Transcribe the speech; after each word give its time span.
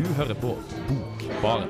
Du 0.00 0.06
hører 0.16 0.34
på 0.34 0.58
Bokbaren. 0.88 1.68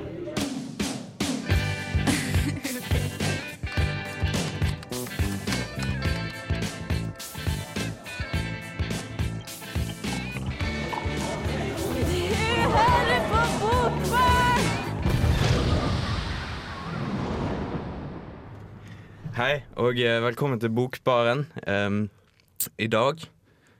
Hei, 19.35 19.61
og 19.75 19.99
eh, 19.99 20.23
velkommen 20.23 20.59
til 20.59 20.69
Bokbaren. 20.69 21.49
Um, 21.67 22.09
I 22.79 22.87
dag 22.87 23.19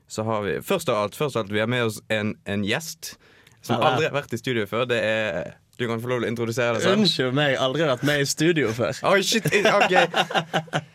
så 0.08 0.24
har 0.24 0.42
vi 0.42 0.62
Først 0.62 0.90
av 0.90 1.06
alt, 1.06 1.16
først 1.16 1.36
av 1.36 1.46
alt 1.46 1.54
vi 1.54 1.64
har 1.64 1.72
med 1.72 1.88
oss 1.88 2.02
en, 2.10 2.36
en 2.44 2.68
gjest 2.68 3.16
som 3.62 3.78
Ja, 3.78 3.92
aldri 3.92 4.08
har 4.10 4.16
vært 4.16 4.34
i 4.34 4.40
studio 4.42 4.66
før. 4.70 4.88
Det 4.90 5.02
er 5.06 5.54
Du 5.80 5.88
kan 5.90 6.02
få 6.02 6.12
lov 6.12 6.22
til 6.22 6.28
å 6.28 6.32
introdusere 6.34 6.76
deg 6.78 6.84
selv. 6.86 7.00
Unnskyld 7.00 7.34
meg, 7.34 7.56
aldri 7.58 7.88
vært 7.90 8.04
med 8.06 8.22
i 8.22 8.26
studio 8.30 8.70
før. 8.78 8.98
Oi, 9.12 9.22
shit! 9.26 9.48
OK. 9.50 9.96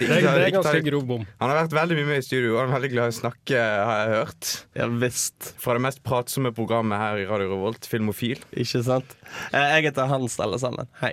Det 0.00 0.06
er, 0.08 0.22
det 0.24 0.44
er 0.46 0.52
ganske 0.54 0.78
grov 0.86 1.02
bom. 1.04 1.24
Han 1.42 1.50
har 1.50 1.58
vært 1.58 1.74
veldig 1.76 1.96
mye 1.98 2.06
med 2.08 2.22
i 2.22 2.24
studio, 2.24 2.54
og 2.54 2.60
han 2.62 2.70
er 2.70 2.76
veldig 2.78 2.88
glad 2.94 3.10
i 3.10 3.12
å 3.12 3.16
snakke, 3.18 3.58
har 3.60 3.98
jeg 4.00 4.14
hørt. 4.14 4.50
Ja 4.78 4.86
visst. 5.02 5.50
Fra 5.60 5.74
det 5.76 5.82
mest 5.84 6.00
pratsomme 6.06 6.54
programmet 6.56 6.96
her 7.02 7.20
i 7.20 7.26
Radio 7.28 7.50
Revolt, 7.52 7.84
Filmofil. 7.90 8.40
Ikke 8.56 8.80
sant? 8.86 9.12
Eh, 9.52 9.58
Jeg 9.74 9.90
heter 9.90 10.08
Hans, 10.08 10.38
alle 10.40 10.56
sammen. 10.62 10.88
Hei. 11.02 11.12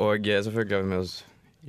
Og 0.00 0.24
eh, 0.24 0.40
selvfølgelig 0.46 0.78
har 0.78 0.86
vi 0.86 0.90
med 0.94 1.04
oss 1.04 1.18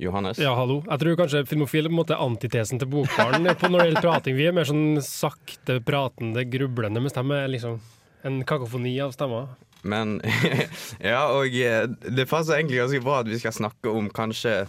Johannes. 0.00 0.40
Ja, 0.40 0.54
hallo. 0.56 0.78
Jeg 0.88 1.02
tror 1.02 1.18
kanskje 1.20 1.44
Filmofil 1.50 1.84
er 1.84 1.90
på 1.92 1.96
en 1.98 2.00
måte 2.00 2.16
antitesen 2.24 2.80
til 2.80 2.88
Bokbarn 2.88 3.44
på 3.60 3.68
når 3.68 3.82
det 3.82 3.88
gjelder 3.90 4.06
prating. 4.08 4.38
Vi 4.40 4.48
er 4.48 4.56
mer 4.56 4.70
sånn 4.70 4.86
sakte, 5.04 5.76
pratende, 5.84 6.46
grublende, 6.48 7.02
mens 7.04 7.18
de 7.20 7.26
er 7.36 7.52
liksom 7.52 7.76
en 8.26 8.42
kakofoni 8.44 8.94
av 9.00 9.14
stemmer. 9.16 9.52
Men 9.82 10.18
Ja, 11.12 11.22
og 11.32 11.54
eh, 11.56 11.86
det 11.88 12.28
passer 12.28 12.58
egentlig 12.58 12.82
ganske 12.82 13.00
bra 13.04 13.22
at 13.22 13.30
vi 13.30 13.40
skal 13.40 13.56
snakke 13.56 13.92
om 13.92 14.10
kanskje 14.12 14.66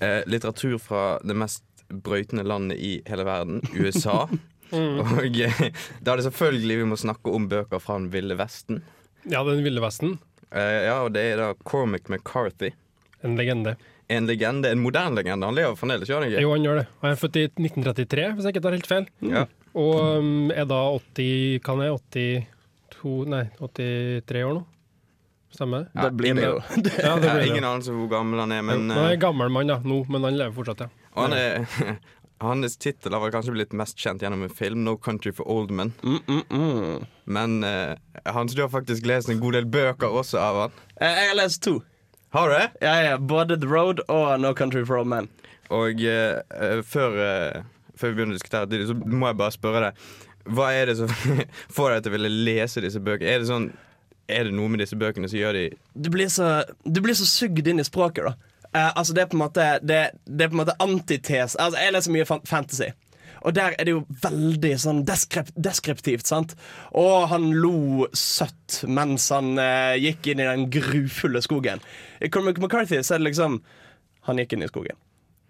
eh, 0.00 0.22
litteratur 0.30 0.78
fra 0.80 1.04
det 1.24 1.36
mest 1.36 1.64
brøytende 1.92 2.46
landet 2.48 2.80
i 2.80 2.94
hele 3.08 3.26
verden, 3.28 3.60
USA. 3.76 4.24
Og 4.72 5.36
eh, 5.36 5.58
da 6.00 6.14
er 6.14 6.20
det 6.20 6.24
selvfølgelig 6.30 6.78
vi 6.80 6.88
må 6.88 6.96
snakke 6.96 7.32
om 7.36 7.44
bøker 7.50 7.82
fra 7.82 7.98
den 8.00 8.08
ville 8.14 8.38
vesten. 8.40 8.80
Ja, 9.28 9.42
Den 9.44 9.60
ville 9.64 9.82
vesten. 9.84 10.16
Eh, 10.48 10.86
ja, 10.88 11.02
og 11.04 11.12
det 11.12 11.22
er 11.32 11.40
da 11.40 11.50
Cormac 11.68 12.08
McCarthy. 12.08 12.72
En 13.22 13.36
legende. 13.36 13.76
En 14.08 14.26
legende, 14.26 14.72
en 14.72 14.80
moderne 14.82 15.20
legende. 15.20 15.46
Han 15.46 15.56
lever 15.56 15.76
fremdeles, 15.78 16.08
gjør 16.08 16.24
han 16.24 16.30
ikke? 16.30 16.42
Jo, 16.42 16.54
han 16.56 16.64
gjør 16.66 16.80
det. 16.80 16.86
Han 17.04 17.12
er 17.12 17.20
født 17.20 17.38
i 17.38 17.44
1933, 17.50 18.26
hvis 18.32 18.48
jeg 18.48 18.56
ikke 18.56 18.64
tar 18.64 18.76
helt 18.76 18.88
feil. 18.90 19.06
Ja. 19.28 19.44
Og 19.78 20.00
um, 20.18 20.50
er 20.52 20.66
da 20.68 20.80
80 20.98 21.62
Kan 21.64 21.80
jeg 21.80 21.94
82 22.92 23.28
Nei, 23.32 23.44
83 23.60 24.44
år 24.48 24.54
nå? 24.58 24.62
Stemmer 25.52 25.82
det? 25.84 25.90
Ja, 25.94 26.02
Det 26.08 26.16
blir 26.16 26.34
det 26.38 26.46
jo. 26.46 26.56
Ja, 27.02 27.14
det 27.20 27.28
blir 27.34 27.46
ingen 27.52 27.64
anelse 27.68 27.92
hvor 27.92 28.08
gammel 28.08 28.40
han 28.40 28.52
er, 28.56 28.62
men 28.64 28.86
han 28.88 28.96
er 28.96 29.10
eh, 29.10 29.14
en 29.18 29.20
gammel 29.20 29.52
mann, 29.52 29.68
da, 29.68 29.76
nå, 29.84 29.98
men 30.08 30.24
han 30.24 30.38
lever 30.38 30.54
fortsatt, 30.56 30.86
ja. 30.86 31.08
og 31.12 31.26
han 31.26 31.34
er, 31.36 31.98
hans 32.46 32.78
tittel 32.80 33.12
har 33.14 33.34
kanskje 33.34 33.52
blitt 33.54 33.76
mest 33.76 34.00
kjent 34.00 34.24
gjennom 34.24 34.46
en 34.46 34.54
film, 34.56 34.80
'No 34.86 34.96
Country 34.96 35.32
for 35.36 35.44
Old 35.52 35.70
Men'. 35.70 35.92
Mm, 36.02 36.20
mm, 36.26 36.42
mm. 36.48 37.04
Men 37.24 37.58
eh, 37.68 37.94
Hans, 38.32 38.54
du 38.56 38.62
har 38.64 38.72
faktisk 38.72 39.06
lest 39.06 39.28
en 39.28 39.40
god 39.44 39.52
del 39.58 39.68
bøker 39.68 40.08
også 40.08 40.40
av 40.40 40.60
han. 40.62 40.80
Eh, 40.96 41.12
Jeg 41.20 41.28
har 41.28 41.36
lest 41.42 41.62
to. 41.62 41.82
Har 42.32 42.48
du 42.48 42.54
det? 42.56 42.68
Ja, 42.80 42.94
ja, 43.10 43.18
Både 43.18 43.60
The 43.60 43.68
Road 43.68 44.00
og 44.08 44.40
No 44.40 44.54
Country 44.56 44.86
for 44.88 45.02
Old 45.02 45.08
Men. 45.12 45.28
Og 45.68 46.00
eh, 46.00 46.40
eh, 46.56 46.80
før, 46.82 47.14
eh, 47.20 47.62
før 47.94 48.08
vi 48.08 48.16
begynner 48.16 48.34
å 48.34 48.40
diskutere 48.40 48.66
det, 48.72 48.86
så 48.88 48.96
må 48.96 49.28
jeg 49.28 49.36
bare 49.36 49.52
spørre 49.54 49.82
deg. 49.90 50.06
Hva 50.50 50.72
er 50.74 50.90
det 50.90 50.96
som 50.98 51.10
får 51.76 51.94
deg 51.94 52.04
til 52.04 52.12
å 52.12 52.16
ville 52.16 52.32
lese 52.50 52.82
disse 52.84 53.02
bøkene? 53.02 53.30
Er 53.30 53.42
det 53.42 53.50
sånn 53.50 53.68
Er 54.30 54.48
det 54.48 54.54
noe 54.56 54.70
med 54.72 54.82
disse 54.82 54.98
bøkene 54.98 55.30
som 55.30 55.38
gjør 55.38 55.58
de 55.58 55.66
Du 55.94 56.10
blir 56.14 56.30
så, 56.32 56.62
du 56.84 57.02
blir 57.04 57.14
så 57.18 57.28
sugd 57.28 57.68
inn 57.68 57.82
i 57.82 57.86
språket, 57.86 58.26
da. 58.30 58.34
Eh, 58.72 58.90
altså, 58.96 59.14
det 59.14 59.24
er 59.24 59.30
på 59.30 59.36
en 59.38 59.44
måte 59.44 59.68
Det, 59.84 60.02
det 60.26 60.46
er 60.46 60.52
på 60.52 60.56
en 60.56 60.62
måte 60.64 60.76
antites 60.82 61.56
Altså, 61.60 61.78
Jeg 61.78 61.94
leser 61.94 62.14
mye 62.16 62.28
fantasy. 62.48 62.90
Og 63.42 63.54
der 63.56 63.74
er 63.74 63.86
det 63.86 63.94
jo 63.96 64.04
veldig 64.22 64.72
sånn 64.78 65.00
deskript, 65.06 65.54
deskriptivt, 65.58 66.28
sant? 66.30 66.52
Og 66.94 67.26
han 67.32 67.48
lo 67.58 68.06
søtt 68.14 68.84
mens 68.86 69.26
han 69.34 69.56
eh, 69.58 69.98
gikk 69.98 70.28
inn 70.30 70.42
i 70.44 70.46
den 70.46 70.68
grufulle 70.70 71.42
skogen. 71.42 71.82
I 72.22 72.30
Cormac 72.30 72.60
McCarthy 72.62 73.00
så 73.02 73.16
er 73.16 73.22
det 73.22 73.32
liksom 73.32 73.58
Han 74.28 74.38
gikk 74.38 74.54
inn 74.54 74.62
i 74.62 74.70
skogen. 74.70 74.94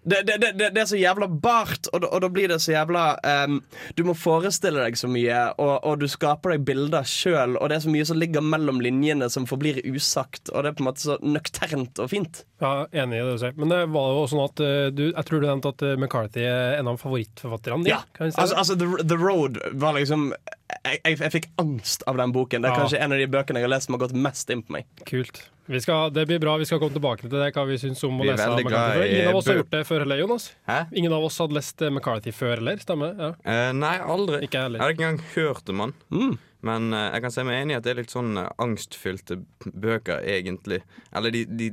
Det, 0.03 0.19
det, 0.27 0.37
det, 0.59 0.69
det 0.75 0.81
er 0.83 0.87
så 0.91 0.99
jævla 0.99 1.29
bart, 1.31 1.87
og, 1.95 2.03
og 2.09 2.23
da 2.25 2.29
blir 2.35 2.49
det 2.51 2.57
så 2.65 2.73
jævla 2.73 3.03
um, 3.47 3.61
Du 3.95 4.01
må 4.09 4.17
forestille 4.19 4.83
deg 4.83 4.97
så 4.99 5.07
mye, 5.07 5.45
og, 5.63 5.77
og 5.87 6.01
du 6.03 6.09
skaper 6.11 6.57
deg 6.57 6.65
bilder 6.67 7.07
sjøl, 7.07 7.55
og 7.61 7.71
det 7.71 7.77
er 7.77 7.85
så 7.85 7.93
mye 7.95 8.09
som 8.09 8.19
ligger 8.19 8.43
mellom 8.43 8.81
linjene 8.83 9.29
som 9.31 9.47
forblir 9.47 9.79
usagt, 9.87 10.51
og 10.51 10.65
det 10.67 10.73
er 10.73 10.79
på 10.81 10.83
en 10.83 10.89
måte 10.91 11.05
så 11.05 11.19
nøkternt 11.23 12.03
og 12.03 12.11
fint. 12.11 12.43
Ja, 12.63 12.73
Enig 12.91 13.21
i 13.21 13.23
det 13.23 13.37
du 13.37 13.41
sier. 13.45 13.55
Men 13.59 13.71
det 13.75 13.79
var 13.95 14.11
jo 14.17 14.27
sånn 14.31 14.43
at 14.45 14.65
eh, 14.67 14.89
du, 14.95 15.05
jeg 15.13 15.25
tror 15.31 15.43
du 15.43 15.47
nevnte 15.53 15.73
at 15.77 15.87
eh, 15.87 15.95
McCarthy 15.99 16.45
er 16.51 16.77
en 16.81 16.91
av 16.91 16.99
favorittforfatterne 17.03 17.87
dine. 17.87 18.03
Kan 18.19 18.31
si 18.35 18.39
Altså, 18.43 18.59
altså 18.59 18.77
The, 18.83 18.91
The 19.07 19.19
Road 19.23 19.59
var 19.83 19.95
liksom 19.99 20.33
jeg, 20.33 20.99
jeg, 21.05 21.19
jeg 21.21 21.33
fikk 21.39 21.49
angst 21.63 22.03
av 22.11 22.19
den 22.19 22.35
boken. 22.35 22.63
Det 22.63 22.71
er 22.71 22.75
Ja. 22.75 22.83
kanskje 22.85 23.03
en 23.07 23.15
av 23.15 23.23
de 23.23 23.31
bøkene 23.31 23.61
jeg 23.63 23.69
har 23.69 23.75
lest 23.77 23.87
som 23.91 23.95
har 23.99 24.03
gått 24.07 24.15
mest 24.19 24.51
inn 24.51 24.63
på 24.67 24.79
meg. 24.81 24.87
Kult. 25.07 25.45
Vi 25.67 25.79
skal, 25.81 26.11
det 26.13 26.25
blir 26.27 26.39
bra. 26.43 26.57
Vi 26.59 26.67
skal 26.67 26.81
komme 26.83 26.93
tilbake 26.97 27.23
til 27.29 27.31
det, 27.39 27.53
hva 27.55 27.63
vi 27.69 27.77
syns 27.79 28.01
om 28.05 28.19
å 28.21 28.25
lese 28.27 28.49
McCarthy. 28.51 29.05
Ingen 29.15 29.29
av 29.31 29.37
oss 29.39 29.47
har 29.47 29.61
gjort 29.61 29.71
det 29.71 29.83
før 29.87 30.03
heller, 30.03 30.19
Jonas. 30.19 30.49
Hæ? 30.67 30.79
Ingen 30.99 31.13
av 31.15 31.25
oss 31.29 31.39
hadde 31.39 31.55
lest 31.55 31.85
McCarthy 31.87 32.33
før 32.35 32.57
heller, 32.59 32.81
stemmer? 32.83 33.15
Ja. 33.21 33.29
uh, 33.47 33.73
nei, 33.79 33.93
aldri. 34.03 34.41
Ikke 34.43 34.59
jeg 34.59 34.63
Jeg 34.63 34.67
heller. 34.67 34.83
hadde 34.83 34.97
ikke 34.97 35.07
engang 35.07 35.25
hørt 35.37 35.71
om 35.75 35.85
han. 35.85 35.95
Mm. 36.11 36.33
Men 36.63 36.91
uh, 36.95 37.05
jeg 37.15 37.23
kan 37.27 37.35
se 37.37 37.45
meg 37.47 37.61
enig 37.63 37.77
i 37.77 37.79
at 37.79 37.87
det 37.87 37.95
er 37.95 38.01
litt 38.03 38.13
sånn 38.15 38.37
eh, 38.43 38.51
angstfylte 38.63 39.39
bøker, 39.71 40.23
egentlig. 40.35 40.83
Eller 41.15 41.31
de 41.35 41.45
De, 41.47 41.71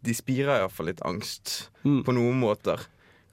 de 0.00 0.14
spirer 0.16 0.60
iallfall 0.62 0.88
litt 0.92 1.02
angst, 1.04 1.68
Mm. 1.84 2.02
på 2.04 2.12
noen 2.12 2.36
måter. 2.40 2.76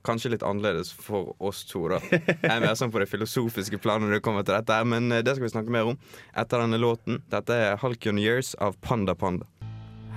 Kanskje 0.06 0.32
litt 0.36 0.44
annerledes 0.46 0.92
for 0.94 1.34
oss 1.44 1.64
to, 1.68 1.88
da. 1.92 2.00
Jeg 2.12 2.52
er 2.54 2.62
mer 2.64 2.76
sånn 2.80 2.94
på 2.94 3.02
det 3.02 3.10
filosofiske 3.12 3.80
planet 3.82 4.08
når 4.08 4.20
det 4.20 4.26
kommer 4.26 4.46
til 4.46 4.56
dette, 4.56 4.76
her, 4.78 4.88
men 4.88 5.12
eh, 5.12 5.24
det 5.26 5.36
skal 5.36 5.48
vi 5.48 5.54
snakke 5.56 5.74
mer 5.74 5.94
om 5.94 5.98
etter 6.38 6.64
denne 6.64 6.80
låten. 6.80 7.22
Dette 7.32 7.58
er 7.58 7.80
Halkion 7.82 8.22
Years' 8.22 8.54
av 8.64 8.78
Panda 8.84 9.18
Panda. 9.18 9.50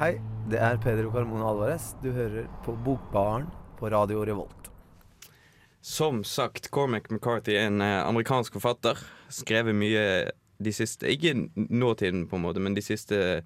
Hei, 0.00 0.14
det 0.52 0.60
er 0.62 0.78
Pedro 0.80 1.10
Carmona 1.12 1.48
Alvarez. 1.50 1.90
Du 2.04 2.10
hører 2.14 2.46
på 2.64 2.76
Bokbaren 2.86 3.48
på 3.80 3.90
Radio 3.92 4.22
Revolt. 4.24 4.70
Som 5.80 6.24
sagt, 6.24 6.70
Cormac 6.70 7.08
McCarthy 7.10 7.56
er 7.56 7.70
en 7.70 7.80
eh, 7.80 7.98
amerikansk 8.04 8.58
forfatter. 8.58 9.00
Skrevet 9.32 9.76
mye 9.76 10.04
de 10.60 10.72
siste 10.76 11.08
Ikke 11.08 11.32
nåtiden, 11.56 12.26
på 12.28 12.36
en 12.36 12.44
måte, 12.44 12.60
men 12.60 12.76
de 12.76 12.84
siste 12.84 13.42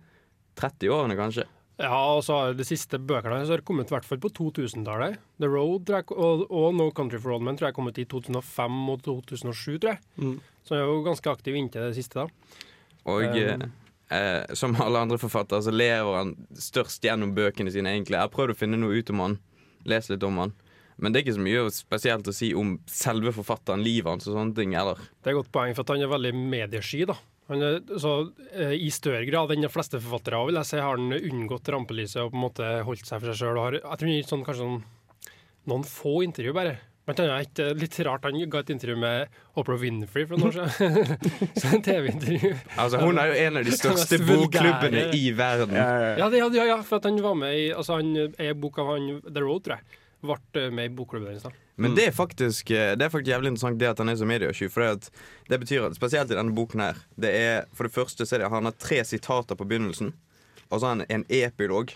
30 0.59 0.91
årene, 0.91 1.19
kanskje. 1.19 1.47
Ja, 1.81 1.97
og 2.15 2.21
så 2.23 2.37
har 2.39 2.53
De 2.55 2.63
siste 2.67 3.01
bøkene 3.03 3.41
hans 3.41 3.51
har 3.51 3.63
kommet 3.67 3.91
i 3.91 3.95
hvert 3.97 4.07
fall 4.07 4.21
på 4.23 4.31
2000-tallet. 4.31 5.17
The 5.43 5.49
Road 5.51 5.91
jeg, 5.91 6.07
og, 6.15 6.45
og 6.55 6.75
No 6.79 6.91
Country 6.95 7.19
for 7.19 7.35
Old 7.35 7.43
Men 7.43 7.57
tror 7.59 7.71
jeg 7.73 7.75
kommet 7.75 7.99
i 7.99 8.05
2005 8.07 8.77
og 8.93 9.01
2007, 9.03 9.81
tror 9.83 9.97
jeg. 9.97 10.03
Mm. 10.23 10.37
Så 10.65 10.75
han 10.77 10.83
er 10.85 10.93
jo 10.93 11.01
ganske 11.09 11.33
aktiv 11.33 11.57
inntil 11.59 11.89
det 11.89 11.97
siste. 11.99 12.23
da. 12.23 12.61
Og 13.11 13.25
eh, 13.27 13.57
Um. 13.59 13.73
eh, 14.15 14.55
som 14.55 14.77
alle 14.81 15.03
andre 15.03 15.19
forfattere 15.19 15.65
så 15.67 15.75
lever 15.75 16.15
han 16.21 16.37
størst 16.55 17.03
gjennom 17.05 17.35
bøkene 17.35 17.73
sine, 17.75 17.91
egentlig. 17.97 18.21
Jeg 18.21 18.29
har 18.29 18.33
prøvd 18.33 18.55
å 18.55 18.61
finne 18.63 18.79
noe 18.79 18.95
ut 19.01 19.11
om 19.11 19.25
han, 19.25 19.39
lese 19.85 20.15
litt 20.15 20.23
om 20.31 20.39
han. 20.45 20.55
Men 20.97 21.11
det 21.11 21.19
er 21.19 21.25
ikke 21.27 21.35
så 21.41 21.43
mye 21.43 21.67
spesielt 21.75 22.29
å 22.31 22.33
si 22.33 22.53
om 22.55 22.77
selve 22.87 23.33
forfatteren, 23.35 23.83
livet 23.83 24.07
hans 24.13 24.29
og 24.31 24.37
sånne 24.39 24.55
ting. 24.55 24.77
Eller? 24.79 25.01
Det 25.19 25.33
er 25.33 25.35
et 25.35 25.41
godt 25.43 25.51
poeng, 25.51 25.75
for 25.75 25.83
at 25.83 25.91
han 25.97 26.05
er 26.07 26.13
veldig 26.15 26.31
mediesky. 26.39 27.03
da. 27.11 27.17
Han 27.53 27.61
er, 27.61 27.75
så 28.01 28.15
eh, 28.55 28.73
I 28.81 28.89
større 28.95 29.27
grad 29.29 29.53
enn 29.53 29.67
de 29.67 29.73
fleste 29.73 30.01
forfattere 30.01 30.41
vil 30.49 30.59
jeg 30.63 30.71
si, 30.71 30.81
har 30.81 30.97
han 30.97 31.13
unngått 31.13 31.69
rampelyset 31.75 32.23
og 32.23 32.33
på 32.33 32.39
en 32.39 32.45
måte 32.47 32.71
holdt 32.89 33.05
seg 33.05 33.21
for 33.21 33.31
seg 33.31 33.43
sjøl. 33.43 33.79
Jeg 33.83 34.01
tror 34.01 34.11
han 34.11 34.29
sånn, 34.31 34.45
kanskje 34.47 34.65
sånn, 34.65 35.33
noen 35.69 35.87
få 35.89 36.19
intervju, 36.25 36.55
bare. 36.57 36.79
Blant 37.05 37.21
annet 37.21 37.51
et 37.51 37.61
eh, 37.61 37.75
litt 37.77 37.99
rart 38.07 38.25
han 38.25 38.39
ga 38.49 38.63
et 38.65 38.71
intervju 38.73 38.97
med 38.97 39.35
Oprah 39.61 39.77
Winfrey 39.83 40.25
for 40.29 40.41
noen 40.41 40.63
år 40.63 40.71
siden. 40.73 41.27
så 41.61 41.75
en 41.77 41.85
TV-intervju. 41.85 42.53
Altså, 42.81 43.03
hun 43.03 43.21
er 43.21 43.29
jo 43.29 43.43
en 43.43 43.61
av 43.61 43.69
de 43.69 43.75
største 43.83 44.21
bokklubbene 44.25 45.03
i 45.13 45.27
verden. 45.37 45.77
Ja, 45.77 46.31
det, 46.33 46.41
ja, 46.41 46.49
ja, 46.49 46.65
ja, 46.73 46.79
for 46.81 47.03
at 47.03 47.11
han 47.11 47.21
var 47.21 47.37
med 47.37 47.59
i 47.61 47.67
altså 47.77 48.01
han, 48.01 48.17
ei 48.41 48.55
bok 48.57 48.81
av 48.81 48.95
han, 48.95 49.11
The 49.29 49.45
Road, 49.45 49.67
tror 49.67 49.77
jeg. 49.77 50.01
Ble 50.25 50.39
eh, 50.61 50.71
med 50.73 50.91
i 50.91 50.95
bokklubben 50.95 51.37
i 51.37 51.41
stad. 51.43 51.57
Men 51.77 51.97
det 51.97 52.07
er 52.09 52.15
faktisk 52.15 52.71
eh, 52.71 52.93
Det 52.97 53.07
er 53.07 53.13
faktisk 53.13 53.33
jævlig 53.33 53.51
interessant 53.53 53.81
det 53.81 53.91
at 53.91 54.01
han 54.03 54.13
er 54.13 54.19
så 54.21 54.29
mediesky. 54.29 54.71
For 54.71 54.85
det, 54.85 54.93
at, 54.99 55.27
det 55.51 55.61
betyr 55.65 55.89
at 55.89 55.99
spesielt 55.99 56.31
i 56.31 56.39
denne 56.39 56.55
boken 56.55 56.85
her 56.85 57.03
Det 57.19 57.35
er 57.35 57.67
For 57.75 57.89
det 57.89 57.97
første 57.97 58.27
så 58.27 58.37
er 58.37 58.45
det 58.45 58.55
han 58.55 58.71
har 58.71 58.79
tre 58.79 59.03
sitater 59.05 59.59
på 59.59 59.67
begynnelsen, 59.69 60.15
og 60.71 60.81
så 60.81 60.87
har 60.87 60.97
han 60.97 61.07
en 61.11 61.29
epilog. 61.29 61.95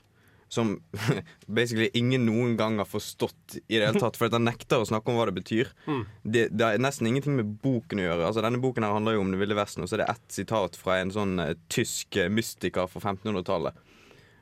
Som 0.48 0.78
basically 1.58 1.90
ingen 1.94 2.24
noen 2.24 2.54
gang 2.56 2.78
har 2.80 2.88
forstått 2.88 3.58
i 3.66 3.78
det 3.78 3.84
hele 3.84 4.00
tatt. 4.00 4.16
For 4.16 4.28
at 4.28 4.36
han 4.36 4.46
nekter 4.48 4.80
å 4.80 4.88
snakke 4.88 5.12
om 5.12 5.18
hva 5.20 5.26
det 5.28 5.36
betyr. 5.36 5.72
Mm. 5.86 6.04
Det, 6.22 6.44
det 6.56 6.64
har 6.64 6.80
nesten 6.80 7.10
ingenting 7.10 7.36
med 7.36 7.58
boken 7.62 8.00
å 8.00 8.06
gjøre. 8.06 8.30
Altså 8.30 8.44
Denne 8.44 8.60
boken 8.62 8.86
her 8.86 8.96
handler 8.96 9.18
jo 9.18 9.26
om 9.26 9.34
Det 9.34 9.42
ville 9.42 9.58
vesten, 9.58 9.84
og 9.84 9.90
så 9.90 9.98
er 9.98 10.04
det 10.04 10.12
ett 10.14 10.38
sitat 10.40 10.78
fra 10.80 10.98
en 11.02 11.12
sånn 11.14 11.36
eh, 11.44 11.52
tysk 11.72 12.18
mystiker 12.32 12.88
fra 12.88 13.04
1500-tallet. 13.12 13.84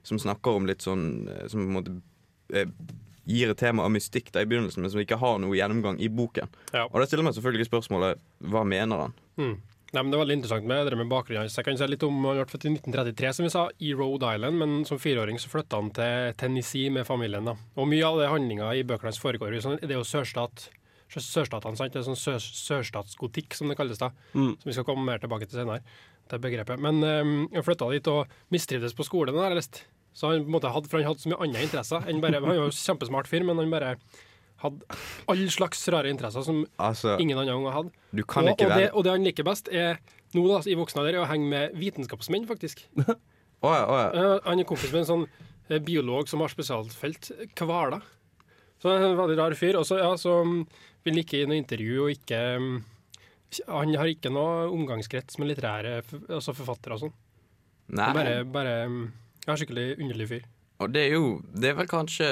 Som 0.07 0.23
snakker 0.23 0.55
om 0.55 0.69
litt 0.69 0.85
sånn 0.87 1.27
Som 1.51 1.65
på 1.65 1.67
en 1.67 1.77
måte 1.81 2.65
gir 3.27 3.51
et 3.51 3.59
tema 3.59 3.83
av 3.87 3.91
mystikk 3.95 4.31
da 4.33 4.41
i 4.45 4.47
begynnelsen, 4.49 4.83
men 4.85 4.91
som 4.93 5.01
ikke 5.03 5.19
har 5.21 5.39
noe 5.43 5.57
gjennomgang 5.59 5.99
i 6.01 6.09
boken. 6.09 6.49
Ja. 6.73 6.85
Og 6.91 7.01
da 7.03 7.07
stiller 7.09 7.27
man 7.27 7.35
selvfølgelig 7.37 7.67
spørsmålet 7.69 8.21
hva 8.47 8.63
mener 8.65 9.07
han? 9.07 9.17
Mm. 9.37 9.57
Nei, 9.95 10.03
men 10.03 10.11
Det 10.11 10.17
er 10.19 10.23
veldig 10.25 10.37
interessant 10.37 10.67
med 10.67 10.87
det 10.91 10.97
med 10.99 11.09
bakgrunnen 11.09 11.45
hans. 11.47 11.55
Jeg 11.57 11.65
kan 11.65 11.77
si 11.79 11.87
litt 11.89 12.03
om 12.05 12.17
Han 12.27 12.37
ble 12.37 12.45
født 12.51 12.65
i 12.67 12.73
1933, 12.75 13.31
som 13.39 13.45
vi 13.47 13.51
sa, 13.55 13.69
i 13.81 13.93
Rhode 13.95 14.29
Island, 14.35 14.59
men 14.59 14.85
som 14.85 14.99
fireåring 14.99 15.39
så 15.41 15.49
flytta 15.49 15.79
han 15.79 15.91
til 15.95 16.35
Tennessee 16.37 16.91
med 16.91 17.07
familien. 17.07 17.45
da. 17.47 17.55
Og 17.79 17.87
Mye 17.89 18.05
av 18.05 18.19
det 18.19 18.29
handlinga 18.29 18.73
i 18.75 18.83
bøkene 18.83 19.13
hans 19.13 19.23
foregår 19.23 19.55
i 19.57 19.63
sånn, 19.63 19.79
det 19.81 19.95
er 19.95 20.01
jo 20.01 20.05
sørstat. 20.05 20.69
Sørstatene, 21.09 21.79
sant? 21.79 21.95
Det 21.95 22.03
er 22.03 22.09
sånn 22.09 22.19
sør, 22.19 22.43
sørstatsgotikk, 22.43 23.55
som 23.55 23.69
det 23.71 23.77
kalles. 23.79 23.99
da, 23.99 24.11
Mm. 24.35 24.57
Som 24.61 24.67
vi 24.69 24.73
skal 24.73 24.85
komme 24.85 25.05
mer 25.07 25.19
tilbake 25.23 25.47
til 25.49 25.61
senere. 25.63 25.81
det 26.29 26.41
begrepet. 26.41 26.81
Men 26.81 26.97
um, 27.05 27.49
han 27.55 27.63
flytta 27.63 27.89
dit 27.93 28.07
og 28.09 28.27
mistrivdes 28.51 28.93
på 28.93 29.05
skolen, 29.07 29.37
har 29.39 29.51
jeg 29.55 29.61
lest. 29.61 29.85
Så 30.17 30.31
han, 30.31 30.47
på 30.47 30.49
en 30.49 30.55
måte, 30.55 30.73
hadde, 30.73 30.89
for 30.89 31.03
han 31.03 31.11
hadde 31.11 31.21
så 31.21 31.33
mye 31.33 31.43
andre 31.45 31.67
interesser. 31.67 32.07
enn 32.09 32.23
bare, 32.25 32.41
Han 32.41 32.49
var 32.49 32.57
jo 32.57 32.71
kjempesmart 32.73 33.29
fyr, 33.29 33.45
men 33.45 33.61
han 33.61 33.73
bare 33.73 33.97
hadde 34.63 34.97
all 35.29 35.43
slags 35.53 35.83
rare 35.93 36.09
interesser 36.09 36.45
som 36.47 36.63
Altså, 36.81 37.19
ingen 37.21 37.37
andre 37.37 37.57
unger 37.59 37.75
hadde. 37.75 37.91
du 38.17 38.23
kan 38.25 38.47
og, 38.49 38.55
ikke 38.55 38.71
og, 38.71 38.79
det, 38.81 38.87
og 38.93 39.05
det 39.05 39.13
han 39.13 39.27
liker 39.29 39.45
best, 39.45 39.69
er 39.69 40.01
nå 40.33 40.47
da, 40.49 40.63
i 40.65 40.77
voksen 40.79 41.03
alder, 41.03 41.19
er 41.19 41.25
å 41.27 41.29
henge 41.29 41.51
med 41.53 41.77
vitenskapsmenn, 41.77 42.49
faktisk. 42.49 42.87
oh, 43.65 43.73
ja, 43.73 43.85
oh, 43.85 44.01
ja. 44.01 44.09
Uh, 44.17 44.39
Han 44.49 44.61
er 44.61 44.69
kompis 44.69 44.93
med 44.95 45.05
en 45.05 45.11
sånn 45.11 45.27
eh, 45.69 45.83
biolog 45.85 46.29
som 46.33 46.41
har 46.45 46.53
spesialfelt 46.53 47.31
hvaler. 47.61 48.05
Så 48.81 48.91
han 48.91 49.03
er 49.03 49.13
en 49.13 49.21
veldig 49.21 49.39
rar 49.41 49.57
fyr. 49.57 49.79
Og 49.81 49.87
så 49.89 50.01
ja, 50.01 50.11
så, 50.21 50.39
mm, 50.45 50.59
vil 51.05 51.17
han 51.17 51.23
ikke 51.23 51.41
gi 51.41 51.49
noe 51.49 51.61
intervju 51.61 52.01
og 52.07 52.13
ikke 52.13 52.41
um, 52.61 52.73
Han 53.71 53.95
har 53.97 54.11
ikke 54.11 54.33
noe 54.33 54.67
omgangskrets 54.75 55.39
med 55.41 55.53
litterære 55.53 56.01
altså 56.03 56.53
forfattere 56.57 56.97
og 56.97 57.05
sånn. 57.05 57.15
Bare, 57.97 58.41
bare 58.51 58.75
mm, 58.91 59.05
ja, 59.47 59.57
Skikkelig 59.57 59.97
underlig 59.99 60.29
fyr. 60.29 60.47
Og 60.83 60.93
det 60.93 61.03
er 61.07 61.13
jo 61.17 61.41
Det 61.55 61.71
er 61.71 61.77
vel 61.79 61.87
kanskje 61.89 62.29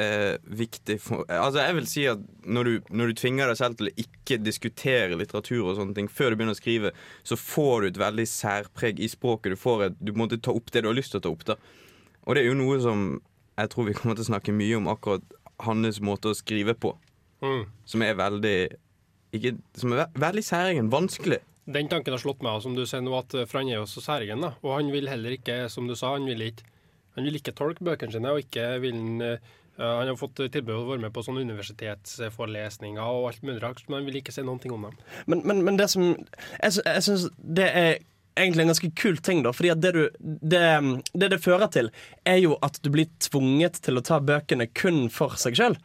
eh, 0.00 0.38
viktig 0.44 0.96
for 1.02 1.24
Altså, 1.28 1.60
jeg 1.62 1.76
vil 1.76 1.86
si 1.90 2.04
at 2.10 2.22
når 2.44 2.64
du, 2.64 2.72
når 2.90 3.12
du 3.12 3.18
tvinger 3.20 3.50
deg 3.50 3.58
selv 3.60 3.76
til 3.78 3.90
å 3.90 3.94
ikke 4.00 4.38
diskutere 4.42 5.18
litteratur 5.20 5.62
og 5.70 5.76
sånne 5.78 5.94
ting 5.94 6.08
før 6.10 6.30
du 6.32 6.40
begynner 6.40 6.56
å 6.56 6.60
skrive, 6.60 6.92
så 7.22 7.36
får 7.38 7.80
du 7.82 7.90
et 7.90 8.00
veldig 8.02 8.26
særpreg 8.30 9.00
i 9.02 9.10
språket. 9.12 9.54
Du 9.54 9.60
får 9.60 9.84
et 9.90 10.00
Du 10.00 10.12
må 10.16 10.26
ta 10.32 10.50
opp 10.54 10.70
det 10.72 10.82
du 10.82 10.88
har 10.90 10.96
lyst 10.98 11.12
til 11.14 11.20
å 11.20 11.26
ta 11.26 11.34
opp, 11.34 11.44
da. 11.44 11.58
Og 12.26 12.34
det 12.34 12.42
er 12.44 12.50
jo 12.50 12.58
noe 12.58 12.80
som 12.82 13.04
jeg 13.60 13.70
tror 13.72 13.86
vi 13.90 13.94
kommer 13.98 14.16
til 14.16 14.24
å 14.24 14.30
snakke 14.32 14.54
mye 14.56 14.76
om 14.78 14.88
akkurat 14.88 15.24
hans 15.66 16.00
måte 16.00 16.32
å 16.32 16.36
skrive 16.38 16.74
på, 16.74 16.94
Mm. 17.40 17.64
som 17.88 18.02
er 18.02 18.14
veldig 18.14 18.56
ikke, 19.32 19.58
Som 19.74 19.92
er 19.92 19.96
ve 19.96 20.20
veldig 20.20 20.42
særegen. 20.44 20.90
Vanskelig. 20.92 21.38
Den 21.70 21.88
tanken 21.90 22.16
har 22.16 22.22
slått 22.22 22.42
meg, 22.44 22.60
som 22.64 22.74
du 22.76 22.82
sier 22.88 23.02
nå, 23.04 23.14
at, 23.18 23.34
for 23.46 23.60
han 23.60 23.70
er 23.70 23.80
jo 23.80 23.86
så 23.90 24.02
særegen. 24.04 24.42
da. 24.44 24.54
Og 24.64 24.76
han 24.78 24.90
vil 24.94 25.10
heller 25.10 25.36
ikke, 25.36 25.62
som 25.72 25.88
du 25.88 25.96
sa, 25.98 26.14
han 26.16 26.28
vil 26.28 26.42
ikke, 26.50 26.66
han 27.16 27.26
vil 27.26 27.40
ikke 27.40 27.56
tolke 27.58 27.86
bøkene 27.86 28.14
sine. 28.14 28.34
og 28.34 28.44
ikke 28.44 28.66
vil 28.82 28.96
han, 28.96 29.22
eh, 29.22 29.56
Han 29.80 30.08
har 30.08 30.16
fått 30.20 30.36
tilbud 30.52 30.74
om 30.74 30.82
å 30.84 30.90
være 30.90 31.04
med 31.06 31.12
på 31.14 31.22
sånne 31.24 31.40
universitetsforelesninger 31.46 33.00
og 33.00 33.30
alt 33.30 33.42
mulig 33.42 33.62
rart, 33.62 33.82
men 33.88 34.00
han 34.00 34.08
vil 34.10 34.18
ikke 34.20 34.34
si 34.34 34.42
noen 34.44 34.60
ting 34.60 34.74
om 34.76 34.82
dem. 34.88 34.98
Men, 35.26 35.40
men, 35.46 35.62
men 35.64 35.78
det 35.80 35.88
som 35.88 36.02
Jeg, 36.12 36.82
jeg 36.84 37.02
syns 37.06 37.30
det 37.38 37.68
er 37.70 37.94
egentlig 38.36 38.62
en 38.66 38.72
ganske 38.72 38.90
kul 38.96 39.16
ting, 39.24 39.42
da. 39.44 39.52
Fordi 39.56 39.72
det, 39.80 39.92
du, 39.96 40.02
det, 40.20 40.62
det 41.14 41.30
det 41.32 41.40
fører 41.42 41.70
til, 41.72 41.90
er 42.28 42.38
jo 42.42 42.58
at 42.62 42.78
du 42.82 42.90
blir 42.92 43.08
tvunget 43.22 43.80
til 43.84 43.98
å 43.98 44.04
ta 44.04 44.20
bøkene 44.20 44.68
kun 44.74 45.08
for 45.12 45.36
seg 45.40 45.58
sjøl. 45.58 45.78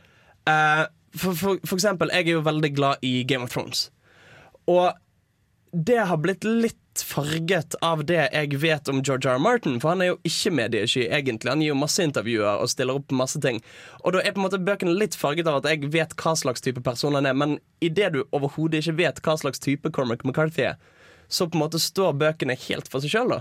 for, 0.46 1.34
for, 1.34 1.60
for 1.64 1.76
eksempel, 1.78 2.12
jeg 2.14 2.28
er 2.28 2.38
jo 2.38 2.46
veldig 2.46 2.72
glad 2.76 3.06
i 3.06 3.24
Game 3.24 3.44
of 3.44 3.54
Thrones. 3.54 3.90
Og 4.68 4.92
det 5.76 5.98
har 6.08 6.18
blitt 6.18 6.44
litt 6.44 7.04
farget 7.04 7.76
av 7.84 8.06
det 8.08 8.22
jeg 8.32 8.60
vet 8.62 8.88
om 8.88 9.02
George 9.04 9.28
R. 9.28 9.36
R. 9.36 9.42
Martin. 9.44 9.80
For 9.84 9.92
han 9.92 10.04
er 10.04 10.14
jo 10.14 10.20
ikke 10.28 10.54
mediesky, 10.56 11.04
egentlig. 11.04 11.52
Han 11.52 11.64
gir 11.64 11.74
jo 11.74 11.80
masse 11.80 12.04
intervjuer 12.06 12.62
og 12.64 12.72
stiller 12.72 13.00
opp 13.02 13.12
masse 13.12 13.42
ting. 13.44 13.60
Og 14.04 14.16
da 14.16 14.22
er 14.24 14.36
på 14.36 14.40
en 14.40 14.46
måte 14.46 14.62
bøkene 14.64 14.96
litt 14.96 15.18
farget 15.20 15.50
av 15.52 15.60
at 15.60 15.68
jeg 15.68 15.92
vet 15.92 16.16
hva 16.22 16.36
slags 16.40 16.64
type 16.64 16.84
person 16.86 17.18
han 17.20 17.28
er. 17.28 17.36
Men 17.36 17.58
idet 17.84 18.14
du 18.16 18.22
overhodet 18.30 18.86
ikke 18.86 19.00
vet 19.02 19.20
hva 19.26 19.36
slags 19.42 19.60
type 19.64 19.92
Cormac 19.92 20.24
McCarthy 20.24 20.70
er, 20.72 20.80
så 21.28 21.50
på 21.50 21.60
en 21.60 21.66
måte 21.66 21.82
står 21.82 22.16
bøkene 22.22 22.56
helt 22.68 22.88
for 22.92 23.04
seg 23.04 23.18
sjøl. 23.18 23.36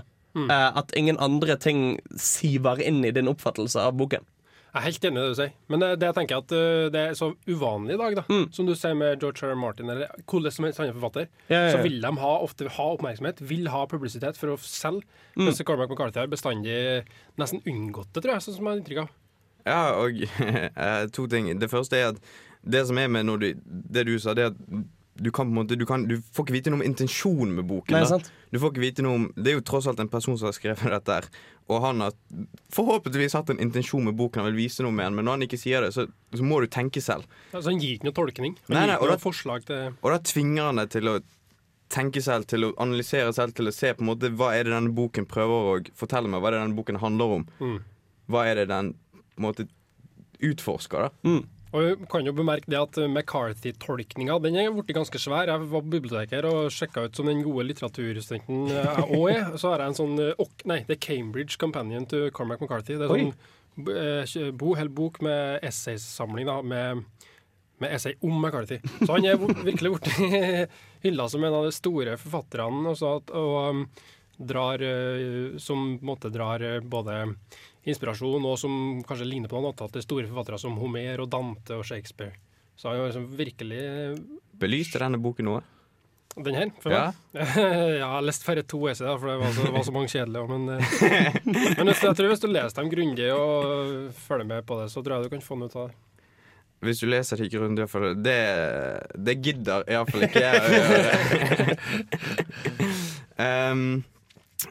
Eh, 0.51 0.69
at 0.81 0.91
ingen 0.99 1.19
andre 1.23 1.55
ting 1.55 2.01
siver 2.19 2.81
inn 2.83 3.05
i 3.07 3.13
din 3.15 3.31
oppfattelse 3.31 3.79
av 3.79 3.95
boken. 3.95 4.25
Jeg 4.75 4.81
er 4.81 4.85
helt 4.89 5.05
enig 5.07 5.15
i 5.15 5.23
det 5.23 5.31
du 5.31 5.37
sier, 5.39 5.51
men 5.71 5.79
det, 5.79 5.89
det 6.01 6.07
jeg 6.09 6.15
tenker 6.17 6.41
at 6.41 6.51
uh, 6.51 6.87
det 6.91 7.01
er 7.01 7.13
så 7.15 7.29
uvanlig 7.47 7.95
i 7.95 7.99
dag, 8.01 8.17
da. 8.17 8.39
Som 8.51 8.67
du 8.67 8.73
sier 8.75 8.97
med 8.99 9.21
George 9.23 9.45
R. 9.47 9.53
R. 9.53 9.59
Martin, 9.59 9.91
eller 9.93 10.09
hvordan 10.27 10.51
som 10.51 10.67
helst 10.67 10.81
annen 10.83 10.97
forfatter, 10.97 11.29
Ja, 11.47 11.55
ja, 11.55 11.61
ja. 11.69 11.75
så 11.77 11.83
vil 11.85 11.95
de 12.03 12.11
ha, 12.19 12.31
ofte 12.43 12.67
ha 12.75 12.87
oppmerksomhet, 12.97 13.39
vil 13.47 13.69
ha 13.71 13.85
publisitet 13.87 14.35
for 14.35 14.51
å 14.51 14.57
selge. 14.59 15.07
Mens 15.39 15.63
Cormac 15.63 15.93
McCarthy 15.93 16.19
har 16.19 16.31
bestandig 16.31 16.75
nesten 17.39 17.63
unngått 17.63 18.11
det, 18.11 18.25
tror 18.25 18.35
jeg, 18.35 18.45
sånn 18.49 18.57
som 18.57 18.67
jeg 18.67 18.73
har 18.73 18.83
inntrykk 18.83 19.05
av. 19.05 19.15
Ja, 19.65 19.79
og 20.03 20.19
eh, 20.85 21.07
to 21.15 21.29
ting. 21.31 21.47
Det 21.61 21.71
første 21.71 22.01
er 22.01 22.11
at 22.11 22.19
det 22.65 22.83
som 22.89 22.99
er 22.99 23.07
med 23.15 23.29
når 23.29 23.41
du, 23.41 23.49
det 23.95 24.05
du 24.09 24.17
sa, 24.19 24.35
det 24.35 24.49
er 24.49 24.51
at 24.51 24.61
du 25.15 25.31
kan 25.31 25.47
på 25.47 25.53
en 25.53 25.55
måte 25.61 25.75
du, 25.79 25.85
kan, 25.87 26.03
du 26.07 26.17
får 26.35 26.43
ikke 26.43 26.55
vite 26.57 26.71
noe 26.71 26.81
om 26.81 26.85
intensjonen 26.85 27.55
med 27.55 27.67
boken. 27.69 27.95
Nei, 27.95 28.03
da. 28.03 28.17
sant? 28.17 28.27
Du 28.51 28.59
får 28.59 28.73
ikke 28.73 28.83
vite 28.83 29.05
noe 29.05 29.19
om 29.21 29.27
Det 29.35 29.53
er 29.53 29.55
jo 29.57 29.63
tross 29.63 29.87
alt 29.87 30.01
en 30.03 30.11
person 30.11 30.35
som 30.35 30.49
har 30.49 30.55
skrevet 30.57 30.91
dette, 30.97 31.19
her 31.21 31.29
og 31.65 31.81
han 31.81 32.01
har 32.03 32.13
forhåpentligvis 32.75 33.33
hatt 33.33 33.49
en 33.49 33.61
intensjon 33.63 34.03
med 34.05 34.15
boken. 34.19 34.43
Han 34.43 34.51
vil 34.51 34.65
vise 34.67 34.83
noe 34.85 34.93
med 34.93 35.07
den, 35.07 35.15
men 35.17 35.25
når 35.25 35.37
han 35.39 35.45
ikke 35.47 35.57
sier 35.57 35.81
det, 35.81 35.93
så, 35.95 36.05
så 36.35 36.45
må 36.45 36.59
du 36.61 36.67
tenke 36.69 37.01
selv. 37.01 37.25
Altså, 37.51 37.71
han 37.71 37.79
gir 37.81 37.95
ikke 37.95 38.09
noe 38.09 38.17
tolkning. 38.19 38.57
Han 38.67 38.77
Nei, 38.77 38.83
nei, 38.91 38.97
og 38.99 39.07
noe 39.07 39.15
da- 39.15 39.23
til 39.65 39.81
Og 40.01 40.11
da 40.13 40.19
tvinger 40.29 40.69
han 40.69 40.81
deg 40.83 40.91
til 40.93 41.09
å 41.09 41.15
tenke 41.95 42.21
selv, 42.21 42.45
til 42.49 42.67
å 42.67 42.73
analysere 42.81 43.33
selv, 43.33 43.55
til 43.57 43.69
å 43.69 43.73
se 43.73 43.93
på 43.93 44.05
en 44.05 44.11
måte 44.11 44.29
hva 44.37 44.51
er 44.57 44.65
det 44.67 44.73
denne 44.75 44.93
boken 44.97 45.25
prøver 45.29 45.71
å 45.71 45.75
fortelle 45.97 46.29
meg, 46.29 46.41
hva 46.43 46.51
er 46.51 46.57
det 46.57 46.61
denne 46.65 46.77
boken 46.77 47.01
handler 47.01 47.35
om. 47.39 47.47
Mm. 47.61 47.75
Hva 48.33 48.45
er 48.49 48.61
det 48.61 48.69
den 48.69 48.93
på 49.35 49.41
en 49.41 49.47
måte 49.49 49.67
utforsker, 50.45 51.07
da. 51.07 51.33
Og 51.75 51.99
vi 51.99 52.07
kan 52.07 52.23
jo 52.23 52.31
bemerke 52.35 52.69
det 52.71 52.79
at 52.79 52.97
McCarthy-tolkninga 53.03 54.37
den 54.43 54.55
er 54.61 54.71
blitt 54.71 54.95
ganske 54.95 55.19
svær. 55.19 55.49
Jeg 55.49 55.59
var 55.59 55.83
på 55.83 55.91
biblioteket 55.97 56.47
og 56.47 56.71
sjekka 56.71 57.03
ut 57.07 57.19
som 57.19 57.27
den 57.27 57.43
gode 57.43 57.65
litteraturstudenten 57.67 58.71
jeg 58.71 59.07
òg 59.09 59.25
er. 59.33 59.43
Så 59.59 59.73
har 59.73 59.83
jeg 59.83 59.91
en 59.91 59.99
sånn 59.99 60.15
eh, 60.23 60.45
Nei, 60.71 60.79
det 60.87 60.95
er 60.95 61.03
Cambridge 61.03 61.59
Companion 61.59 62.07
to 62.07 62.29
Cormac 62.35 62.63
McCarthy. 62.63 62.95
Det 62.95 63.09
er 63.09 63.11
sånn 63.11 63.33
eh, 63.91 64.51
bo, 64.55 64.71
hel 64.79 64.91
bok 64.95 65.19
med 65.25 65.65
essaysamling 65.67 66.47
med, 66.71 67.03
med 67.83 67.95
essay 67.97 68.15
om 68.23 68.39
McCarthy. 68.39 68.79
Så 69.01 69.11
han 69.11 69.27
er 69.27 69.41
virkelig 69.41 69.97
blitt 69.97 70.75
hylla 71.05 71.27
som 71.31 71.43
en 71.43 71.59
av 71.59 71.67
de 71.67 71.75
store 71.75 72.15
forfatterne. 72.21 72.85
Også 72.95 73.17
at, 73.19 73.35
og 73.35 73.59
um, 73.75 73.85
drar, 74.39 74.79
eh, 74.79 75.59
som 75.59 75.89
på 75.97 76.05
en 76.05 76.13
måte 76.13 76.31
drar 76.31 76.63
både 76.87 77.25
inspirasjon, 77.85 78.45
og 78.49 78.57
som 78.59 79.03
kanskje 79.05 79.27
ligner 79.29 79.51
på 79.51 79.59
noen 79.59 79.71
annet 79.71 79.93
til 79.95 80.05
store 80.05 80.27
forfattere 80.29 80.59
som 80.61 80.77
Homer 80.81 81.21
og 81.23 81.29
Dante 81.33 81.77
og 81.77 81.85
Shakespeare. 81.87 82.35
Så 82.75 82.89
han 82.89 82.99
har 82.99 83.11
liksom 83.11 83.29
virkelig 83.37 83.81
Belyste 84.59 84.99
denne 84.99 85.19
boken 85.21 85.47
noe? 85.47 85.63
Den 86.35 86.55
her, 86.57 86.71
for 86.83 86.91
Ja. 86.91 87.11
meg. 87.33 87.51
jeg 87.95 88.07
har 88.11 88.23
lest 88.25 88.43
færre 88.43 88.63
to 88.67 88.81
essay, 88.91 89.07
for 89.19 89.29
det 89.31 89.35
var 89.39 89.53
så, 89.55 89.67
var 89.71 89.83
så 89.87 89.93
mange 89.95 90.09
kjedelige. 90.11 90.47
Men, 90.51 90.69
eh, 90.75 91.37
men 91.77 91.91
jeg 91.93 92.15
tror 92.17 92.27
hvis 92.31 92.43
du 92.43 92.49
leser 92.51 92.81
dem 92.81 92.89
grundig 92.91 93.29
og 93.31 94.09
følger 94.25 94.49
med 94.49 94.65
på 94.67 94.81
det, 94.81 94.89
så 94.91 95.03
tror 95.03 95.15
jeg 95.15 95.29
du 95.29 95.35
kan 95.35 95.45
få 95.45 95.59
noe 95.59 95.71
ut 95.71 95.77
av 95.79 95.87
det. 95.87 96.01
Hvis 96.83 96.99
du 96.99 97.07
leser 97.07 97.39
det 97.39 97.47
grundig, 97.53 97.87
for 97.89 98.11
det, 98.19 98.41
det 99.15 99.37
gidder 99.41 99.87
iallfall 99.87 100.27
ikke 100.27 100.43
jeg 100.43 100.59
å 100.59 100.73
gjøre. 100.75 101.77
um, 103.71 103.85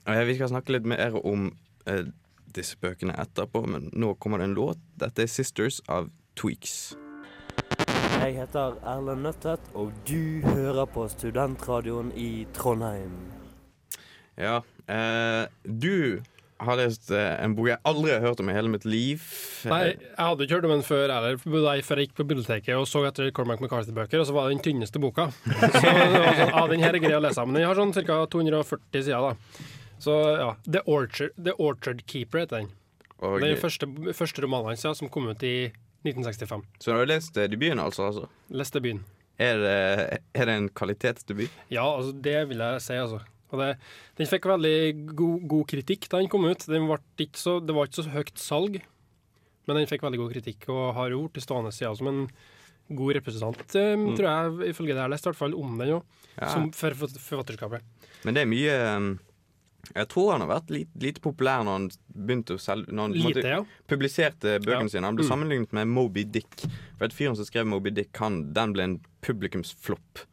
vi 0.04 0.36
skal 0.36 0.52
snakke 0.52 0.76
litt 0.76 0.86
mer 0.88 1.16
om 1.24 1.48
eh, 1.88 2.04
disse 2.56 2.78
bøkene 2.80 3.16
etterpå, 3.20 3.64
men 3.70 3.90
nå 3.92 4.14
kommer 4.18 4.40
det 4.40 4.50
en 4.50 4.58
låt. 4.58 4.82
Dette 5.00 5.22
er 5.22 5.30
'Sisters' 5.30 5.80
av 5.88 6.10
Tweaks. 6.36 6.94
Jeg 8.24 8.36
heter 8.38 8.78
Erlend 8.88 9.22
Nøttet, 9.26 9.60
og 9.74 9.92
du 10.08 10.40
hører 10.46 10.86
på 10.86 11.08
Studentradioen 11.12 12.12
i 12.16 12.46
Trondheim. 12.56 13.12
Ja, 14.40 14.62
eh, 14.88 15.46
du 15.66 16.22
har 16.64 16.78
lest 16.78 17.10
eh, 17.10 17.44
en 17.44 17.54
bok 17.56 17.68
jeg 17.68 17.82
aldri 17.84 18.14
har 18.14 18.22
hørt 18.24 18.40
om 18.40 18.48
i 18.50 18.56
hele 18.56 18.70
mitt 18.72 18.86
liv. 18.88 19.22
Nei, 19.68 19.82
jeg 19.92 20.16
hadde 20.16 20.46
ikke 20.46 20.58
hørt 20.58 20.68
om 20.68 20.74
den 20.76 20.86
før 20.86 21.12
heller, 21.12 21.38
før 21.42 22.00
jeg 22.00 22.08
gikk 22.08 22.16
på 22.18 22.26
biblioteket 22.30 22.74
og 22.78 22.86
så 22.88 23.04
etter 23.08 23.30
Cormac 23.34 23.62
McCarthy-bøker, 23.62 24.22
og 24.22 24.28
så 24.28 24.36
var 24.36 24.48
det 24.48 24.56
den 24.56 24.64
tynneste 24.66 25.02
boka. 25.02 25.28
Så 25.44 25.82
det 25.84 26.20
var 26.24 26.38
sånn, 26.38 26.54
ah, 26.54 26.66
den 26.70 26.84
her 26.84 26.96
er 26.96 27.02
grei 27.02 27.16
å 27.18 27.22
lese, 27.22 27.44
men 27.46 27.58
den 27.58 27.68
har 27.68 27.78
sånn 27.78 27.94
ca. 27.94 28.20
240 28.30 29.04
sider. 29.04 29.30
da. 29.30 29.34
Så 30.04 30.14
ja, 30.38 30.50
The 30.68 30.82
Orchard, 30.90 31.34
The 31.38 31.54
Orchard 31.62 32.04
Keeper 32.10 32.44
heter 32.44 32.62
den. 32.62 32.70
Og, 33.24 33.40
Den 33.40 33.56
første, 33.56 33.88
første 34.12 34.44
romanen 34.44 34.72
hans 34.72 34.84
ja, 34.84 34.92
som 34.96 35.08
kom 35.12 35.30
ut 35.30 35.42
i 35.46 35.70
1965. 36.04 36.64
så 36.82 36.92
du 36.92 36.98
har 37.00 37.08
lest 37.08 37.36
eh, 37.40 37.48
debuten, 37.48 37.80
altså? 37.80 38.10
altså. 38.10 38.26
Leste 38.52 38.82
byen. 38.84 39.04
Er, 39.40 39.58
det, 39.58 40.18
er 40.36 40.46
det 40.50 40.56
en 40.58 40.68
kvalitetsdebut? 40.68 41.54
Ja, 41.72 41.86
altså, 41.88 42.12
det 42.12 42.36
vil 42.50 42.60
jeg 42.60 42.82
si, 42.84 42.98
altså. 43.00 43.22
Det, 43.54 43.70
den 44.18 44.28
fikk 44.28 44.48
veldig 44.50 44.76
god, 45.14 45.46
god 45.50 45.68
kritikk 45.70 46.08
da 46.10 46.18
den 46.20 46.30
kom 46.32 46.44
ut. 46.46 46.66
Den 46.66 46.88
så, 47.38 47.60
det 47.62 47.74
var 47.76 47.88
ikke 47.88 48.02
så 48.02 48.12
høyt 48.14 48.34
salg, 48.42 48.80
men 49.64 49.78
den 49.78 49.88
fikk 49.90 50.04
veldig 50.04 50.20
god 50.20 50.34
kritikk 50.34 50.68
og 50.74 50.82
har 50.98 51.14
jo 51.14 51.24
blitt 51.30 51.46
stående 51.46 51.72
siden 51.72 51.96
som 51.98 52.10
en 52.10 52.24
god 52.98 53.14
representant, 53.16 53.62
mm. 53.72 54.08
tror 54.18 54.26
jeg, 54.28 54.72
ifølge 54.74 54.92
det 54.92 54.98
jeg 54.98 55.06
har 55.06 55.12
lest, 55.12 55.24
i 55.24 55.30
hvert 55.30 55.40
fall 55.40 55.54
om 55.56 55.78
den 55.80 55.94
òg, 55.96 56.18
Ja. 56.34 56.48
som 56.50 56.66
for 56.74 56.94
for- 56.98 57.20
forfatterskapet. 57.30 57.80
Men 58.24 58.34
det 58.34 58.42
er 58.42 58.50
mye 58.50 58.74
um, 58.96 59.08
Jeg 59.94 60.08
tror 60.08 60.32
han 60.32 60.40
har 60.40 60.48
vært 60.60 60.70
lite, 60.70 60.90
lite 61.02 61.20
populær 61.20 61.64
når 61.66 61.72
han 61.78 61.88
begynte 62.14 62.54
å 62.56 62.60
selge 62.62 62.90
Når 62.92 63.02
han 63.02 63.12
lite, 63.12 63.24
måtte, 63.42 63.48
ja. 63.52 63.64
publiserte 63.88 64.58
bøkene 64.64 64.88
Ja. 64.88 64.88
sine. 64.88 65.04
Han 65.04 65.16
ble 65.16 65.24
Mm. 65.24 65.30
sammenlignet 65.30 65.72
med 65.72 65.88
Moby 65.88 66.24
Dick. 66.24 66.64
For 66.98 67.04
at 67.04 67.12
Fyren 67.12 67.36
som 67.36 67.44
skrev 67.44 67.66
Moby 67.66 67.90
Dick, 67.90 68.16
han, 68.16 68.52
den 68.52 68.72
ble 68.72 68.82
en 68.82 69.00
publikumsflopp. 69.22 70.24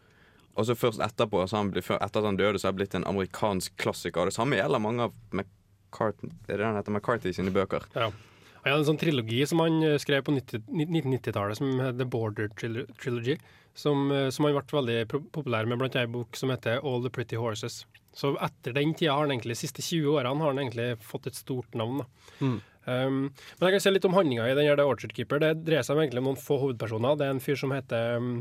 Og 0.57 0.65
så 0.67 0.75
først 0.75 0.99
etterpå, 0.99 1.47
så 1.47 1.57
han 1.57 1.71
ble, 1.71 1.79
etter 1.81 2.01
at 2.19 2.25
han 2.25 2.37
døde, 2.37 2.59
så 2.59 2.67
har 2.67 2.71
det 2.73 2.79
blitt 2.81 2.95
en 2.95 3.03
amerikansk 3.07 3.75
klassiker. 3.77 4.21
Og 4.21 4.25
det 4.27 4.33
samme 4.35 4.55
gjelder 4.59 4.81
mange 4.83 4.99
av 5.01 5.13
McCarthy, 5.31 6.27
er 6.49 6.57
det 6.57 6.65
den 6.65 6.75
heter 6.75 6.91
McCarthy 6.91 7.31
sine 7.33 7.51
bøker. 7.51 7.83
Ja. 7.95 8.11
Han 8.61 8.69
hadde 8.69 8.83
en 8.83 8.89
sånn 8.91 9.01
trilogi 9.01 9.41
som 9.49 9.63
han 9.63 9.79
eh, 9.85 9.97
skrev 10.01 10.25
på 10.27 10.35
1990-tallet, 10.35 11.57
som 11.57 11.71
heter 11.79 11.97
The 11.97 12.07
Border 12.13 12.51
Trilogy. 12.57 13.37
Som, 13.73 14.09
eh, 14.11 14.27
som 14.33 14.45
han 14.45 14.57
ble 14.57 14.77
veldig 14.77 15.21
populær 15.33 15.69
med, 15.69 15.79
blant 15.81 15.95
annet 15.95 16.09
en 16.09 16.17
bok 16.19 16.37
som 16.37 16.51
heter 16.53 16.83
All 16.85 17.01
the 17.05 17.13
Pretty 17.13 17.39
Horses. 17.39 17.85
Så 18.13 18.33
etter 18.43 18.75
den 18.75 18.93
tida 18.93 19.15
har 19.15 19.25
han 19.25 19.33
egentlig, 19.33 19.55
de 19.55 19.63
siste 19.63 19.83
20 19.85 20.19
årene 20.19 20.43
har 20.43 20.51
han 20.51 20.59
egentlig 20.59 20.89
fått 21.05 21.31
et 21.31 21.39
stort 21.39 21.77
navn. 21.79 22.03
da. 22.03 22.35
Mm. 22.41 22.59
Um, 22.81 23.17
men 23.29 23.67
jeg 23.67 23.75
kan 23.75 23.83
se 23.83 23.93
litt 23.93 24.05
om 24.09 24.15
handlinga 24.17 24.47
i 24.49 24.55
den 24.57 24.67
her 24.67 24.77
The 24.77 24.85
Orchard 24.89 25.15
Keeper. 25.15 25.41
Det 25.41 25.53
dreier 25.65 25.85
seg 25.85 25.95
om 25.95 26.03
egentlig 26.03 26.23
om 26.23 26.31
noen 26.31 26.41
få 26.41 26.57
hovedpersoner. 26.61 27.17
Det 27.17 27.27
er 27.27 27.35
en 27.35 27.43
fyr 27.43 27.59
som 27.61 27.73
heter 27.73 28.21
um, 28.21 28.31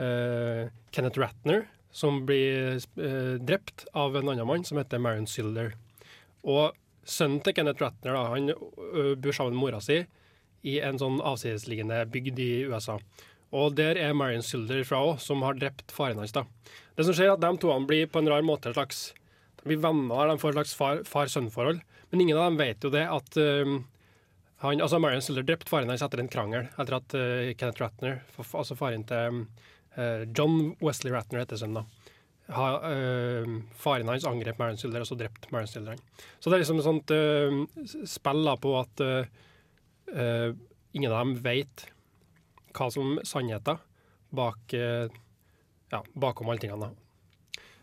uh, 0.00 0.62
Kenneth 0.94 1.20
Ratner, 1.20 1.66
som 1.94 2.24
blir 2.26 2.80
uh, 2.98 3.34
drept 3.38 3.86
av 3.94 4.16
en 4.18 4.32
annen 4.32 4.48
mann 4.48 4.64
som 4.66 4.80
heter 4.80 5.02
Marion 5.02 5.28
Silder. 5.30 5.76
Og 6.42 6.74
sønnen 7.08 7.42
til 7.44 7.54
Kenneth 7.56 7.82
Ratner 7.82 8.16
da, 8.16 8.24
han 8.32 8.50
bor 9.20 9.36
sammen 9.36 9.56
med 9.56 9.62
mora 9.62 9.80
si 9.84 10.02
i 10.64 10.78
en 10.80 10.98
sånn 11.00 11.20
avsidesliggende 11.20 11.98
bygd 12.12 12.40
i 12.40 12.52
USA. 12.70 12.96
Og 13.54 13.74
der 13.78 13.98
er 14.00 14.16
Marion 14.16 14.42
Silder 14.42 14.80
fra 14.88 15.02
òg, 15.04 15.18
som 15.22 15.44
har 15.44 15.58
drept 15.60 15.92
faren 15.94 16.18
hans. 16.18 16.32
da. 16.32 16.46
Det 16.96 17.04
som 17.06 17.14
skjer 17.14 17.28
er 17.30 17.34
at 17.36 17.42
De 17.44 17.50
to 17.60 17.74
blir 17.86 18.08
på 18.08 18.22
en 18.22 18.30
rar 18.32 18.42
måte 18.42 18.70
en 18.70 18.76
slags 18.76 19.12
de 19.64 19.70
blir 19.72 19.80
venner, 19.80 20.28
de 20.28 20.38
får 20.38 20.52
et 20.52 20.56
slags 20.58 20.74
far- 20.76 21.04
far-sønn-forhold. 21.08 21.80
Men 22.10 22.20
ingen 22.20 22.36
av 22.36 22.50
dem 22.50 22.58
vet 22.60 22.84
jo 22.84 22.90
det 22.92 23.04
at 23.08 23.36
uh, 23.40 23.78
han, 24.60 24.80
altså 24.80 25.00
Marion 25.00 25.24
Silder 25.24 25.46
drepte 25.48 25.72
faren 25.72 25.88
hans 25.88 26.04
etter 26.04 26.20
en 26.20 26.28
krangel. 26.28 26.68
Etter 26.76 26.98
at 26.98 27.16
uh, 27.16 27.52
Kenneth 27.56 27.80
Ratner, 27.80 28.20
altså 28.36 28.76
faren 28.76 29.06
til 29.08 29.46
uh, 29.96 30.24
John 30.36 30.74
Wesley 30.84 31.14
Ratner 31.14 31.44
heter 31.44 31.60
sønnen, 31.60 31.80
da. 31.80 32.12
Ha, 32.52 32.66
ø, 32.84 33.44
faren 33.80 34.10
hans 34.12 34.26
angrep 34.28 34.58
Marion 34.60 34.76
Silder, 34.76 35.00
og 35.00 35.08
så 35.08 35.16
drept 35.16 35.46
Marion 35.52 35.70
Silder. 35.70 35.96
Så 36.40 36.50
det 36.50 36.58
er 36.58 36.62
liksom 36.64 36.80
et 36.82 36.84
sånt 36.84 37.12
ø, 37.16 37.64
s- 37.88 37.96
spill 38.18 38.50
på 38.60 38.74
at 38.82 39.00
ø, 39.00 39.12
ø, 40.12 40.26
ingen 40.92 41.12
av 41.14 41.24
dem 41.24 41.32
vet 41.46 41.86
hva 42.76 42.90
som 42.92 43.14
er 43.18 43.24
sannheten 43.24 43.78
bak, 44.34 44.74
ja, 44.74 46.00
bakom 46.18 46.48
alle 46.50 46.58
tingene. 46.60 46.88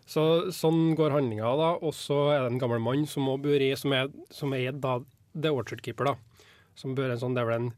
Så, 0.06 0.52
sånn 0.52 0.92
går 1.00 1.14
handlinga, 1.16 1.48
da. 1.56 1.70
Og 1.80 1.94
så 1.96 2.18
er 2.34 2.42
det 2.44 2.52
en 2.52 2.60
gammel 2.60 2.82
mann 2.84 3.06
som 3.08 3.30
i, 3.32 3.70
som 3.80 3.94
er, 3.96 4.10
som 4.30 4.52
er 4.54 4.74
da 4.76 4.98
The 5.34 5.50
Orchard 5.56 5.82
Keeper, 5.86 6.12
da. 6.12 6.46
Som 6.76 6.94
bør 6.98 7.14
en 7.14 7.22
sånn, 7.24 7.34
det 7.38 7.42
er 7.46 7.48
vel 7.50 7.62
en 7.62 7.72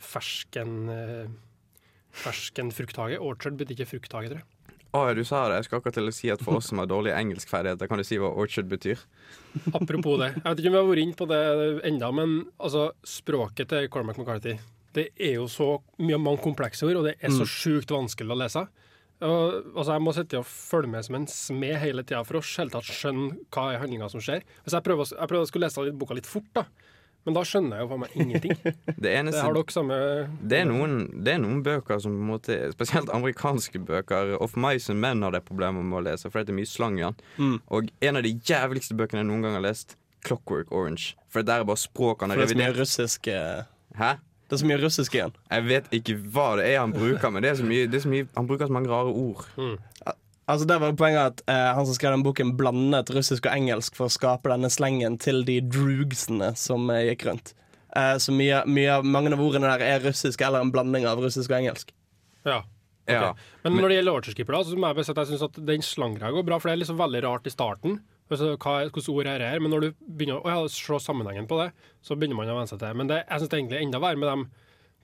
fersken 0.00 0.72
Fersken 2.16 2.70
frukthage. 2.72 3.18
Orchard 3.20 3.58
betyr 3.60 3.76
ikke 3.76 3.90
frukthage, 3.92 4.30
tror 4.32 4.40
jeg. 4.40 4.46
Å, 4.96 5.00
du 5.18 5.22
sa 5.28 5.42
det. 5.50 5.58
Jeg 5.60 5.66
skal 5.68 5.80
akkurat 5.80 5.96
til 5.98 6.08
å 6.08 6.14
si 6.14 6.30
at 6.32 6.42
for 6.46 6.56
oss 6.60 6.70
som 6.70 6.80
har 6.80 6.88
dårlige 6.90 7.16
engelskferdigheter, 7.20 7.88
kan 7.90 8.00
du 8.00 8.04
si 8.06 8.16
hva 8.22 8.30
orchard 8.32 8.68
betyr? 8.70 9.02
Apropos 9.76 10.18
det. 10.22 10.30
Jeg 10.36 10.44
vet 10.46 10.62
ikke 10.62 10.70
om 10.72 10.76
vi 10.76 10.80
har 10.80 10.88
vært 10.90 11.02
inne 11.04 11.18
på 11.18 11.28
det 11.30 11.40
enda, 11.90 12.10
men 12.14 12.34
altså, 12.56 12.86
språket 13.06 13.68
til 13.72 13.88
Cormac 13.92 14.18
McCarthy 14.20 14.56
det 14.96 15.10
er 15.20 15.34
jo 15.36 15.44
så 15.52 15.66
mye 16.00 16.16
mange 16.16 16.40
komplekse 16.40 16.86
ord, 16.88 16.96
og 17.02 17.04
det 17.04 17.18
er 17.20 17.28
så 17.34 17.44
sjukt 17.44 17.90
vanskelig 17.92 18.32
å 18.32 18.38
lese. 18.40 18.62
Og, 19.20 19.74
altså, 19.76 19.90
jeg 19.92 20.04
må 20.06 20.12
sitte 20.16 20.38
og 20.40 20.46
følge 20.48 20.88
med 20.94 21.04
som 21.04 21.18
en 21.18 21.26
smed 21.28 21.76
hele 21.82 22.00
tida 22.04 22.22
for 22.24 22.38
å 22.38 22.42
helt 22.46 22.72
tatt 22.72 22.88
skjønne 22.88 23.36
hva 23.52 23.66
er 23.74 23.82
handlinga 23.82 24.08
som 24.12 24.22
skjer. 24.24 24.40
Hvis 24.64 24.72
jeg 24.72 24.84
prøver, 24.86 25.04
å- 25.04 25.18
jeg 25.20 25.28
prøver 25.28 25.44
å 25.44 25.50
skulle 25.50 25.68
lese 25.68 25.84
litt, 25.84 25.98
boka 26.00 26.16
litt 26.16 26.28
fort, 26.28 26.48
da. 26.56 26.64
Men 27.26 27.34
da 27.34 27.42
skjønner 27.42 27.80
jeg 27.80 27.86
jo 27.86 27.90
faen 27.90 28.02
meg 28.04 28.16
ingenting. 28.22 28.56
Det 29.02 29.12
Det 29.26 29.40
har 29.42 29.56
dere 29.56 29.74
samme 29.74 29.96
Det 30.40 30.60
er, 30.62 30.68
noen, 30.70 30.96
det 31.26 31.34
er 31.34 31.40
noen 31.42 31.62
bøker 31.66 31.98
som 32.02 32.14
på 32.14 32.22
en 32.22 32.30
måte 32.30 32.58
Spesielt 32.74 33.10
amerikanske 33.12 33.82
bøker. 33.82 34.36
Of 34.42 34.54
Mice 34.56 34.92
and 34.94 35.02
Men 35.02 35.26
har 35.26 35.34
det 35.34 35.42
problemer 35.48 35.82
med 35.82 36.00
å 36.00 36.04
lese, 36.06 36.30
for 36.30 36.46
det 36.46 36.54
er 36.54 36.60
mye 36.60 36.70
slang 36.70 37.00
i 37.00 37.06
den. 37.08 37.18
Mm. 37.36 37.56
Og 37.74 37.90
en 38.08 38.20
av 38.20 38.26
de 38.26 38.32
jævligste 38.46 38.96
bøkene 38.98 39.24
jeg 39.24 39.30
noen 39.32 39.46
gang 39.46 39.58
har 39.58 39.66
lest, 39.66 39.98
Clockwork 40.26 40.70
Orange. 40.74 41.14
For 41.30 41.42
der 41.46 41.62
er 41.62 41.68
bare 41.68 41.78
språkene 41.78 42.34
For 42.34 42.42
det 42.42 42.48
er 42.48 42.54
så 42.54 42.62
mye 42.62 42.76
russiske 42.78 43.34
russisk 43.36 43.98
Hæ? 44.00 44.14
Det 44.46 44.54
er 44.54 44.62
så 44.62 44.66
mye 44.70 44.78
russisk 44.78 45.14
igjen. 45.14 45.34
Jeg 45.50 45.66
vet 45.66 45.86
ikke 45.98 46.14
hva 46.34 46.52
det 46.60 46.68
er 46.70 46.78
han 46.78 46.92
bruker, 46.94 47.30
men 47.34 47.42
det 47.42 47.50
er 47.50 47.58
så 47.58 47.66
mye, 47.66 47.88
det 47.90 47.98
er 47.98 48.04
så 48.04 48.10
mye 48.12 48.28
Han 48.36 48.46
bruker 48.46 48.70
så 48.70 48.76
mange 48.76 48.90
rare 48.92 49.10
ord. 49.10 49.42
Altså 50.46 50.66
Der 50.70 50.78
var 50.78 50.92
poenget 50.94 51.22
at 51.26 51.40
eh, 51.50 51.68
han 51.74 51.86
som 51.88 51.96
skrev 51.96 52.14
den 52.14 52.22
boken, 52.22 52.52
blandet 52.58 53.10
russisk 53.10 53.48
og 53.48 53.56
engelsk 53.56 53.96
for 53.98 54.06
å 54.06 54.14
skape 54.14 54.50
denne 54.52 54.70
slengen 54.70 55.16
til 55.18 55.42
de 55.48 55.56
droogsene 55.60 56.52
som 56.58 56.86
eh, 56.94 57.08
gikk 57.10 57.24
rundt. 57.26 57.54
Eh, 57.96 58.14
så 58.22 58.34
mye, 58.34 58.60
mye, 58.70 58.92
av- 58.98 59.04
mange 59.06 59.32
av 59.34 59.42
ordene 59.42 59.72
der 59.74 59.82
er 59.82 60.04
russisk 60.06 60.44
eller 60.46 60.62
en 60.62 60.70
blanding 60.74 61.06
av 61.10 61.18
russisk 61.22 61.50
og 61.50 61.58
engelsk. 61.58 61.90
Ja. 62.46 62.60
Ja. 63.10 63.34
Men 63.62 63.76
når 63.78 63.88
det 63.90 63.96
gjelder 64.00 64.24
da, 64.50 64.60
så 64.66 64.74
må 64.78 64.88
jeg 64.88 64.96
bare 64.98 65.06
si 65.06 65.12
at 65.14 65.18
jeg 65.22 65.28
synes 65.30 65.42
at 65.46 65.58
den 65.66 65.82
slangra 65.86 66.30
går 66.34 66.46
bra. 66.46 66.56
For 66.58 66.68
det 66.70 66.74
er 66.76 66.80
liksom 66.80 66.98
veldig 66.98 67.20
rart 67.22 67.46
i 67.46 67.52
starten. 67.54 68.00
Altså, 68.26 68.48
hva, 68.58 68.72
hvilke 68.82 69.02
ord 69.12 69.28
er 69.30 69.38
det 69.38 69.50
her? 69.52 69.60
Men 69.62 69.70
når 69.70 69.84
du 69.84 69.88
begynner 70.18 70.40
å 70.42 70.50
ja, 70.50 70.64
se 70.74 70.98
sammenhengen 71.04 71.46
på 71.46 71.60
det, 71.60 71.68
så 72.02 72.16
begynner 72.18 72.40
man 72.40 72.50
å 72.50 72.56
venne 72.58 72.70
seg 72.70 72.80
til 72.80 72.88
det. 72.88 72.96
Men 72.98 73.10
det, 73.12 73.20
jeg 73.22 73.42
syns 73.42 73.52
det 73.52 73.56
er 73.58 73.62
egentlig 73.62 73.82
enda 73.84 74.00
verre 74.02 74.18
med 74.22 74.30
dem 74.32 74.46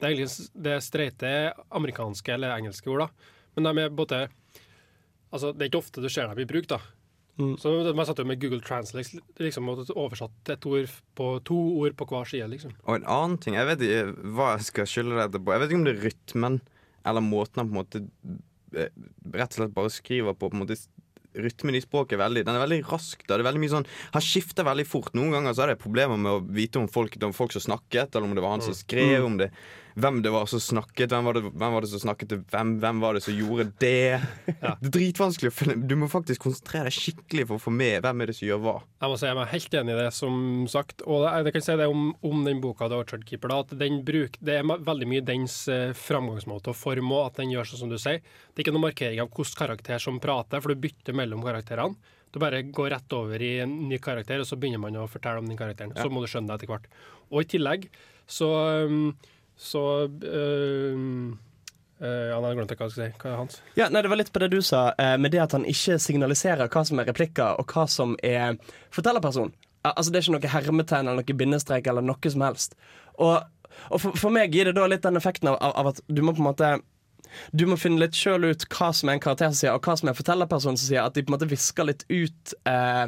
Det 0.02 0.08
er 0.08 0.14
egentlig 0.16 0.64
det 0.66 0.76
streite 0.82 1.30
amerikanske 1.78 2.34
eller 2.34 2.56
engelske 2.56 2.90
ord, 2.90 3.04
da. 3.04 3.36
Men 3.54 3.68
de 3.68 3.84
er 3.84 3.94
både 3.94 4.20
Altså, 5.32 5.52
det 5.52 5.64
er 5.64 5.72
ikke 5.72 5.82
ofte 5.82 6.04
du 6.04 6.10
ser 6.12 6.28
dem 6.28 6.42
i 6.42 6.48
bruk, 6.48 6.68
da. 6.70 6.80
Mm. 7.40 7.54
Så 7.56 7.70
man 7.96 8.04
satt 8.04 8.20
jo 8.20 8.26
med 8.28 8.40
Google 8.42 8.60
Translate 8.60 9.22
liksom, 9.40 9.70
og 9.72 9.88
oversatt 9.96 10.50
et 10.52 10.66
ord 10.68 10.90
på 11.16 11.28
to 11.48 11.56
ord 11.80 11.96
på 11.96 12.06
hver 12.10 12.28
side, 12.28 12.48
liksom. 12.52 12.74
Og 12.84 12.98
en 12.98 13.08
annen 13.08 13.38
ting 13.40 13.56
Jeg 13.56 13.70
vet 13.70 13.84
ikke 13.86 14.32
hva 14.36 14.50
jeg 14.52 14.66
skal 14.68 14.90
skylde 14.90 15.16
dette 15.16 15.40
på. 15.40 15.54
Jeg 15.54 15.62
vet 15.62 15.72
ikke 15.72 15.80
om 15.80 15.86
det 15.88 15.94
er 15.96 16.04
rytmen 16.10 16.60
eller 17.08 17.24
måten 17.24 17.62
han 17.62 17.70
på 17.70 17.72
en 17.72 17.80
måte 17.80 18.02
eh, 18.76 18.92
rett 19.34 19.54
og 19.54 19.58
slett 19.58 19.74
bare 19.74 19.92
skriver 19.92 20.36
på. 20.36 20.50
på 20.50 20.58
en 20.58 20.64
måte 20.66 20.78
Rytmen 21.32 21.78
i 21.78 21.80
språket 21.80 22.18
er 22.18 22.20
veldig 22.26 22.42
Den 22.44 22.58
er 22.58 22.60
veldig 22.60 22.82
rask. 22.90 23.22
da 23.24 23.38
Det 23.38 23.40
er 23.40 23.48
veldig 23.48 23.62
mye 23.62 23.72
sånn 23.72 23.86
Han 24.12 24.24
skifter 24.24 24.66
veldig 24.68 24.84
fort. 24.84 25.14
Noen 25.16 25.32
ganger 25.32 25.54
så 25.56 25.64
er 25.64 25.72
det 25.72 25.80
problemer 25.80 26.20
med 26.20 26.28
å 26.28 26.42
vite 26.44 26.76
om 26.82 26.90
folk, 26.92 27.16
om 27.24 27.32
folk 27.32 27.54
som 27.56 27.64
snakket, 27.64 28.12
eller 28.12 28.28
om 28.28 28.36
det 28.36 28.44
var 28.44 28.58
han 28.58 28.64
som 28.64 28.76
skrev, 28.76 29.24
om 29.24 29.38
det 29.40 29.48
hvem 29.94 30.20
det 30.24 30.32
var 30.32 30.46
som 30.50 30.60
snakket, 30.62 31.12
hvem 31.12 31.26
var 31.28 31.36
det, 31.36 31.42
hvem 31.50 31.74
var 31.76 31.84
det 31.84 31.90
som 31.92 32.02
snakket 32.02 32.30
til 32.32 32.42
hvem, 32.52 32.74
hvem 32.82 33.02
var 33.02 33.16
det 33.16 33.22
som 33.24 33.36
gjorde 33.36 33.66
det. 33.82 34.20
Det 34.46 34.68
er 34.70 34.92
dritvanskelig 34.94 35.50
å 35.52 35.54
finne 35.54 35.88
Du 35.88 35.94
må 35.98 36.08
faktisk 36.10 36.46
konsentrere 36.46 36.88
deg 36.88 36.96
skikkelig 36.96 37.48
for 37.50 37.58
å 37.58 37.64
få 37.66 37.74
med 37.74 38.04
hvem 38.04 38.22
er 38.22 38.30
det 38.30 38.36
som 38.38 38.48
gjør 38.48 38.62
hva. 38.64 38.76
Jeg 39.02 39.12
må 39.12 39.18
si 39.20 39.28
jeg 39.28 39.36
er 39.36 39.52
helt 39.52 39.76
enig 39.80 39.94
i 39.94 39.98
det, 39.98 40.08
som 40.16 40.38
sagt. 40.70 41.04
Og 41.06 41.26
jeg, 41.26 41.54
kan 41.56 41.66
si 41.66 41.76
det 41.82 41.90
om, 41.90 42.08
om 42.28 42.46
den 42.46 42.62
boka, 42.64 42.88
The 42.88 43.02
Orchard 43.02 43.26
Keeper, 43.28 43.52
da, 43.52 43.60
at 43.66 43.76
den 43.82 44.00
bruk, 44.06 44.38
det 44.40 44.58
er 44.60 44.72
veldig 44.72 45.10
mye 45.10 45.26
dens 45.26 45.58
eh, 45.72 45.92
framgangsmåte 45.98 46.72
og 46.72 46.78
form, 46.78 47.12
og 47.12 47.28
at 47.28 47.42
den 47.42 47.52
gjør 47.52 47.72
sånn 47.72 47.84
som 47.84 47.92
du 47.92 47.98
sier. 48.00 48.22
Det 48.22 48.60
er 48.60 48.66
ikke 48.66 48.76
noe 48.76 48.88
markering 48.88 49.22
av 49.22 49.30
hvilken 49.32 49.60
karakter 49.60 50.02
som 50.02 50.20
prater, 50.22 50.62
for 50.62 50.72
du 50.72 50.82
bytter 50.82 51.16
mellom 51.18 51.44
karakterene. 51.44 52.18
Du 52.32 52.38
bare 52.40 52.62
går 52.64 52.94
rett 52.94 53.12
over 53.12 53.42
i 53.44 53.58
en 53.60 53.72
ny 53.90 53.98
karakter, 54.00 54.40
og 54.40 54.48
så 54.48 54.56
begynner 54.56 54.80
man 54.80 54.96
å 54.96 55.08
fortelle 55.10 55.42
om 55.42 55.48
den 55.50 55.58
karakteren. 55.58 55.92
Så 55.98 56.08
må 56.08 56.22
du 56.22 56.30
skjønne 56.32 56.48
det 56.48 56.62
etter 56.62 56.70
hvert. 56.70 56.86
Og 57.28 57.42
i 57.42 57.48
tillegg 57.52 57.90
så 58.30 58.48
um, 58.88 59.10
så 59.62 59.82
øh, 60.08 61.32
ja, 62.02 62.38
Jeg 62.42 62.56
glemte 62.58 62.74
hva 62.74 62.88
jeg 62.88 62.94
skulle 62.94 63.08
si. 63.08 63.18
Hva 63.22 63.30
er 63.30 63.38
hans? 63.38 63.58
Ja, 63.78 63.88
nei, 63.88 64.02
Det 64.02 64.10
var 64.10 64.18
litt 64.18 64.32
på 64.34 64.42
det 64.42 64.50
du 64.50 64.60
sa, 64.64 64.88
eh, 64.98 65.16
med 65.22 65.30
det 65.34 65.42
at 65.44 65.54
han 65.54 65.66
ikke 65.68 66.00
signaliserer 66.02 66.70
hva 66.72 66.84
som 66.88 66.98
er 66.98 67.06
replikker, 67.12 67.60
og 67.62 67.70
hva 67.70 67.86
som 67.90 68.16
er 68.26 68.58
fortellerperson. 68.94 69.52
Altså 69.86 70.10
Det 70.10 70.18
er 70.18 70.26
ikke 70.26 70.36
noe 70.38 70.54
hermetegn 70.54 71.10
eller 71.10 71.22
noe 71.22 71.38
bindestrek 71.38 71.86
eller 71.90 72.02
noe 72.06 72.32
som 72.34 72.42
helst. 72.46 72.74
Og, 73.18 73.42
og 73.90 74.00
for, 74.02 74.18
for 74.18 74.34
meg 74.34 74.54
gir 74.54 74.70
det 74.70 74.76
da 74.78 74.88
litt 74.90 75.06
den 75.06 75.18
effekten 75.18 75.52
av, 75.52 75.58
av, 75.62 75.92
at 75.94 76.02
du 76.08 76.22
må 76.22 76.34
på 76.34 76.42
en 76.42 76.50
måte 76.50 76.72
du 77.56 77.64
må 77.64 77.78
finne 77.80 78.02
litt 78.02 78.16
sjøl 78.18 78.44
ut 78.50 78.66
hva 78.74 78.90
som 78.92 79.08
er 79.08 79.16
en 79.16 79.22
karakter 79.24 79.48
som 79.48 79.56
sier, 79.56 79.72
og 79.72 79.86
hva 79.86 79.94
som 79.96 80.10
er 80.10 80.16
fortellerpersonen 80.18 80.76
som 80.76 80.90
sier. 80.90 81.06
At 81.06 81.14
de 81.16 81.22
på 81.24 81.32
en 81.32 81.36
måte 81.38 81.48
visker 81.48 81.86
litt 81.88 82.02
ut 82.10 82.52
eh, 82.68 83.06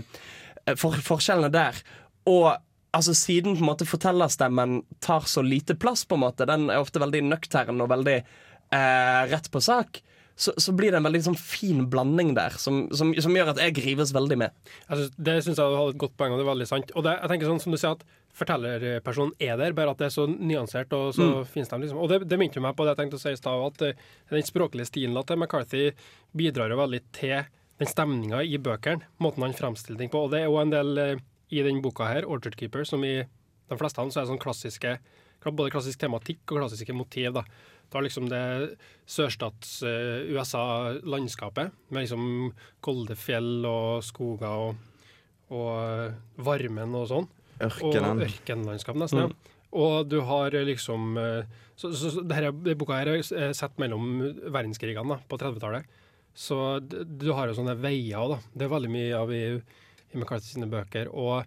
for, 0.80 0.96
forskjellene 0.96 1.50
der. 1.52 1.82
Og 2.30 2.54
altså 2.94 3.14
siden 3.18 3.56
på 3.58 3.64
en 3.64 3.70
måte 3.72 3.88
fortellerstemmen 3.88 4.82
tar 5.04 5.26
så 5.30 5.42
lite 5.44 5.76
plass, 5.76 6.04
på 6.06 6.18
en 6.18 6.24
måte 6.24 6.46
den 6.48 6.68
er 6.70 6.82
ofte 6.82 7.02
veldig 7.02 7.24
nøktern 7.26 7.82
og 7.82 7.90
veldig 7.92 8.18
eh, 8.20 9.22
rett 9.30 9.50
på 9.50 9.62
sak, 9.64 10.00
så, 10.36 10.54
så 10.58 10.72
blir 10.74 10.90
det 10.90 10.98
en 10.98 11.06
veldig 11.06 11.22
sånn 11.28 11.38
fin 11.38 11.84
blanding 11.90 12.32
der, 12.34 12.56
som, 12.58 12.84
som, 12.94 13.12
som 13.22 13.36
gjør 13.36 13.52
at 13.52 13.60
jeg 13.62 13.76
grives 13.76 14.10
veldig 14.14 14.38
med. 14.40 14.54
Jeg 14.88 14.98
synes, 14.98 15.16
det 15.28 15.36
syns 15.46 15.60
jeg 15.62 15.70
du 15.70 15.78
hadde 15.78 15.94
et 15.94 16.02
godt 16.02 16.16
poeng, 16.18 16.34
og 16.34 16.40
det 16.40 16.46
er 16.46 16.50
veldig 16.50 16.68
sant. 16.70 16.94
Og 16.94 17.06
det, 17.06 17.14
jeg 17.20 17.30
tenker 17.30 17.50
sånn 17.52 17.62
som 17.62 17.74
du 17.74 17.78
sier 17.80 17.98
at 17.98 18.06
Fortellerpersonen 18.34 19.36
er 19.38 19.54
der, 19.60 19.76
bare 19.78 19.92
at 19.94 20.00
det 20.00 20.08
er 20.08 20.14
så 20.16 20.24
nyansert, 20.26 20.90
og 20.96 21.12
så 21.14 21.28
finnes 21.46 21.68
de 21.70 21.76
liksom 21.84 22.00
Og 22.02 22.08
det, 22.10 22.16
det 22.26 22.38
minte 22.40 22.58
meg 22.58 22.74
på 22.74 22.82
det 22.82 22.96
jeg 22.96 22.98
tenkte 23.04 23.20
å 23.20 23.22
si 23.22 23.30
i 23.30 23.38
stad, 23.38 23.62
at 23.68 23.84
eh, 23.86 24.00
den 24.32 24.48
språklige 24.48 24.88
stilen 24.90 25.20
til 25.22 25.38
McCarthy 25.38 25.84
bidrar 26.34 26.74
jo 26.74 26.80
veldig 26.80 27.00
til 27.14 27.46
den 27.78 27.90
stemninga 27.90 28.42
i 28.42 28.58
bøkene, 28.58 29.06
måten 29.22 29.46
han 29.46 29.54
fremstiller 29.54 30.02
ting 30.02 30.10
på. 30.10 30.24
Og 30.26 30.34
det 30.34 30.42
er 30.42 30.50
jo 30.50 30.58
en 30.58 30.74
del 30.74 30.98
eh, 30.98 31.22
i 31.54 31.62
den 31.66 31.82
boka 31.84 32.08
her, 32.10 32.26
'Orchard 32.26 32.58
Keeper', 32.58 32.86
som 32.88 33.04
i 33.06 33.20
de 33.22 33.78
fleste 33.78 34.00
av 34.00 34.06
dem 34.06 34.12
så 34.12 34.20
er 34.20 34.26
det 34.26 34.34
sånn 34.34 34.42
klassiske 34.42 34.98
både 35.52 35.68
klassisk 35.74 35.98
tematikk 36.00 36.40
og 36.52 36.58
klassiske 36.62 36.94
motiv. 36.96 37.32
da. 37.34 37.42
Du 37.90 37.96
har 37.98 38.04
liksom 38.06 38.28
det 38.30 38.76
sørstats-USA-landskapet, 39.06 41.70
med 41.88 42.02
liksom 42.02 42.52
kolde 42.80 43.16
fjell 43.16 43.66
og 43.68 44.04
skoger 44.04 44.48
og, 44.48 44.74
og 45.50 45.82
eh, 45.82 46.12
varmen 46.36 46.94
og 46.96 47.08
sånn. 47.10 47.28
Ørkenen. 47.60 48.18
Og 48.18 48.22
ørkenlandskap, 48.28 48.96
nesten. 48.96 49.18
ja. 49.18 49.28
Og 49.74 50.06
du 50.06 50.20
har 50.22 50.50
liksom 50.54 51.18
eh, 51.18 51.42
Så, 51.76 51.90
så, 51.98 52.10
så 52.14 52.22
det 52.22 52.78
boka 52.78 52.94
her 53.00 53.08
er 53.10 53.22
sett 53.52 53.78
mellom 53.82 54.22
verdenskrigene 54.54 55.10
da, 55.10 55.18
på 55.26 55.34
30-tallet. 55.40 55.82
Så 56.34 56.78
du 56.78 57.32
har 57.34 57.48
jo 57.50 57.54
sånne 57.58 57.74
veier 57.82 58.18
òg, 58.22 58.28
da. 58.30 58.38
Det 58.54 58.62
er 58.66 58.70
veldig 58.70 58.90
mye 58.94 59.14
av 59.18 59.32
i 59.34 59.58
McCarthy 60.16 60.54
sine 60.54 60.68
bøker. 60.70 61.10
Og 61.12 61.44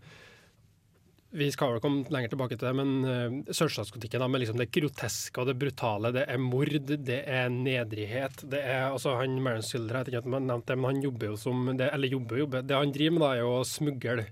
vi 1.38 1.50
skal 1.52 1.74
vel 1.74 1.82
komme 1.84 2.08
lenger 2.14 2.32
tilbake 2.32 2.56
til 2.56 2.70
det, 2.70 2.76
men 2.78 2.92
uh, 3.04 3.54
sørstatskritikken 3.54 4.24
med 4.32 4.42
liksom 4.42 4.60
det 4.62 4.70
groteske 4.74 5.42
og 5.42 5.50
det 5.50 5.58
brutale, 5.60 6.14
det 6.16 6.24
er 6.32 6.40
mord, 6.40 6.72
det 6.88 7.20
er 7.28 7.50
nedrighet. 7.52 8.46
Det 8.48 8.62
er, 8.64 8.88
altså 8.94 9.18
han 9.20 9.36
Marion 9.44 9.66
Silder, 9.66 10.00
jeg 10.00 10.08
vet 10.08 10.14
ikke 10.16 10.32
om 10.32 10.38
nevnte 10.48 10.72
det, 10.72 10.80
men 10.80 10.96
han 10.96 11.04
jobber 11.04 11.34
jo 11.34 11.42
som 11.42 11.68
det, 11.78 11.90
Eller 11.94 12.16
jobber 12.16 12.42
jobber. 12.46 12.64
Det 12.64 12.80
han 12.80 12.96
driver 12.96 13.18
med, 13.18 13.26
da, 13.26 13.34
er 13.36 13.44
jo 13.44 13.52
å 13.58 13.68
smugle, 13.68 14.26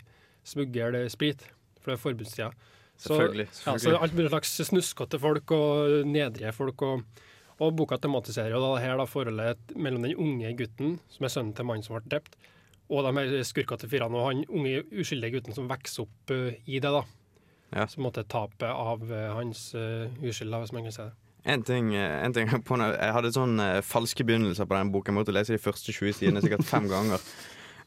smugle 0.48 1.04
sprit. 1.12 1.46
For 1.82 1.92
det 1.92 2.00
er 2.00 2.04
forbudstida. 2.08 2.50
Så- 2.96 3.12
Selvfølgelig. 3.12 3.48
Ja, 3.65 3.77
så 3.77 3.98
alt 4.00 4.13
mulig 4.15 4.32
slags 4.32 4.56
snuskete 4.72 5.20
folk 5.20 5.51
og 5.51 6.06
nedrige 6.08 6.54
folk. 6.56 6.82
Og, 6.82 7.04
og 7.60 7.75
boka 7.75 7.98
tematiserer 8.00 8.56
jo 8.56 8.62
da 8.63 8.80
her 8.80 8.98
da 8.98 9.06
forholdet 9.06 9.75
mellom 9.75 10.08
den 10.08 10.15
unge 10.15 10.56
gutten, 10.58 10.96
som 11.12 11.27
er 11.27 11.34
sønnen 11.34 11.54
til 11.56 11.68
mannen 11.68 11.84
som 11.84 11.98
ble 12.00 12.08
drept, 12.08 12.39
og 12.89 13.06
de 13.08 13.13
her 13.22 13.44
skurkete 13.48 13.88
fyrene 13.89 14.18
og 14.20 14.27
han 14.30 14.44
unge 14.50 14.84
uskyldige 14.94 15.39
gutten 15.39 15.56
som 15.58 15.68
vokser 15.70 16.04
opp 16.06 16.34
uh, 16.34 16.51
i 16.65 16.80
det. 16.80 16.92
da. 16.94 17.04
Ja. 17.75 17.86
Som 17.92 18.06
måtte 18.06 18.24
tape 18.30 18.68
av 18.70 19.01
uh, 19.10 19.34
hans 19.39 19.72
uh, 19.75 20.06
uskyld, 20.22 20.51
da, 20.54 20.60
hvis 20.62 20.74
man 20.75 20.86
kan 20.86 20.94
si 20.96 21.01
det. 21.06 21.13
En 21.46 21.62
ting, 21.62 21.92
en 21.96 22.34
ting 22.34 22.50
på, 22.65 22.77
når- 22.77 22.96
Jeg 22.98 23.13
hadde 23.13 23.30
sånn 23.36 23.60
eh, 23.62 23.82
falske 23.86 24.24
begynnelser 24.25 24.65
på 24.65 24.74
den 24.80 24.89
boken. 24.94 25.13
Jeg 25.13 25.20
måtte 25.20 25.34
lese 25.36 25.54
de 25.54 25.62
første 25.62 25.94
20 25.94 26.15
sidene 26.18 26.42
sikkert 26.42 26.63
fem 26.65 26.88
ganger. 26.94 27.22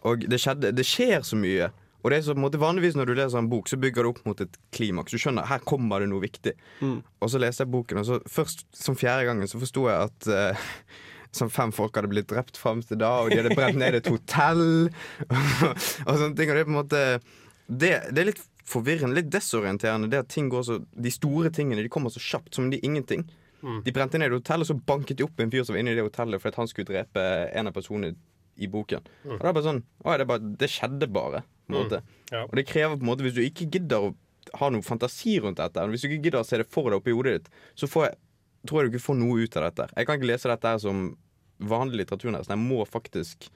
Og 0.06 0.22
det, 0.30 0.38
skjedde, 0.38 0.70
det 0.78 0.84
skjer 0.86 1.24
så 1.26 1.34
mye. 1.34 1.66
Og 2.04 2.12
det 2.12 2.20
er 2.20 2.22
så, 2.22 2.36
på 2.36 2.38
en 2.38 2.44
måte, 2.44 2.60
Vanligvis 2.62 2.94
når 2.94 3.08
du 3.10 3.14
leser 3.18 3.40
en 3.40 3.48
bok, 3.50 3.66
så 3.66 3.74
bygger 3.82 4.06
det 4.06 4.12
opp 4.12 4.20
mot 4.30 4.40
et 4.44 4.54
klimaks. 4.76 5.10
Du 5.10 5.18
skjønner, 5.18 5.48
her 5.50 5.58
kommer 5.66 5.98
det 6.04 6.06
noe 6.12 6.22
viktig. 6.22 6.52
Og 6.86 7.32
så 7.32 7.40
leste 7.42 7.64
jeg 7.66 7.72
boken, 7.74 7.98
og 7.98 8.06
så 8.06 8.20
først 8.30 8.62
som 8.78 8.94
fjerde 8.94 9.26
gangen 9.26 9.50
så 9.50 9.58
forsto 9.58 9.88
jeg 9.90 10.06
at 10.06 10.30
eh, 10.30 10.68
Sånn 11.38 11.52
fem 11.54 11.72
folk 11.74 11.96
hadde 11.96 12.10
blitt 12.10 12.28
drept 12.30 12.58
fram 12.58 12.82
til 12.84 13.00
da, 13.00 13.12
og 13.22 13.32
de 13.32 13.40
hadde 13.40 13.56
brent 13.56 13.78
ned 13.78 13.98
et 14.00 14.10
hotell. 14.10 14.88
og 16.06 16.14
sånne 16.14 16.34
ting, 16.38 16.50
og 16.50 16.56
det 16.56 16.62
er 16.62 16.68
på 16.68 16.74
en 16.74 16.80
måte 16.80 17.02
det, 17.68 17.92
det 18.16 18.22
er 18.22 18.30
litt 18.30 18.46
forvirrende, 18.68 19.16
litt 19.16 19.32
desorienterende. 19.32 20.10
Det 20.12 20.22
at 20.24 20.30
ting 20.32 20.48
går 20.52 20.64
så 20.64 20.78
De 20.92 21.12
store 21.12 21.52
tingene 21.54 21.84
de 21.84 21.92
kommer 21.92 22.12
så 22.12 22.22
kjapt 22.22 22.56
som 22.56 22.70
de 22.72 22.80
ingenting. 22.84 23.26
De 23.84 23.92
brente 23.92 24.18
ned 24.20 24.30
et 24.30 24.38
hotell, 24.38 24.62
og 24.62 24.68
så 24.68 24.76
banket 24.86 25.18
de 25.18 25.26
opp 25.26 25.40
en 25.42 25.50
fyr 25.50 25.64
som 25.66 25.74
var 25.74 25.82
inne 25.82 25.94
i 25.94 25.98
det 25.98 26.06
hotellet 26.06 26.42
fordi 26.42 26.60
han 26.60 26.68
skulle 26.70 26.90
drepe 26.92 27.24
en 27.58 27.70
av 27.70 27.74
personene 27.74 28.12
i 28.58 28.68
boken. 28.70 29.08
Og 29.26 29.34
det 29.34 29.50
er 29.50 29.56
bare 29.56 29.66
sånn 29.66 29.82
å, 29.82 30.12
det, 30.12 30.22
er 30.22 30.30
bare, 30.30 30.52
det 30.60 30.70
skjedde 30.70 31.08
bare. 31.14 31.42
Måte. 31.68 32.00
Ja. 32.30 32.44
Og 32.46 32.54
det 32.56 32.64
krever 32.64 32.96
på 32.96 33.04
en 33.04 33.10
måte 33.10 33.24
Hvis 33.26 33.34
du 33.36 33.42
ikke 33.44 33.66
gidder 33.68 34.06
å 34.06 34.14
ha 34.56 34.70
noe 34.72 34.84
fantasi 34.84 35.34
rundt 35.44 35.58
dette, 35.60 35.82
hvis 35.92 36.04
du 36.04 36.08
ikke 36.08 36.22
gidder 36.28 36.40
å 36.40 36.46
se 36.48 36.62
det 36.62 36.68
for 36.72 36.88
deg 36.88 37.02
oppi 37.02 37.12
hodet 37.12 37.34
ditt, 37.36 37.50
så 37.76 37.88
får 37.90 38.06
jeg, 38.06 38.14
tror 38.68 38.80
jeg 38.80 38.88
du 38.88 38.94
ikke 38.94 39.04
får 39.04 39.18
noe 39.18 39.42
ut 39.42 39.58
av 39.58 39.66
dette. 39.66 39.88
Jeg 39.92 40.08
kan 40.08 40.18
ikke 40.18 40.30
lese 40.30 40.52
dette 40.52 40.72
her 40.72 40.80
som 40.80 41.02
vanlig 41.58 42.02
litteratur. 42.02 42.32
nesten. 42.34 42.54
Jeg 42.56 42.68
må 42.70 42.84
faktisk 42.86 43.48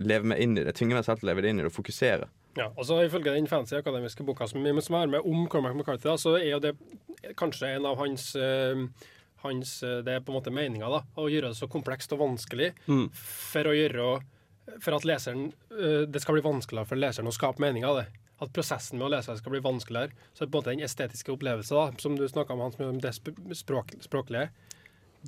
leve 0.00 0.30
meg 0.32 0.40
inn 0.40 0.56
i 0.58 0.64
det. 0.64 0.74
Tvinge 0.76 0.96
meg 0.96 1.04
selv 1.04 1.20
til 1.20 1.28
å 1.28 1.32
leve 1.32 1.44
det 1.44 1.52
inn 1.52 1.60
i 1.60 1.64
det 1.64 1.70
og 1.70 1.76
fokusere. 1.76 2.28
Ja, 2.58 2.70
altså 2.72 2.98
Ifølge 3.04 3.34
den 3.36 3.46
fancy 3.46 3.76
akademiske 3.78 4.24
boka 4.26 4.48
som, 4.50 4.64
som 4.82 4.98
er 4.98 5.10
med 5.12 5.26
om 5.26 5.46
Cormac 5.48 5.76
McCarthy, 5.76 6.08
da, 6.08 6.16
så 6.18 6.34
er 6.40 6.48
jo 6.50 6.62
det 6.64 6.74
kanskje 7.38 7.76
en 7.76 7.86
av 7.86 8.00
hans, 8.00 8.32
eh, 8.34 8.80
hans 9.44 9.74
eh, 9.86 10.00
Det 10.06 10.16
er 10.16 10.24
på 10.24 10.32
en 10.32 10.40
måte 10.40 10.54
meninga. 10.54 10.88
Å 10.90 11.28
gjøre 11.30 11.52
det 11.52 11.60
så 11.60 11.68
komplekst 11.70 12.12
og 12.16 12.24
vanskelig 12.24 12.72
for 13.14 13.70
å 13.70 13.76
gjøre 13.76 14.10
For 14.80 14.94
at 14.94 15.06
leseren 15.06 15.52
eh, 15.74 16.08
det 16.08 16.22
skal 16.22 16.38
bli 16.38 16.46
vanskeligere 16.46 16.88
for 16.88 17.00
leseren 17.00 17.30
å 17.30 17.36
skape 17.36 17.62
mening 17.62 17.84
av 17.84 18.00
det. 18.00 18.08
At 18.40 18.52
prosessen 18.56 18.98
med 18.98 19.10
å 19.10 19.12
lese 19.12 19.34
det 19.34 19.42
skal 19.42 19.52
bli 19.52 19.62
vanskeligere. 19.64 20.16
Så 20.32 20.46
på 20.46 20.48
en 20.48 20.62
måte 20.62 20.72
den 20.72 20.84
estetiske 20.86 21.34
opplevelsen, 21.34 21.76
da, 21.76 22.00
som 22.00 22.16
du 22.16 22.24
snakka 22.28 22.54
om, 22.54 22.62
Hans, 22.64 22.78
med 22.80 23.02
det 23.04 23.12
språk, 23.58 23.92
språklige, 24.00 24.48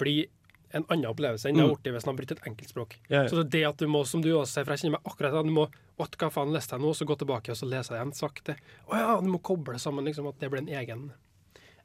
blir 0.01 0.31
en 0.73 0.85
annen 0.89 1.09
opplevelse 1.11 1.49
enn 1.49 1.57
det 1.59 1.65
har 1.67 1.75
blitt 1.77 1.93
hvis 1.95 2.05
han 2.07 2.13
har 2.13 2.19
brukt 2.21 2.35
et 2.35 2.47
enkeltspråk. 2.51 2.97
Ja, 3.09 3.23
ja. 3.23 3.29
Så 3.29 3.37
det 3.43 3.45
er 3.45 3.51
det 3.55 3.65
at 3.69 3.83
du 3.85 3.87
må, 3.93 4.05
som 4.09 4.23
du 4.25 4.31
også 4.33 4.55
sier, 4.59 4.65
for 4.67 4.75
jeg 4.75 4.85
kjenner 4.85 4.99
meg 4.99 5.11
akkurat 5.13 5.37
sånn, 5.37 5.51
du 5.53 5.57
må 5.61 5.69
What, 6.01 6.17
hva 6.19 6.31
faen 6.33 6.51
leste 6.55 6.75
jeg 6.75 6.83
nå? 6.83 6.91
Så 6.97 7.05
gå 7.07 7.15
tilbake 7.21 7.53
og 7.53 7.59
så 7.61 7.67
lese 7.69 7.93
igjen 7.95 8.15
sakte. 8.17 8.57
Å 8.89 8.97
ja, 8.97 9.11
du 9.21 9.29
må 9.31 9.39
koble 9.45 9.77
sammen 9.79 10.07
liksom 10.09 10.27
at 10.31 10.41
det 10.41 10.49
blir 10.51 10.63
en 10.65 10.71
egen, 10.73 11.03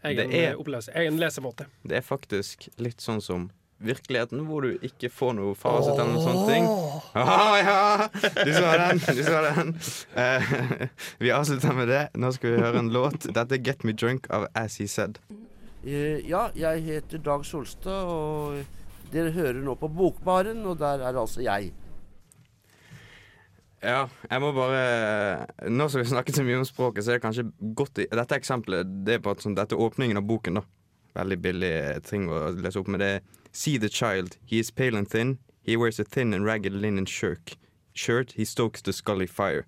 egen 0.08 0.32
er- 0.32 0.54
eh, 0.54 0.58
opplevelse. 0.58 0.94
Egen 0.96 1.20
lesemåte. 1.20 1.68
Det 1.84 2.00
er 2.00 2.06
faktisk 2.08 2.70
litt 2.80 3.04
sånn 3.04 3.20
som 3.22 3.50
virkeligheten, 3.84 4.40
hvor 4.48 4.62
du 4.66 4.80
ikke 4.82 5.10
får 5.14 5.36
noe 5.38 5.54
fasit 5.60 5.94
eller 6.00 6.16
noen 6.16 6.26
sånne 6.26 6.46
ting. 6.50 6.66
Ah, 7.14 7.58
ja! 7.62 8.08
Du 8.46 8.54
så 8.56 8.72
den! 8.80 9.04
Du 9.20 9.22
så 9.28 9.42
den. 9.46 9.76
Uh, 10.18 10.88
vi 11.22 11.30
avslutter 11.36 11.76
med 11.78 11.92
det. 11.92 12.02
Nå 12.18 12.32
skal 12.34 12.56
vi 12.56 12.64
høre 12.64 12.82
en 12.82 12.90
låt. 12.96 13.28
Dette 13.28 13.60
er 13.60 13.62
'Get 13.62 13.84
Me 13.84 13.94
Drunk' 13.94 14.32
av 14.34 14.48
As 14.56 14.80
He 14.82 14.88
Said. 14.88 15.20
Eh, 15.86 16.24
Ja, 16.28 16.50
jeg 16.56 16.84
heter 16.84 17.18
Dag 17.24 17.46
Solstad, 17.46 18.08
og 18.10 18.64
dere 19.14 19.32
hører 19.32 19.62
nå 19.64 19.76
på 19.80 19.88
Bokbaren, 19.88 20.66
og 20.66 20.80
der 20.80 21.04
er 21.06 21.16
altså 21.18 21.42
jeg. 21.46 21.72
Ja, 23.84 24.08
jeg 24.32 24.42
må 24.42 24.50
bare 24.58 25.46
Nå 25.70 25.86
som 25.88 26.02
vi 26.02 26.08
snakket 26.10 26.36
så 26.40 26.44
mye 26.44 26.58
om 26.58 26.66
språket, 26.66 27.06
så 27.06 27.12
er 27.14 27.20
det 27.20 27.26
kanskje 27.28 27.44
godt 27.78 28.00
i 28.02 28.08
Dette 28.10 28.36
eksempelet 28.40 28.90
det 29.06 29.20
er 29.20 29.22
på 29.22 29.30
at 29.36 29.44
sånn, 29.44 29.54
Dette 29.56 29.78
er 29.78 29.84
åpningen 29.86 30.18
av 30.18 30.26
boken, 30.26 30.58
da. 30.58 30.64
Veldig 31.18 31.38
billig 31.42 31.74
ting 32.10 32.26
å 32.30 32.50
lese 32.58 32.82
opp, 32.82 32.90
med. 32.90 33.00
det 33.00 33.22
See 33.54 33.78
the 33.78 33.90
child. 33.90 34.38
He 34.46 34.60
is 34.60 34.72
pale 34.72 34.98
and 34.98 35.08
thin. 35.10 35.38
He 35.64 35.78
wears 35.78 36.00
a 36.00 36.04
thin 36.04 36.34
and 36.34 36.46
ragged 36.46 36.74
linen 36.74 37.06
shirt. 37.06 37.56
Shirt. 37.94 38.34
He 38.34 38.46
stokes 38.46 38.82
the 38.82 38.94
scully 38.94 39.26
fire. 39.28 39.66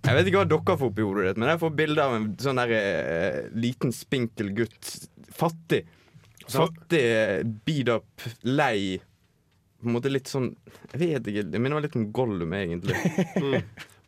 Jeg 0.00 0.16
vet 0.16 0.28
ikke 0.30 0.40
hva 0.40 0.48
dere 0.48 0.76
får 0.80 0.90
oppi 0.90 1.04
hodet 1.04 1.26
ditt, 1.28 1.40
men 1.42 1.50
jeg 1.52 1.60
får 1.60 1.72
bilde 1.76 2.04
av 2.04 2.16
en 2.16 2.26
sånn 2.40 2.60
der 2.62 2.72
eh, 2.76 3.38
liten, 3.52 3.92
spinkel 3.92 4.52
gutt. 4.56 4.92
Fattig. 5.36 5.84
Fattig, 6.50 7.02
eh, 7.04 7.40
beat 7.66 7.90
up, 7.92 8.24
lei. 8.48 8.98
På 9.80 9.88
en 9.88 9.94
måte 9.96 10.10
litt 10.12 10.28
sånn 10.28 10.50
Jeg 10.92 10.98
vet 11.00 11.28
ikke, 11.30 11.44
det 11.48 11.60
minner 11.60 11.78
meg 11.78 11.86
litt 11.86 11.96
om 11.96 12.10
Gollum, 12.12 12.52
egentlig. 12.56 12.96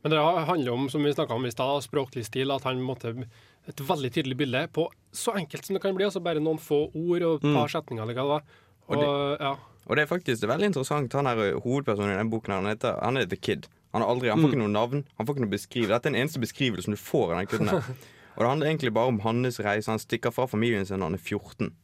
Men 0.03 0.11
det 0.13 0.19
handler 0.19 0.73
om, 0.75 0.89
som 0.91 1.05
vi 1.05 1.13
om 1.15 1.47
i 1.47 1.53
sted, 1.53 1.85
språklig 1.87 2.25
stil. 2.27 2.51
At 2.51 2.67
han 2.67 2.83
måtte 2.83 3.15
et 3.71 3.83
veldig 3.87 4.11
tydelig 4.13 4.37
bilde 4.41 4.65
på 4.75 4.89
så 5.15 5.37
enkelt 5.39 5.65
som 5.65 5.77
det 5.77 5.83
kan 5.85 5.95
bli. 5.95 6.09
Altså 6.09 6.25
bare 6.25 6.43
noen 6.43 6.59
få 6.61 6.89
ord 6.91 7.23
og 7.29 7.37
et 7.39 7.55
par 7.55 7.71
setninger. 7.71 8.03
Eller 8.03 8.19
hva 8.19 8.25
det 8.25 8.33
var. 8.33 8.49
Og 8.89 9.05
Og, 9.05 9.37
ja. 9.41 9.53
Og 9.87 9.97
det 9.99 10.03
er 10.05 10.11
faktisk 10.11 10.43
det 10.43 10.47
er 10.49 10.55
veldig 10.55 10.73
interessant. 10.73 11.15
Han 11.19 11.31
er 11.31 11.45
eh, 11.47 11.61
hovedpersonen 11.63 12.15
i 12.15 12.19
den 12.19 12.33
boken. 12.33 12.59
Han 12.61 12.71
heter, 12.73 12.99
han 13.03 13.19
heter 13.21 13.41
Kid. 13.41 13.71
Han, 13.93 14.03
har 14.03 14.09
aldri, 14.09 14.31
han 14.33 14.41
får 14.41 14.55
ikke 14.55 14.63
noe 14.63 14.73
navn. 14.73 15.05
Han 15.19 15.29
får 15.29 15.37
ikke 15.37 15.45
noe 15.45 15.53
beskrivelse. 15.53 15.93
Dette 15.93 16.09
er 16.09 16.15
den 16.15 16.23
eneste 16.23 16.41
beskrivelsen 16.43 16.97
du 16.97 17.01
får 17.01 17.33
av 17.33 17.41
den 17.41 17.51
kiden. 17.53 17.73
her. 17.73 17.89
Og 18.33 18.41
det 18.41 18.49
handler 18.49 18.71
egentlig 18.71 18.93
bare 18.97 19.13
om 19.13 19.21
hans 19.27 19.61
reise. 19.61 19.91
Han 19.93 20.01
stikker 20.01 20.33
fra 20.33 20.47
familien 20.49 20.87
sin 20.89 21.03
da 21.03 21.11
han 21.11 21.19
er 21.19 21.21
14, 21.21 21.75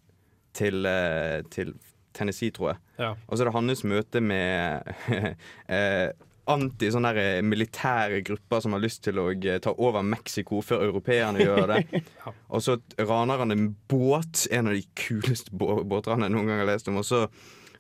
til, 0.57 0.87
eh, 0.89 1.43
til 1.53 1.75
Tennessee, 2.17 2.55
tror 2.55 2.73
jeg. 2.73 2.81
Ja. 2.99 3.11
Og 3.27 3.37
så 3.37 3.45
er 3.45 3.51
det 3.51 3.59
hans 3.59 3.85
møte 3.85 4.23
med 4.25 4.89
eh, 5.77 6.09
anti 6.49 6.89
sånne 6.93 7.13
der, 7.15 7.37
eh, 7.39 7.45
militære 7.45 8.23
grupper 8.27 8.65
som 8.65 8.75
har 8.75 8.83
lyst 8.83 9.03
til 9.05 9.21
å 9.21 9.29
ta 9.63 9.75
over 9.77 10.03
Mexico 10.07 10.63
før 10.65 10.87
europeerne 10.89 11.45
gjør 11.45 11.75
det. 11.75 12.03
Og 12.55 12.65
så 12.65 12.79
raner 12.99 13.45
han 13.45 13.55
en 13.55 13.71
båt, 13.91 14.47
en 14.51 14.73
av 14.73 14.79
de 14.79 14.85
kuleste 14.99 15.53
bå 15.53 15.83
båtranene 15.85 16.31
jeg 16.31 16.37
noen 16.37 16.51
gang 16.51 16.65
har 16.65 16.73
lest 16.73 16.89
om. 16.89 17.01
Og 17.03 17.07
så 17.07 17.27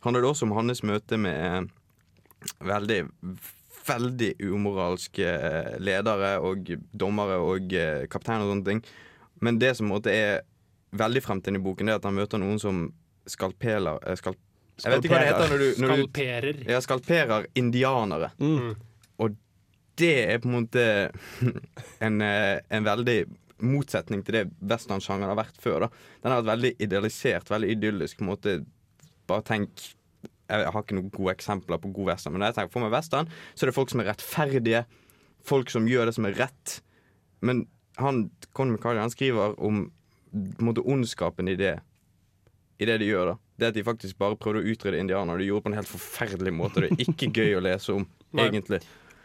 handler 0.04 0.22
det 0.22 0.32
også 0.32 0.48
om 0.48 0.56
hans 0.58 0.84
møte 0.86 1.18
med 1.20 1.72
veldig 2.62 3.02
Veldig 3.88 4.30
umoralske 4.44 5.24
eh, 5.28 5.74
ledere 5.80 6.34
og 6.44 6.68
dommere 6.92 7.38
og 7.40 7.68
kaptein 7.70 8.10
kapteiner 8.12 8.44
og 8.46 8.52
sånne 8.52 8.68
ting. 8.72 8.82
Men 9.40 9.58
det 9.62 9.76
som 9.78 9.88
måtte 9.90 10.12
er 10.12 10.42
veldig 10.98 11.22
fremtiden 11.24 11.58
i 11.60 11.62
boken, 11.62 11.86
det 11.88 11.94
er 11.96 12.00
at 12.02 12.08
han 12.08 12.16
møter 12.16 12.40
noen 12.42 12.60
som 12.62 12.86
skalpeler 13.28 13.98
eh, 14.08 14.16
skalp 14.18 14.38
Jeg 14.78 14.94
vet 14.94 15.04
ikke 15.08 15.14
hva 15.16 15.20
det 15.24 15.32
heter 15.32 15.52
når 15.52 15.58
du, 15.58 15.68
når 15.82 15.88
du 15.88 16.02
Skalperer. 16.04 16.62
ja, 16.70 16.80
skalperer 16.84 17.48
indianere. 17.58 18.30
Og 19.18 19.36
det 19.98 20.14
er 20.30 20.38
på 20.42 20.48
en 20.50 20.56
måte 20.60 20.84
en, 22.06 22.20
eh, 22.22 22.60
en 22.70 22.86
veldig 22.86 23.18
motsetning 23.66 24.22
til 24.22 24.36
det 24.38 24.44
westernsjangeren 24.70 25.32
har 25.32 25.40
vært 25.40 25.58
før. 25.62 25.86
da 25.86 25.88
Den 26.22 26.30
har 26.30 26.42
vært 26.42 26.52
veldig 26.52 26.72
idealisert, 26.86 27.50
veldig 27.50 27.72
idyllisk. 27.74 28.18
på 28.18 28.26
en 28.26 28.32
måte 28.34 28.58
Bare 29.28 29.44
tenk 29.44 29.82
Jeg 30.48 30.72
har 30.72 30.84
ikke 30.84 30.96
noen 30.96 31.10
gode 31.12 31.34
eksempler 31.36 31.80
på 31.82 31.90
god 31.92 32.12
western, 32.14 32.34
men 32.34 32.42
når 32.42 32.52
jeg 32.52 32.58
tenker 32.58 32.74
for 32.74 32.84
meg 32.84 32.94
western, 32.94 33.28
så 33.54 33.64
er 33.64 33.70
det 33.70 33.76
folk 33.76 33.92
som 33.92 34.02
er 34.02 34.10
rettferdige. 34.12 34.84
Folk 35.48 35.72
som 35.72 35.88
gjør 35.88 36.08
det 36.08 36.14
som 36.16 36.28
er 36.28 36.38
rett. 36.38 36.78
Men 37.44 37.66
han, 38.00 38.30
Conn 38.56 38.72
McCarthy, 38.72 39.02
han 39.02 39.12
skriver 39.12 39.58
om 39.60 39.86
på 40.32 40.60
en 40.60 40.68
måte 40.68 40.84
ondskapen 40.84 41.48
i 41.48 41.56
det 41.56 41.78
i 42.78 42.86
det 42.86 42.98
de 43.00 43.08
gjør. 43.08 43.32
da 43.32 43.36
Det 43.58 43.68
at 43.72 43.74
de 43.74 43.84
faktisk 43.84 44.18
bare 44.20 44.36
prøvde 44.38 44.62
å 44.62 44.72
utrydde 44.72 45.00
indianere. 45.00 45.40
De 45.40 45.48
gjorde 45.48 45.62
det 45.62 45.66
på 45.66 45.72
en 45.72 45.78
helt 45.80 45.90
forferdelig 45.90 46.52
måte. 46.54 46.84
Det 46.84 46.90
er 46.92 47.04
ikke 47.08 47.30
gøy 47.34 47.56
å 47.58 47.62
lese 47.64 47.96
om, 47.96 48.04
egentlig. 48.38 48.78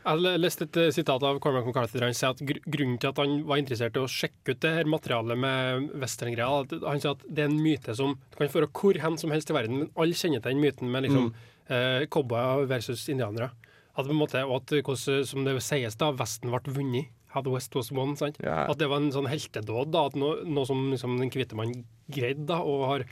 Jeg 0.03 0.19
le- 0.19 0.35
leste 0.41 0.65
et 0.67 0.77
eh, 0.81 0.89
sitat 0.91 1.23
av 1.23 1.37
Cormac 1.39 1.65
McCarthy 1.67 1.97
der 1.99 2.09
han 2.09 2.17
sier 2.17 2.33
at 2.33 2.41
grunnen 2.43 2.97
til 2.99 3.09
at 3.13 3.21
han 3.23 3.37
var 3.47 3.61
interessert 3.61 3.95
i 3.95 4.01
å 4.03 4.09
sjekke 4.11 4.51
ut 4.55 4.59
det 4.65 4.73
her 4.75 4.89
materialet 4.91 5.39
med 5.39 5.89
westerngreia, 6.01 6.65
han 6.83 6.99
sier 7.03 7.13
at 7.15 7.23
det 7.29 7.45
er 7.45 7.51
en 7.51 7.61
myte 7.63 7.95
som 7.95 8.17
du 8.17 8.37
kan 8.41 8.51
føre 8.51 8.67
hvor 8.67 8.99
hen 8.99 9.17
som 9.21 9.31
helst 9.31 9.49
i 9.53 9.55
verden, 9.55 9.79
men 9.79 9.91
alle 9.95 10.17
kjenner 10.19 10.43
til 10.43 10.51
den 10.55 10.63
myten 10.63 10.91
med 10.91 11.05
liksom 11.07 11.29
eh, 11.69 12.03
cowboyer 12.11 12.65
versus 12.67 13.05
indianere. 13.09 13.51
At 13.95 14.07
på 14.07 14.11
en 14.11 14.19
måte, 14.19 14.41
og 14.43 14.55
at 14.63 14.75
hvordan, 14.83 15.23
som 15.29 15.43
det 15.45 15.55
sies 15.63 15.95
da, 16.01 16.11
Vesten 16.17 16.49
ble 16.51 16.73
vunnet. 16.73 17.11
Had 17.33 17.47
West 17.49 17.73
was 17.73 17.87
won. 17.91 18.11
Sant? 18.17 18.35
Yeah. 18.43 18.67
At 18.69 18.77
det 18.77 18.85
var 18.91 18.99
en 19.01 19.09
sånn 19.13 19.25
heltedåd. 19.25 19.89
da, 19.93 20.03
at 20.05 20.15
Noe, 20.21 20.43
noe 20.45 20.67
som 20.69 20.83
liksom, 20.91 21.15
den 21.17 21.31
hvite 21.33 21.57
mann 21.57 21.71
greide, 22.13 22.43
da, 22.45 22.59
og 22.61 22.83
har 22.91 23.05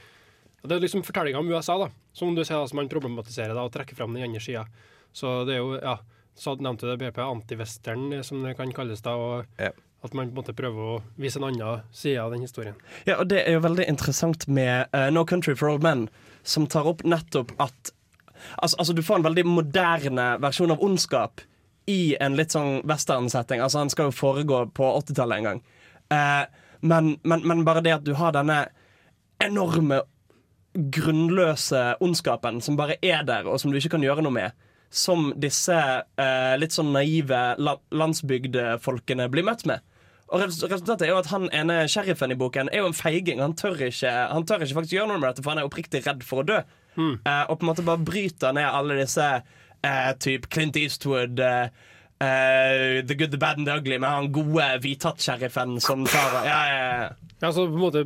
Det 0.61 0.75
er 0.75 0.83
liksom 0.83 1.01
fortellinga 1.01 1.39
om 1.41 1.49
USA, 1.49 1.77
da, 1.81 1.87
som 2.13 2.35
du 2.35 2.43
da, 2.43 2.59
som 2.67 2.77
man 2.77 2.89
problematiserer 2.91 3.55
da, 3.57 3.63
og 3.65 3.71
trekker 3.73 3.97
fram 3.97 4.13
den 4.13 4.27
andre 4.27 4.41
sida. 4.43 4.67
Så 5.13 5.39
det 5.47 5.55
er 5.55 5.63
jo, 5.63 5.71
ja, 5.81 5.95
så 6.37 6.55
nevnte 6.59 6.87
du 6.89 6.97
BP 6.97 7.19
antivestern, 7.21 8.23
som 8.23 8.43
det 8.43 8.55
kan 8.57 8.71
kalles 8.73 9.01
da, 9.01 9.13
og 9.15 9.45
Ja. 9.59 9.71
at 10.03 10.13
man 10.13 10.31
på 10.31 10.37
en 10.39 10.43
måte 10.43 10.55
prøver 10.57 10.97
å 10.97 11.01
vise 11.17 11.37
en 11.37 11.43
annen 11.49 11.81
side 11.91 12.17
av 12.21 12.31
den 12.31 12.41
historien. 12.41 12.75
Ja, 13.05 13.19
og 13.19 13.27
det 13.29 13.43
er 13.47 13.53
jo 13.53 13.59
veldig 13.59 13.85
interessant 13.87 14.47
med 14.47 14.87
uh, 14.95 15.09
No 15.11 15.25
Country 15.25 15.53
for 15.55 15.69
Old 15.69 15.83
Men, 15.83 16.09
som 16.43 16.65
tar 16.67 16.87
opp 16.87 17.03
nettopp 17.03 17.51
at 17.59 17.91
Altså, 18.57 18.73
altså 18.79 18.93
du 18.97 19.03
får 19.05 19.19
en 19.19 19.23
veldig 19.27 19.43
moderne 19.45 20.23
versjon 20.41 20.71
av 20.73 20.81
ondskap 20.81 21.41
i 21.85 22.15
en 22.19 22.33
litt 22.35 22.49
sånn 22.49 22.81
western-setting. 22.89 23.61
Altså 23.61 23.77
Han 23.83 23.89
skal 23.93 24.07
jo 24.09 24.15
foregå 24.17 24.63
på 24.73 24.87
80-tallet 24.97 25.37
en 25.37 25.43
gang. 25.45 25.59
Uh, 26.09 26.45
men, 26.81 27.19
men, 27.23 27.43
men 27.45 27.61
bare 27.67 27.83
det 27.85 27.93
at 27.99 28.03
du 28.03 28.15
har 28.17 28.33
denne 28.33 28.63
enorme, 29.45 30.01
grunnløse 30.73 31.83
ondskapen 32.01 32.61
som 32.65 32.77
bare 32.79 32.95
er 33.05 33.21
der, 33.27 33.45
og 33.45 33.59
som 33.61 33.71
du 33.71 33.77
ikke 33.77 33.93
kan 33.97 34.05
gjøre 34.05 34.23
noe 34.25 34.33
med, 34.33 34.57
som 34.91 35.31
disse 35.39 35.75
eh, 35.75 36.53
litt 36.59 36.75
sånn 36.75 36.91
naive 36.93 37.39
la 37.57 37.77
landsbygdefolkene 37.95 39.29
blir 39.31 39.47
møtt 39.47 39.63
med. 39.69 39.79
Og 40.31 40.43
resultatet 40.43 41.07
er 41.07 41.11
jo 41.11 41.19
at 41.19 41.31
han 41.31 41.49
ene 41.55 41.81
sheriffen 41.91 42.31
i 42.31 42.37
boken 42.39 42.69
er 42.71 42.83
jo 42.83 42.91
en 42.91 42.95
feiging. 42.95 43.41
Han 43.43 43.55
tør 43.59 43.79
ikke, 43.87 44.11
han 44.31 44.45
tør 44.47 44.63
ikke 44.63 44.77
faktisk 44.79 44.95
gjøre 44.95 45.09
noe 45.11 45.19
med 45.19 45.27
dette, 45.31 45.43
for 45.43 45.51
han 45.51 45.63
er 45.63 45.67
oppriktig 45.67 46.03
redd 46.05 46.23
for 46.27 46.43
å 46.43 46.47
dø. 46.47 46.59
Eh, 47.23 47.43
og 47.47 47.57
på 47.57 47.65
en 47.65 47.71
måte 47.71 47.87
bare 47.87 48.03
bryter 48.03 48.55
ned 48.55 48.67
alle 48.67 48.99
disse 48.99 49.27
eh, 49.27 50.11
typ 50.23 50.47
Clint 50.51 50.79
Eastwood 50.79 51.39
eh, 51.39 51.71
eh, 52.21 53.01
The 53.07 53.15
Good, 53.17 53.31
The 53.33 53.39
Bad 53.41 53.57
and 53.61 53.67
The 53.67 53.75
Ugly 53.81 53.97
med 53.99 54.09
han 54.09 54.29
gode 54.35 54.67
hvithatt-sheriffen 54.83 55.79
som 55.83 56.05
tar 56.09 56.37
ja, 56.45 56.59
ja, 56.69 56.79
ja. 57.01 57.09
Ja, 57.41 57.49
så 57.55 57.63
på 57.65 57.73
en 57.73 57.81
måte 57.81 58.03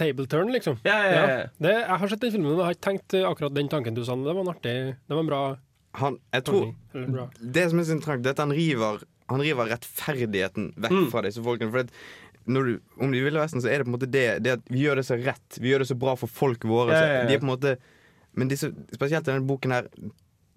table 0.00 0.26
turn, 0.26 0.52
liksom. 0.54 0.78
Ja, 0.88 0.94
ja, 1.04 1.24
ja. 1.28 1.40
Det, 1.60 1.74
jeg 1.82 1.98
har 2.00 2.08
sett 2.08 2.22
den 2.24 2.32
filmen, 2.32 2.54
jeg 2.56 2.64
har 2.64 2.76
ikke 2.76 2.86
tenkt 2.88 3.16
eh, 3.18 3.26
akkurat 3.28 3.52
den 3.56 3.68
tanken 3.68 3.96
du 3.98 4.00
sa. 4.06 4.16
Det 4.16 4.32
var 4.32 4.40
en 4.46 4.52
artig 4.54 4.74
Det 4.96 5.12
var 5.12 5.20
en 5.20 5.28
bra 5.28 5.40
Han, 6.00 6.16
jeg 6.32 6.44
tror 6.46 6.70
bra. 7.12 7.26
Det 7.40 7.66
som 7.70 7.82
er 7.82 7.88
så 7.90 7.96
interessant, 7.98 8.24
det 8.24 8.32
er 8.32 8.36
at 8.38 8.42
han 8.46 8.54
river, 8.56 9.02
han 9.32 9.42
river 9.44 9.70
rettferdigheten 9.74 10.70
vekk 10.80 10.96
Mm. 10.96 11.06
fra 11.12 11.22
disse 11.26 11.42
folkene. 11.44 11.70
For 11.74 11.84
at 11.84 11.92
når 12.50 12.64
du, 12.70 12.72
om 13.04 13.12
de 13.12 13.20
ville 13.22 13.38
Vesten, 13.42 13.60
så 13.62 13.68
er 13.68 13.78
det 13.82 13.86
på 13.88 13.92
en 13.92 13.96
måte 13.98 14.08
det, 14.10 14.24
det 14.46 14.54
at 14.56 14.62
vi 14.72 14.80
gjør 14.86 14.96
det 15.02 15.04
så 15.10 15.18
rett. 15.20 15.58
Vi 15.60 15.68
gjør 15.74 15.84
det 15.84 15.90
så 15.90 15.98
bra 15.98 16.14
for 16.18 16.30
folk 16.32 16.64
våre. 16.64 16.94
Ja, 16.94 17.02
så 17.02 17.06
ja, 17.10 17.18
ja. 17.20 17.26
De 17.28 17.34
er 17.36 17.42
på 17.42 17.46
en 17.48 17.52
måte 17.52 17.76
Men 18.32 18.48
disse, 18.48 18.70
spesielt 18.94 19.26
i 19.26 19.32
denne 19.32 19.42
boken 19.46 19.72
her, 19.74 19.88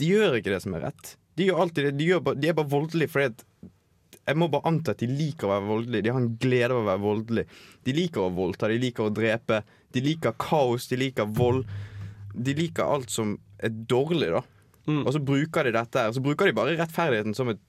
de 0.03 0.09
gjør 0.11 0.39
ikke 0.39 0.51
det 0.51 0.61
som 0.65 0.75
er 0.75 0.89
rett. 0.89 1.13
De 1.39 1.47
gjør 1.47 1.63
alltid 1.63 1.87
det. 1.87 1.93
De, 1.97 2.09
bare, 2.19 2.39
de 2.39 2.49
er 2.51 2.57
bare 2.57 2.71
voldelige 2.73 3.13
fordi 3.13 3.69
jeg 4.23 4.39
må 4.39 4.47
bare 4.47 4.69
anta 4.69 4.93
at 4.93 5.01
de 5.03 5.09
liker 5.09 5.49
å 5.49 5.51
være 5.51 5.67
voldelige. 5.67 6.05
De 6.05 6.11
har 6.13 6.21
en 6.21 6.35
glede 6.39 6.71
av 6.71 6.79
å 6.79 6.87
være 6.87 7.03
voldelige. 7.03 7.57
De 7.83 7.95
liker 7.97 8.23
å 8.23 8.31
voldta, 8.35 8.69
de 8.71 8.79
liker 8.79 9.07
å 9.07 9.13
drepe. 9.15 9.59
De 9.93 10.03
liker 10.03 10.35
kaos, 10.39 10.87
de 10.87 10.99
liker 11.01 11.27
vold. 11.39 11.65
De 12.33 12.55
liker 12.55 12.87
alt 12.87 13.11
som 13.11 13.35
er 13.63 13.73
dårlig, 13.91 14.31
da. 14.31 14.43
Mm. 14.87 15.01
Og 15.03 15.11
så 15.15 15.21
bruker 15.23 15.67
de 15.67 15.75
dette 15.75 15.99
her. 15.99 16.15
Så 16.15 16.23
bruker 16.23 16.47
de 16.47 16.55
bare 16.55 16.77
rettferdigheten 16.79 17.35
som 17.35 17.51
et 17.51 17.61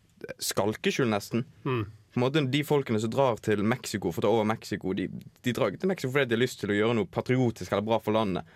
skalkeskjul, 0.42 1.10
nesten. 1.10 1.42
Mm. 1.66 1.82
På 2.14 2.20
en 2.20 2.22
måte 2.22 2.44
De 2.54 2.62
folkene 2.62 3.02
som 3.02 3.10
drar 3.10 3.42
til 3.42 3.64
Mexico 3.66 4.12
for 4.14 4.22
å 4.22 4.26
ta 4.28 4.30
over 4.30 4.46
Mexico, 4.46 4.94
de, 4.94 5.08
de 5.42 5.54
drar 5.54 5.72
ikke 5.72 5.82
til 5.82 5.90
Mexico 5.90 6.12
fordi 6.14 6.30
de 6.30 6.38
har 6.38 6.44
lyst 6.44 6.62
til 6.62 6.70
å 6.70 6.78
gjøre 6.78 6.98
noe 7.00 7.10
patriotisk 7.10 7.74
eller 7.74 7.88
bra 7.88 7.98
for 8.04 8.14
landet. 8.14 8.46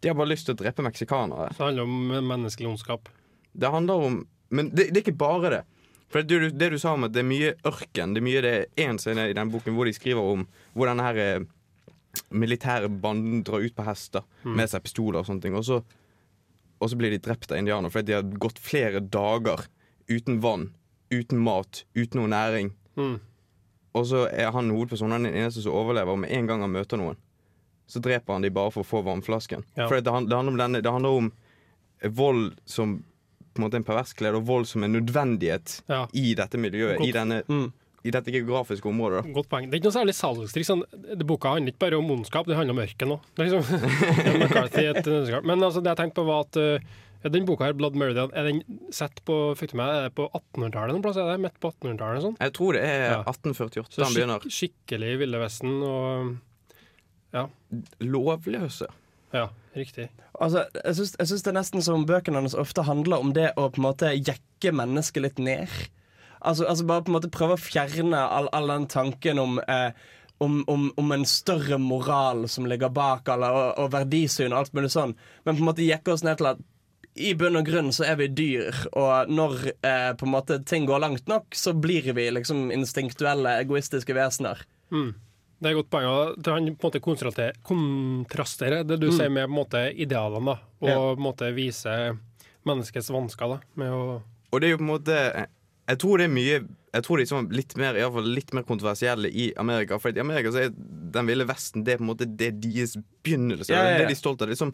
De 0.00 0.08
har 0.08 0.14
bare 0.18 0.30
lyst 0.30 0.46
til 0.46 0.54
å 0.54 0.58
drepe 0.60 0.84
meksikanere. 0.86 1.48
Så 1.54 1.58
det 1.58 1.66
handler 1.66 1.88
om 1.88 2.28
menneskelig 2.28 2.68
ondskap. 2.70 3.08
Det 3.52 3.70
handler 3.72 4.04
om 4.08 4.18
Men 4.50 4.70
det, 4.70 4.86
det 4.94 4.96
er 5.02 5.04
ikke 5.10 5.18
bare 5.18 5.50
det. 5.50 5.62
For 6.08 6.22
det, 6.22 6.38
du- 6.40 6.50
det 6.56 6.70
du 6.72 6.78
sa 6.80 6.94
om 6.94 7.04
at 7.04 7.12
det 7.12 7.20
er 7.20 7.26
mye 7.28 7.50
ørken 7.68 8.14
Det 8.14 8.20
er 8.22 8.24
mye 8.24 8.40
det 8.40 8.52
er 8.54 8.88
en 8.88 8.96
scene 8.98 9.26
i 9.28 9.34
den 9.36 9.50
boken 9.52 9.74
hvor 9.76 9.84
de 9.84 9.92
skriver 9.92 10.24
om 10.24 10.46
hvor 10.72 10.88
denne 10.88 11.04
her 11.04 11.18
eh, 11.20 11.44
militære 12.32 12.88
banden 13.02 13.42
drar 13.44 13.60
ut 13.60 13.74
på 13.76 13.84
hester 13.84 14.24
med 14.48 14.70
seg 14.70 14.82
pistoler 14.86 15.20
og 15.20 15.26
sånne 15.28 15.42
ting. 15.44 15.54
Og 15.58 15.64
så, 15.68 15.82
og 16.80 16.88
så 16.90 16.96
blir 16.96 17.10
de 17.12 17.18
drept 17.22 17.52
av 17.52 17.58
indianere 17.60 17.92
fordi 17.92 18.06
de 18.12 18.16
har 18.16 18.30
gått 18.40 18.58
flere 18.62 19.00
dager 19.04 19.66
uten 20.08 20.40
vann, 20.40 20.70
uten 21.12 21.38
mat, 21.44 21.82
uten 21.94 22.22
noe 22.22 22.30
næring. 22.32 22.72
Mm. 22.96 23.18
Og 23.98 24.06
så 24.08 24.24
er 24.32 24.50
han 24.54 24.70
hovedpersonen 24.72 25.26
er 25.26 25.30
den 25.30 25.42
eneste 25.42 25.62
som 25.66 25.76
overlever, 25.76 26.14
og 26.16 26.22
med 26.24 26.32
en 26.32 26.46
gang 26.48 26.64
han 26.64 26.72
møter 26.72 26.96
noen, 27.00 27.16
så 27.88 28.02
dreper 28.04 28.36
han 28.36 28.44
de 28.44 28.50
bare 28.52 28.70
for 28.74 28.84
å 28.84 28.88
få 28.88 29.00
vannflasken. 29.06 29.62
Ja. 29.78 29.86
For 29.88 29.96
det, 29.96 30.04
det, 30.04 30.12
handler 30.36 30.52
om 30.52 30.58
denne, 30.60 30.82
det 30.84 30.92
handler 30.92 31.16
om 31.22 31.30
vold 32.14 32.58
som 32.68 32.98
på 33.54 33.62
en 33.62 33.66
måte 33.66 33.80
en 33.80 33.86
pervers 33.88 34.12
glede, 34.14 34.38
og 34.38 34.44
vold 34.46 34.68
som 34.70 34.84
en 34.86 34.92
nødvendighet 34.94 35.80
Ja. 35.90 36.04
i 36.14 36.34
dette 36.38 36.60
miljøet, 36.60 37.00
i, 37.02 37.10
denne, 37.16 37.40
Mm. 37.48 37.72
i 38.04 38.10
dette 38.14 38.30
geografiske 38.30 38.86
området. 38.86 39.24
Da. 39.24 39.32
Godt 39.34 39.48
poeng. 39.50 39.66
Det 39.70 39.74
er 39.74 39.80
ikke 39.80 39.88
noe 39.90 39.98
særlig 39.98 40.14
salgstriks. 40.14 40.68
Sånn, 40.70 40.84
boka 41.26 41.48
handler 41.56 41.72
ikke 41.72 41.82
bare 41.88 41.98
om 41.98 42.10
ondskap, 42.14 42.46
det 42.46 42.54
handler 42.54 42.76
om 42.76 42.84
ørken 42.84 43.16
òg. 43.16 43.20
Liksom. 43.40 43.62
Men 45.48 45.58
altså, 45.64 45.80
det 45.82 45.90
jeg 45.90 45.96
tenkte 46.04 46.20
på, 46.20 46.26
var 46.28 46.44
at 46.46 46.56
uh, 46.56 46.78
den 47.26 47.44
boka 47.48 47.64
her, 47.66 47.72
'Blood 47.74 47.96
Meridian', 47.98 48.30
er 48.32 48.44
den 48.46 48.60
sett 48.94 49.18
på 49.26 49.34
fikk 49.58 49.72
du 49.72 49.76
med, 49.80 49.90
det 50.06 50.12
på 50.14 50.28
1800-tallet 50.30 50.94
noen 50.94 51.02
plass? 51.02 51.16
Er 51.18 51.32
det 51.32 51.40
midt 51.42 51.58
på 51.58 51.72
1800-tallet? 51.72 52.22
Sånn? 52.22 52.36
Jeg 52.38 52.52
tror 52.54 52.72
det 52.78 52.82
er 52.86 53.10
Ja. 53.10 53.22
1848 53.26 53.90
Så 53.90 54.04
han 54.04 54.14
begynner. 54.14 54.38
skik 54.46 54.52
skikkelig 54.86 55.16
Ville 55.18 55.38
Vesten 55.42 55.82
og 55.82 56.36
Lovløse. 58.00 58.88
Ja, 59.34 59.48
riktig. 59.76 60.08
Altså, 60.40 60.64
jeg 60.84 60.96
syns, 60.96 61.42
det 61.42 61.50
er 61.50 61.58
nesten 61.58 61.84
som 61.84 62.06
bøkene 62.08 62.40
hans 62.40 62.56
ofte 62.56 62.84
handler 62.88 63.20
om 63.20 63.34
det 63.36 63.50
å 63.56 63.68
på 63.68 63.82
en 63.82 63.88
måte 63.90 64.14
jekke 64.16 64.72
mennesket 64.72 65.24
litt 65.24 65.42
ned. 65.42 65.74
Altså, 66.38 66.64
altså 66.64 66.86
bare 66.88 67.04
på 67.04 67.12
en 67.12 67.18
måte 67.18 67.32
prøve 67.34 67.58
å 67.58 67.60
fjerne 67.60 68.22
all, 68.22 68.48
all 68.54 68.70
den 68.70 68.86
tanken 68.90 69.42
om, 69.42 69.58
eh, 69.66 69.90
om, 70.38 70.62
om, 70.70 70.88
om 70.96 71.12
en 71.12 71.26
større 71.28 71.80
moral 71.82 72.46
som 72.48 72.68
ligger 72.70 72.92
bak 72.94 73.28
eller, 73.34 73.52
og, 73.52 73.70
og 73.82 73.92
verdisyn 73.96 74.54
og 74.54 74.62
alt 74.62 74.76
mulig 74.78 74.92
sånn, 74.94 75.16
men 75.44 75.58
på 75.58 75.64
en 75.64 75.70
måte 75.72 75.86
jekke 75.86 76.14
oss 76.14 76.24
ned 76.26 76.38
til 76.40 76.52
at 76.54 76.66
i 77.18 77.32
bunn 77.34 77.58
og 77.58 77.66
grunn 77.66 77.88
så 77.94 78.04
er 78.06 78.18
vi 78.20 78.28
dyr, 78.30 78.76
og 78.94 79.30
når 79.34 79.72
eh, 79.74 80.12
på 80.14 80.26
en 80.28 80.34
måte 80.36 80.60
ting 80.62 80.86
går 80.86 81.02
langt 81.02 81.30
nok, 81.30 81.50
så 81.56 81.72
blir 81.74 82.06
vi 82.14 82.28
liksom 82.30 82.68
instinktuelle, 82.74 83.56
egoistiske 83.64 84.14
vesener. 84.14 84.62
Mm. 84.94 85.16
Det 85.58 85.66
er 85.66 85.74
et 85.74 85.78
godt 85.80 85.90
poeng. 85.90 86.36
Det 86.38 86.52
han 86.54 86.66
på 86.76 86.86
en 86.86 86.90
måte 86.92 87.00
kontraste- 87.02 87.52
kontrasterer 87.66 88.86
det 88.86 89.00
du 89.02 89.08
sier 89.10 89.30
med 89.32 89.50
måte 89.50 89.80
idealene, 89.94 90.44
da, 90.54 90.58
og 90.80 90.88
Ja. 90.88 90.94
på 90.94 91.16
en 91.16 91.24
måte 91.24 91.54
viser 91.54 92.18
menneskets 92.66 93.10
vansker 93.10 93.48
da, 93.48 93.60
med 93.76 93.90
å 93.90 94.22
Og 94.52 94.60
det 94.60 94.68
er 94.68 94.70
jo 94.76 94.78
på 94.78 94.86
en 94.86 94.94
måte 94.98 95.46
Jeg 95.88 95.98
tror 95.98 96.18
det 96.18 96.24
er 96.24 96.34
mye 96.34 96.68
Jeg 96.94 97.02
tror 97.02 97.16
de 97.18 97.26
som 97.26 97.46
er 97.46 97.54
litt 97.56 97.76
mer, 97.76 97.94
i 97.96 98.00
hvert 98.00 98.12
fall 98.12 98.22
litt 98.24 98.52
mer 98.54 98.62
kontroversielle 98.62 99.28
i 99.32 99.52
Amerika. 99.56 99.98
For 99.98 100.08
i 100.10 100.20
Amerika 100.20 100.48
så 100.50 100.66
er 100.66 100.70
Den 100.70 101.26
ville 101.26 101.44
vesten 101.44 101.84
Det 101.84 101.94
er 101.94 101.98
på 101.98 102.04
en 102.06 102.14
måte 102.14 102.36
det 102.36 102.60
deres 102.60 102.96
begynnelse. 103.24 103.68
Ja, 103.68 103.82
ja. 103.82 103.96
Det 103.98 104.04
er 104.06 104.08
de 104.08 104.14
stolte 104.14 104.42
av. 104.42 104.48
Det 104.48 104.56
er 104.56 104.64
som 104.64 104.72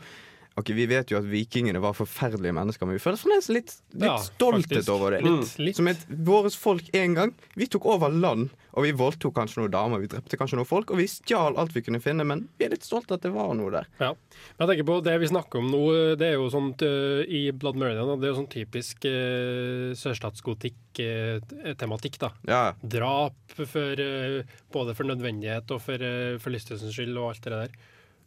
Ok, 0.54 0.70
Vi 0.70 0.86
vet 0.86 1.10
jo 1.10 1.18
at 1.18 1.24
vikingene 1.26 1.80
var 1.82 1.96
forferdelige 1.98 2.54
mennesker, 2.54 2.86
men 2.86 2.94
vi 2.94 3.02
føler 3.02 3.18
fremdeles 3.18 3.48
litt, 3.50 3.74
litt 3.90 4.06
Ja, 4.06 4.22
stolthet 4.22 4.70
faktisk. 4.70 4.86
over 4.94 5.10
det. 5.16 5.26
Litt, 5.26 5.50
mm. 5.58 5.64
litt. 5.66 5.74
Som 5.80 5.88
et 5.90 5.98
vårt 6.06 6.54
folk 6.54 6.86
en 6.94 7.10
gang. 7.16 7.32
Vi 7.58 7.66
tok 7.66 7.82
over 7.90 8.06
land, 8.14 8.54
og 8.70 8.86
vi 8.86 8.94
voldtok 8.94 9.34
kanskje 9.34 9.58
noen 9.60 9.74
damer, 9.74 9.98
vi 10.02 10.06
drepte 10.12 10.38
kanskje 10.38 10.56
noen 10.60 10.70
folk, 10.70 10.90
og 10.94 10.98
vi 11.02 11.06
stjal 11.10 11.58
alt 11.58 11.74
vi 11.74 11.82
kunne 11.82 11.98
finne, 12.02 12.24
men 12.28 12.46
vi 12.58 12.64
er 12.68 12.72
litt 12.76 12.86
stolte 12.86 13.14
at 13.18 13.24
det 13.26 13.32
var 13.34 13.50
noe 13.58 13.70
der. 13.74 13.86
Ja. 13.98 14.10
Men 14.14 14.60
jeg 14.62 14.68
tenker 14.70 14.88
på 14.92 15.02
Det 15.04 15.16
vi 15.24 15.32
snakker 15.32 15.54
om 15.58 15.66
nå, 15.72 15.82
det 16.20 16.26
er 16.28 16.36
jo 16.38 16.46
sånt 16.54 16.78
uh, 16.86 17.20
i 17.26 17.50
Blood 17.50 17.76
Meridian. 17.80 18.18
Det 18.20 18.26
er 18.28 18.32
jo 18.34 18.40
sånn 18.42 18.54
typisk 18.54 18.96
uh, 19.10 19.90
sørstatsgotikk-tematikk. 19.98 22.14
da. 22.22 22.28
Ja, 22.46 22.64
Drap 22.78 23.34
for, 23.58 23.90
uh, 23.98 24.46
både 24.74 24.94
for 24.94 25.04
nødvendighet 25.10 25.66
og 25.74 25.80
for, 25.82 25.98
uh, 25.98 26.38
for 26.38 26.50
lystelsens 26.54 26.94
skyld 26.94 27.18
og 27.18 27.30
alt 27.32 27.42
det 27.48 27.54
der. 27.58 27.70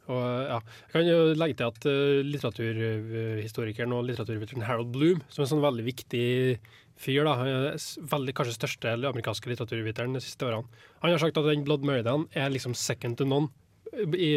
Og, 0.07 0.23
ja. 0.47 0.57
Jeg 0.87 0.93
kan 0.93 1.07
jo 1.07 1.19
legge 1.35 1.57
til 1.59 1.67
at 1.67 1.87
uh, 1.89 2.25
litteraturhistorikeren 2.27 3.95
og 3.95 4.05
litteraturviteren 4.07 4.65
Harold 4.67 4.91
Bloom, 4.95 5.23
som 5.27 5.43
er 5.43 5.47
en 5.47 5.53
sånn 5.55 5.65
veldig 5.65 5.87
viktig 5.87 6.27
fyr, 6.97 7.27
da, 7.27 7.33
eh, 7.45 7.87
veldig 8.09 8.33
kanskje 8.33 8.55
største 8.55 8.95
amerikanske 8.97 9.51
litteraturviteren 9.51 10.15
de 10.17 10.23
siste 10.23 10.47
årene, 10.47 10.65
han 11.03 11.13
har 11.13 11.21
sagt 11.21 11.37
at 11.37 11.45
den 11.45 11.65
Blood 11.67 11.85
Meridian 11.85 12.25
er 12.33 12.49
liksom 12.49 12.73
second 12.73 13.19
to 13.19 13.27
none. 13.27 13.51
I, 13.97 14.31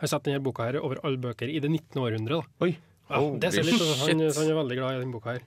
har 0.00 0.10
sett 0.10 0.24
denne 0.26 0.42
boka 0.42 0.66
her 0.66 0.80
over 0.80 0.98
alle 1.06 1.20
bøker 1.20 1.48
i 1.48 1.60
det 1.62 1.70
19. 1.70 2.00
århundre. 2.02 2.40
da. 2.40 2.66
Oi. 2.66 2.72
Ja, 3.12 3.20
det 3.40 3.52
ser 3.54 3.66
litt 3.66 3.80
som 3.80 4.06
han, 4.06 4.24
han 4.24 4.48
er 4.48 4.58
veldig 4.58 4.78
glad 4.78 4.96
i 4.96 5.02
den 5.04 5.12
boka 5.14 5.36
her. 5.36 5.44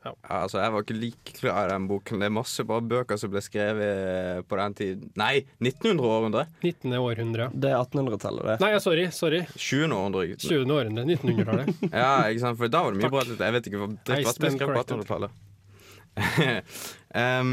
Ja, 0.00 0.14
altså, 0.24 0.58
Jeg 0.62 0.72
var 0.72 0.84
ikke 0.84 0.96
like 0.96 1.34
klar 1.36 1.66
i 1.68 1.72
den 1.74 1.86
boken. 1.90 2.22
Det 2.22 2.28
er 2.30 2.32
masse 2.32 2.64
bare 2.64 2.84
bøker 2.88 3.18
som 3.20 3.32
ble 3.32 3.42
skrevet 3.44 4.46
på 4.48 4.56
den 4.56 4.76
tiden. 4.78 5.10
Nei, 5.20 5.42
1900-århundre. 5.60 6.46
19. 6.64 6.94
århundre. 6.96 7.50
Det 7.52 7.68
er 7.68 7.76
1800-tallet, 7.82 8.46
det. 8.48 8.56
Nei, 8.64 8.70
sorry. 8.80 9.10
sorry. 9.12 9.42
20. 9.56 9.92
århundre. 9.92 10.24
20. 10.40 10.72
århundre. 10.72 11.04
1900-tallet. 11.04 11.84
Ja, 12.00 12.14
ikke 12.30 12.44
sant? 12.46 12.56
For 12.60 12.72
da 12.72 12.80
var 12.86 12.96
det 12.96 13.02
mye 13.02 13.12
bra. 13.12 13.26
Jeg 13.28 13.56
vet 13.58 13.68
ikke 13.68 13.82
hva 13.82 13.88
dritt 14.08 14.30
som 14.30 14.44
ble 14.44 14.52
skrevet 14.56 14.78
på 14.78 14.84
1800-tallet. 14.86 15.46
um, 17.14 17.52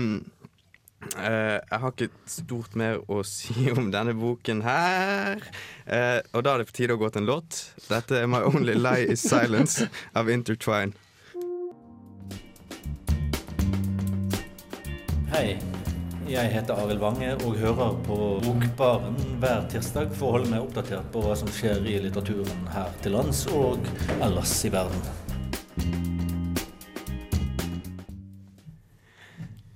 uh, 1.19 1.57
jeg 1.59 1.81
har 1.83 1.91
ikke 1.91 2.09
stort 2.31 2.77
mer 2.79 3.01
å 3.11 3.19
si 3.35 3.67
om 3.73 3.91
denne 3.91 4.15
boken 4.17 4.63
her. 4.63 5.43
Uh, 5.83 6.23
og 6.31 6.47
da 6.47 6.55
er 6.55 6.63
det 6.63 6.69
på 6.71 6.77
tide 6.79 6.95
å 6.95 7.01
gå 7.03 7.11
til 7.11 7.25
en 7.25 7.29
låt. 7.33 7.59
Dette 7.89 8.23
er 8.23 8.31
My 8.31 8.45
Only 8.47 8.77
Lie 8.79 9.11
Is 9.17 9.27
Silence 9.27 9.89
av 10.15 10.31
Intertwine. 10.31 10.95
Hei, 15.37 15.59
Jeg 16.25 16.49
heter 16.49 16.79
Arild 16.81 16.97
Wange 16.97 17.35
og 17.45 17.59
hører 17.61 17.97
på 18.07 18.15
Bokbaren 18.41 19.19
hver 19.37 19.67
tirsdag 19.69 20.09
for 20.17 20.31
å 20.31 20.31
holde 20.33 20.49
meg 20.49 20.63
oppdatert 20.63 21.11
på 21.13 21.21
hva 21.21 21.35
som 21.37 21.51
skjer 21.53 21.85
i 21.85 21.99
litteraturen 22.01 22.63
her 22.73 22.89
til 23.03 23.13
lands 23.13 23.43
og 23.53 23.85
ellers 24.15 24.55
i 24.65 24.71
verden. 24.73 25.05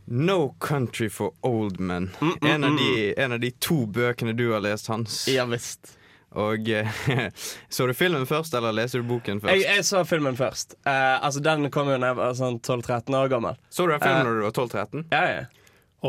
No 0.09 0.55
Country 0.57 1.11
for 1.13 1.37
Old 1.45 1.77
Men. 1.77 2.09
En, 2.41 2.65
av 2.65 2.81
de, 2.81 3.13
en 3.13 3.37
av 3.37 3.45
de 3.45 3.53
to 3.61 3.83
bøkene 3.85 4.33
du 4.33 4.47
har 4.55 4.65
lest, 4.65 4.89
Hans. 4.89 5.27
Ja 5.29 5.45
visst. 5.45 5.93
Og 6.39 6.69
eh, 6.69 6.87
Så 7.69 7.87
du 7.87 7.93
filmen 7.97 8.25
først, 8.29 8.53
eller 8.55 8.75
leser 8.75 9.01
du 9.01 9.09
boken 9.09 9.41
først? 9.43 9.55
Jeg, 9.55 9.65
jeg 9.67 9.87
så 9.87 10.03
filmen 10.07 10.37
først. 10.39 10.77
Uh, 10.85 11.17
altså 11.19 11.43
Den 11.43 11.67
kom 11.73 11.91
jo 11.91 11.97
da 11.99 12.13
jeg 12.13 12.19
var 12.21 12.37
sånn 12.39 12.61
12-13 12.63 13.17
år 13.19 13.33
gammel. 13.33 13.59
Så 13.69 13.87
du 13.87 13.95
den 13.95 14.03
filmen 14.03 14.23
da 14.23 14.29
når 14.29 14.39
du 14.39 14.47
var 14.47 14.55
12-13? 14.55 15.03
Ja, 15.11 15.25
ja. 15.27 15.49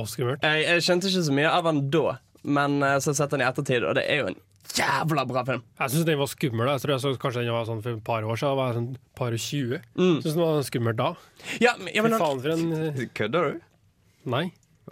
Skummelt. 0.08 0.44
Jeg, 0.46 0.62
jeg 0.64 0.84
skjønte 0.86 1.10
ikke 1.10 1.26
så 1.26 1.34
mye 1.36 1.50
av 1.52 1.66
den 1.68 1.82
da, 1.92 2.16
men 2.48 2.78
uh, 2.80 2.94
så 2.96 3.10
har 3.10 3.12
jeg 3.12 3.20
sett 3.20 3.34
den 3.34 3.44
i 3.44 3.48
ettertid, 3.50 3.84
og 3.84 3.98
det 3.98 4.06
er 4.08 4.22
jo 4.22 4.30
en 4.30 4.40
jævla 4.72 5.26
bra 5.28 5.42
film. 5.44 5.64
Jeg 5.80 5.92
syns 5.92 6.06
den 6.08 6.20
var 6.20 6.30
skummel. 6.30 6.70
Jeg 6.70 6.84
tror 6.84 6.94
jeg 6.94 7.02
så 7.02 7.12
kanskje 7.20 7.44
den 7.44 7.56
var 7.56 7.68
sånn 7.68 7.82
for 7.84 7.98
et 7.98 8.06
par 8.06 8.24
år 8.24 8.38
siden. 8.40 8.54
Jeg 8.54 8.60
var 8.62 8.78
sånn 8.78 8.88
par 9.18 9.36
og 9.36 9.42
tjue. 9.42 9.82
Mm. 9.98 10.16
Syns 10.22 10.30
den 10.32 10.42
var 10.44 10.64
skummel 10.68 10.96
da. 10.96 11.10
Ja, 11.60 11.74
men, 11.80 11.92
ja, 11.92 12.06
men 12.06 12.16
Fy 12.16 12.22
faen 12.22 12.42
for 12.46 12.54
en 12.54 13.12
Kødder 13.18 13.48
du? 13.50 13.62
Nei. 14.32 14.46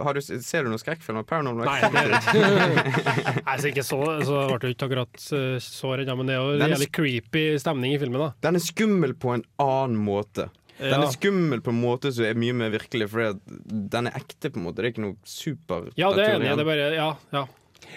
Har 0.07 0.15
du? 0.17 0.21
Ser 0.25 0.65
du 0.65 0.71
noen 0.73 0.81
skrekkfilmer? 0.83 1.25
Paranormal 1.29 1.67
Nei, 1.69 1.81
Activity? 2.19 3.43
Nei, 3.47 3.57
så 3.61 3.71
ikke 3.71 3.85
så, 3.87 3.99
så 4.27 4.41
ble 4.51 4.59
det 4.65 4.73
ikke 4.75 4.89
akkurat 4.89 5.27
eh, 5.37 5.59
så 5.65 5.93
redd, 6.01 6.11
men 6.19 6.31
det 6.31 6.37
er 6.37 6.41
jo 6.41 6.55
er 6.57 6.75
jævlig 6.75 6.91
creepy 6.97 7.45
stemning 7.63 7.95
i 7.97 8.01
filmen. 8.03 8.21
da 8.25 8.31
Den 8.49 8.59
er 8.61 8.65
skummel 8.65 9.15
på 9.21 9.35
en 9.37 9.45
annen 9.63 10.01
måte. 10.07 10.49
Den 10.81 10.95
Ja. 10.95 11.03
er 11.05 11.13
skummel 11.13 11.61
på 11.61 11.75
en 11.75 11.81
måte 11.83 12.09
som 12.17 12.25
er 12.25 12.39
mye 12.41 12.55
mer 12.57 12.71
virkelig, 12.73 13.11
for 13.13 13.35
den 13.45 14.07
er 14.09 14.15
ekte. 14.17 14.49
på 14.49 14.57
en 14.57 14.65
måte 14.65 14.81
Det 14.81 14.87
er 14.87 14.93
ikke 14.95 15.03
noe 15.05 15.17
super 15.29 15.91
Ja, 16.01 16.09
det 16.17 16.25
er 16.25 16.39
enig. 16.39 16.55
Det 16.57 16.65
er 16.65 16.71
bare 16.71 16.87
Ja. 16.97 17.09
ja. 17.37 17.43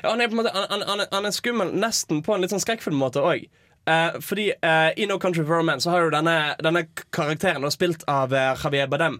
ja, 0.04 0.10
han, 0.10 0.20
er 0.22 0.28
på 0.28 0.36
en 0.36 0.42
måte, 0.44 0.52
han, 0.54 0.82
han, 0.90 1.06
han, 1.12 1.26
er- 1.30 1.32
skummel 1.38 1.72
nesten 1.80 2.20
på 2.26 2.36
en 2.36 2.42
litt 2.44 2.52
sånn 2.52 2.60
skrekkfilmmåte 2.64 3.24
òg. 3.24 3.48
Uh, 3.84 4.16
fordi 4.24 4.50
uh, 4.64 4.92
i 4.96 5.04
No 5.10 5.18
Country 5.20 5.44
for 5.44 5.58
Romance 5.60 5.84
så 5.84 5.92
har 5.92 6.06
jo 6.06 6.12
denne, 6.14 6.56
denne 6.64 6.86
karakteren 7.12 7.64
da, 7.66 7.72
spilt 7.72 8.04
av 8.08 8.32
uh, 8.32 8.54
Javier 8.56 8.88
Badem. 8.88 9.18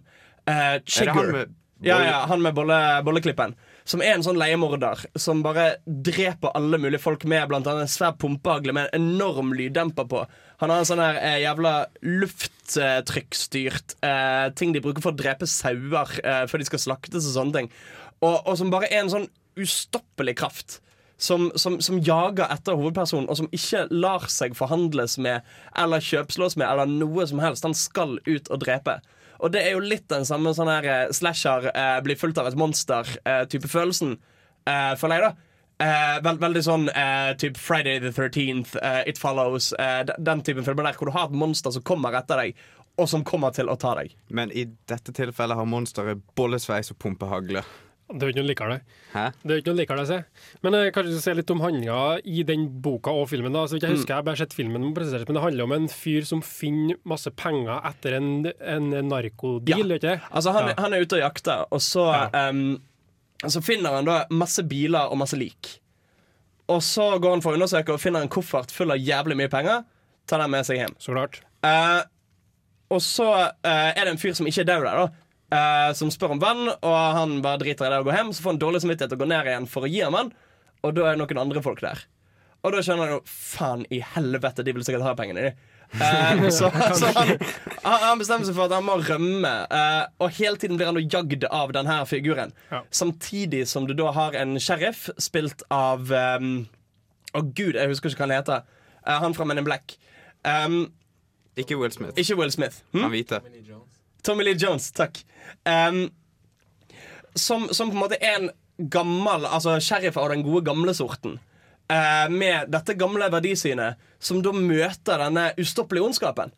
Uh, 0.48 0.80
Er 0.80 0.80
det 0.84 1.16
han 1.16 1.32
med 1.36 1.52
Ja, 1.84 2.00
ja, 2.06 2.20
han 2.30 2.42
med 2.44 2.56
bolle, 2.56 2.78
bolleklippen. 3.04 3.56
Som 3.84 4.00
er 4.00 4.16
en 4.16 4.24
sånn 4.24 4.40
leiemorder 4.40 5.02
som 5.20 5.42
bare 5.44 5.74
dreper 5.84 6.54
alle 6.56 6.80
mulige 6.80 7.02
folk 7.04 7.26
med 7.28 7.50
blant 7.52 7.68
annet 7.68 7.90
en 7.90 7.92
svær 7.92 8.14
pumpehagle 8.16 8.76
med 8.76 8.88
en 8.88 9.10
enorm 9.18 9.52
lyddemper 9.58 10.08
på. 10.08 10.22
Han 10.64 10.72
har 10.72 10.80
en 10.80 10.88
sånn 10.88 11.02
her 11.04 11.20
eh, 11.20 11.42
jævla 11.44 11.74
lufttrykkstyrt 12.08 13.98
eh, 14.00 14.48
ting 14.56 14.72
de 14.72 14.80
bruker 14.84 15.04
for 15.04 15.12
å 15.12 15.20
drepe 15.20 15.50
sauer 15.50 16.16
eh, 16.24 16.46
før 16.48 16.64
de 16.64 16.70
skal 16.70 16.84
slaktes 16.86 17.28
og 17.28 17.36
sånne 17.36 17.58
ting. 17.58 17.70
Og, 18.24 18.38
og 18.40 18.56
som 18.62 18.72
bare 18.72 18.88
er 18.88 19.04
en 19.04 19.12
sånn 19.12 19.28
ustoppelig 19.60 20.38
kraft. 20.40 20.80
Som, 21.24 21.52
som, 21.60 21.78
som 21.84 22.00
jager 22.04 22.50
etter 22.52 22.76
hovedpersonen, 22.76 23.30
og 23.32 23.38
som 23.38 23.52
ikke 23.56 23.86
lar 23.94 24.26
seg 24.32 24.56
forhandles 24.58 25.16
med 25.22 25.46
eller 25.80 26.04
kjøpslås 26.04 26.58
med 26.60 26.68
eller 26.68 26.90
noe 26.90 27.28
som 27.30 27.40
helst. 27.44 27.64
Han 27.68 27.76
skal 27.78 28.18
ut 28.26 28.50
og 28.52 28.64
drepe. 28.64 28.98
Og 29.44 29.52
det 29.52 29.64
er 29.68 29.74
jo 29.76 29.82
litt 29.84 30.06
den 30.12 30.24
samme 30.28 30.54
sånn 30.56 30.72
her 30.72 30.86
eh, 30.88 31.10
slasher 31.16 31.68
eh, 31.74 31.98
blir 32.06 32.20
fulgt 32.20 32.40
av 32.40 32.48
et 32.48 32.56
monster-type 32.60 33.68
følelsen, 33.68 34.16
eh, 34.70 34.94
føler 35.00 35.20
jeg, 35.20 35.32
da. 35.34 35.50
Eh, 35.84 36.20
veld, 36.24 36.40
veldig 36.40 36.62
sånn 36.64 36.86
eh, 36.94 37.34
type 37.42 37.60
Friday 37.60 38.00
the 38.00 38.14
13th, 38.16 38.78
eh, 38.80 39.02
It 39.10 39.20
Follows, 39.20 39.74
eh, 39.74 40.04
den 40.16 40.44
typen 40.48 40.64
filmer 40.64 40.88
der 40.88 40.96
hvor 41.00 41.12
du 41.12 41.16
har 41.18 41.28
et 41.28 41.36
monster 41.36 41.74
som 41.76 41.84
kommer 41.84 42.16
etter 42.16 42.40
deg, 42.40 42.62
og 42.96 43.10
som 43.10 43.26
kommer 43.28 43.52
til 43.52 43.72
å 43.74 43.76
ta 43.82 43.96
deg. 44.00 44.14
Men 44.30 44.54
i 44.54 44.68
dette 44.88 45.12
tilfellet 45.18 45.58
har 45.60 45.68
monsteret 45.68 46.22
bollesveis 46.38 46.94
og 46.94 47.00
pumpehagle. 47.04 47.66
Det 48.12 48.20
er 48.20 48.28
jo 48.28 48.34
ikke 48.34 48.42
noe 48.42 48.50
likere, 48.50 48.76
det. 48.76 48.98
Hæ? 49.14 49.22
Det 49.42 49.50
er 49.50 49.56
jo 49.58 49.62
ikke 49.64 49.72
noe 49.72 49.80
likere, 49.80 50.04
det, 50.04 50.08
se. 50.10 50.58
Men 50.66 50.76
eh, 50.78 50.90
kanskje 50.94 51.10
vi 51.10 51.16
skal 51.18 51.24
se 51.24 51.36
litt 51.40 51.54
om 51.56 51.62
handlinga 51.64 52.00
i 52.30 52.44
den 52.46 52.66
boka 52.84 53.14
og 53.16 53.30
filmen. 53.32 53.54
da 53.56 53.64
Så 53.66 53.78
ikke 53.80 53.88
Jeg 53.90 53.96
husker 53.98 54.14
jeg 54.14 54.20
har 54.20 54.26
bare 54.28 54.42
sett 54.42 54.54
filmen 54.54 54.90
men 54.94 54.94
det 55.38 55.42
handler 55.44 55.64
om 55.64 55.72
en 55.72 55.88
fyr 55.88 56.26
som 56.28 56.42
finner 56.44 57.00
masse 57.10 57.32
penger 57.40 57.80
etter 57.90 58.18
en, 58.20 58.46
en 58.60 58.90
narkodeal, 59.08 59.88
Ja. 59.88 59.96
ikke 59.96 60.02
det? 60.10 60.18
Altså 60.32 60.52
han, 60.54 60.68
Ja. 60.68 60.76
han 60.84 60.94
er 60.94 61.02
ute 61.06 61.16
og 61.16 61.24
jakter, 61.24 61.66
og 61.72 61.80
så, 61.82 62.06
Ja. 62.12 62.50
um, 62.50 62.82
så 63.48 63.62
finner 63.64 63.96
han 63.96 64.06
da 64.06 64.26
masse 64.32 64.64
biler 64.64 65.10
og 65.10 65.18
masse 65.18 65.36
lik. 65.40 65.80
Og 66.70 66.82
så 66.82 67.20
går 67.20 67.30
han 67.38 67.42
for 67.42 67.52
å 67.52 67.56
undersøke 67.60 67.94
og 67.94 68.00
finner 68.00 68.22
en 68.22 68.30
koffert 68.32 68.72
full 68.72 68.92
av 68.92 68.98
jævlig 68.98 69.36
mye 69.36 69.50
penger. 69.52 69.84
Tar 70.28 70.40
den 70.40 70.52
med 70.52 70.66
seg 70.66 70.78
hjem. 70.80 70.94
Så 71.00 71.12
klart. 71.12 71.42
Uh, 71.64 72.04
og 72.94 73.02
så 73.02 73.26
uh, 73.28 73.92
er 73.92 74.04
det 74.06 74.14
en 74.14 74.18
fyr 74.22 74.34
som 74.38 74.46
ikke 74.48 74.62
er 74.62 74.70
død 74.70 74.84
der, 74.86 74.96
da. 74.96 75.08
Eh, 75.54 75.92
som 75.98 76.10
spør 76.14 76.36
om 76.36 76.42
vann, 76.42 76.66
og 76.74 76.98
han 77.18 77.38
bare 77.46 77.62
driter 77.62 77.88
i 77.88 77.94
det 77.94 78.02
og 78.02 78.10
går 78.10 78.18
hjem. 78.20 78.34
Så 78.34 78.46
får 78.46 78.56
han 78.56 78.64
dårlig 78.64 78.82
samvittighet 78.84 79.14
og 79.16 79.22
går 79.24 79.32
ned 79.34 79.52
igjen 79.54 79.70
for 79.70 79.86
å 79.86 79.92
gi 79.92 80.02
ham 80.06 80.18
vann, 80.18 80.34
og 80.84 80.98
da 80.98 81.06
er 81.08 81.16
det 81.18 81.22
noen 81.24 81.46
andre 81.46 81.64
folk 81.66 81.84
der. 81.86 82.02
Og 82.64 82.72
da 82.72 82.82
skjønner 82.84 83.10
han 83.10 83.18
jo 83.18 83.22
faen 83.28 83.86
i 83.92 84.00
helvete, 84.14 84.64
de 84.64 84.74
vil 84.76 84.86
sikkert 84.88 85.04
ha 85.08 85.16
pengene, 85.20 85.50
de. 85.50 85.70
Eh, 85.94 86.44
så 86.58 86.70
så 86.98 87.10
han, 87.14 87.34
han 87.84 88.22
bestemmer 88.22 88.48
seg 88.48 88.56
for 88.56 88.66
at 88.66 88.74
han 88.74 88.86
må 88.88 88.96
rømme, 89.04 89.52
eh, 89.68 90.06
og 90.24 90.32
hele 90.40 90.58
tiden 90.62 90.80
blir 90.80 90.90
han 90.90 91.02
jagd 91.04 91.44
av 91.52 91.74
denne 91.76 92.00
figuren. 92.10 92.56
Ja. 92.72 92.82
Samtidig 92.90 93.66
som 93.70 93.86
du 93.90 93.94
da 94.00 94.14
har 94.16 94.38
en 94.40 94.56
sheriff 94.64 95.10
spilt 95.22 95.62
av 95.74 96.10
um, 96.40 96.56
Å 97.34 97.42
gud, 97.42 97.76
jeg 97.76 97.90
husker 97.90 98.12
ikke 98.14 98.24
hva 98.24 98.30
han 98.30 98.36
heter. 98.40 98.66
Eh, 99.04 99.20
han 99.26 99.34
fra 99.38 99.46
Men 99.50 99.62
in 99.62 99.66
Black. 99.68 99.96
Um, 100.46 100.92
Ikke 101.58 101.78
Will 101.78 101.92
Smith. 101.94 102.14
ikke 102.18 102.36
Will 102.40 102.52
Smith. 102.54 102.82
Hm? 102.94 103.04
Han 103.06 103.14
hvite. 103.14 103.40
Tommy 104.24 104.46
Lee 104.48 104.60
Jones, 104.60 104.92
takk. 104.96 105.20
Um, 105.68 106.08
som, 107.36 107.68
som 107.72 107.90
på 107.92 107.98
en 107.98 108.04
måte 108.04 108.20
er 108.22 108.38
en 108.38 108.52
gammel 108.78 109.46
Altså 109.46 109.76
sheriff 109.84 110.18
av 110.18 110.32
den 110.32 110.44
gode 110.46 110.64
gamle 110.66 110.94
sorten. 110.96 111.40
Uh, 111.92 112.30
med 112.32 112.72
dette 112.72 112.96
gamle 112.98 113.28
verdisynet, 113.32 114.00
som 114.24 114.40
da 114.42 114.54
møter 114.56 115.20
denne 115.26 115.50
ustoppelige 115.60 116.08
ondskapen. 116.08 116.54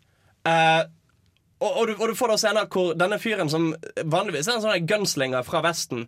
Uh, 0.46 0.86
og, 1.60 1.72
og, 1.72 1.88
du, 1.88 1.96
og 1.98 2.12
du 2.12 2.16
får 2.18 2.32
da 2.32 2.38
scener 2.40 2.70
hvor 2.72 2.94
denne 3.00 3.18
fyren, 3.20 3.50
som 3.50 3.72
vanligvis 4.04 4.48
er 4.50 4.60
en 4.60 4.66
sånn 4.68 4.88
gunslinger 4.88 5.46
fra 5.48 5.64
Vesten, 5.66 6.06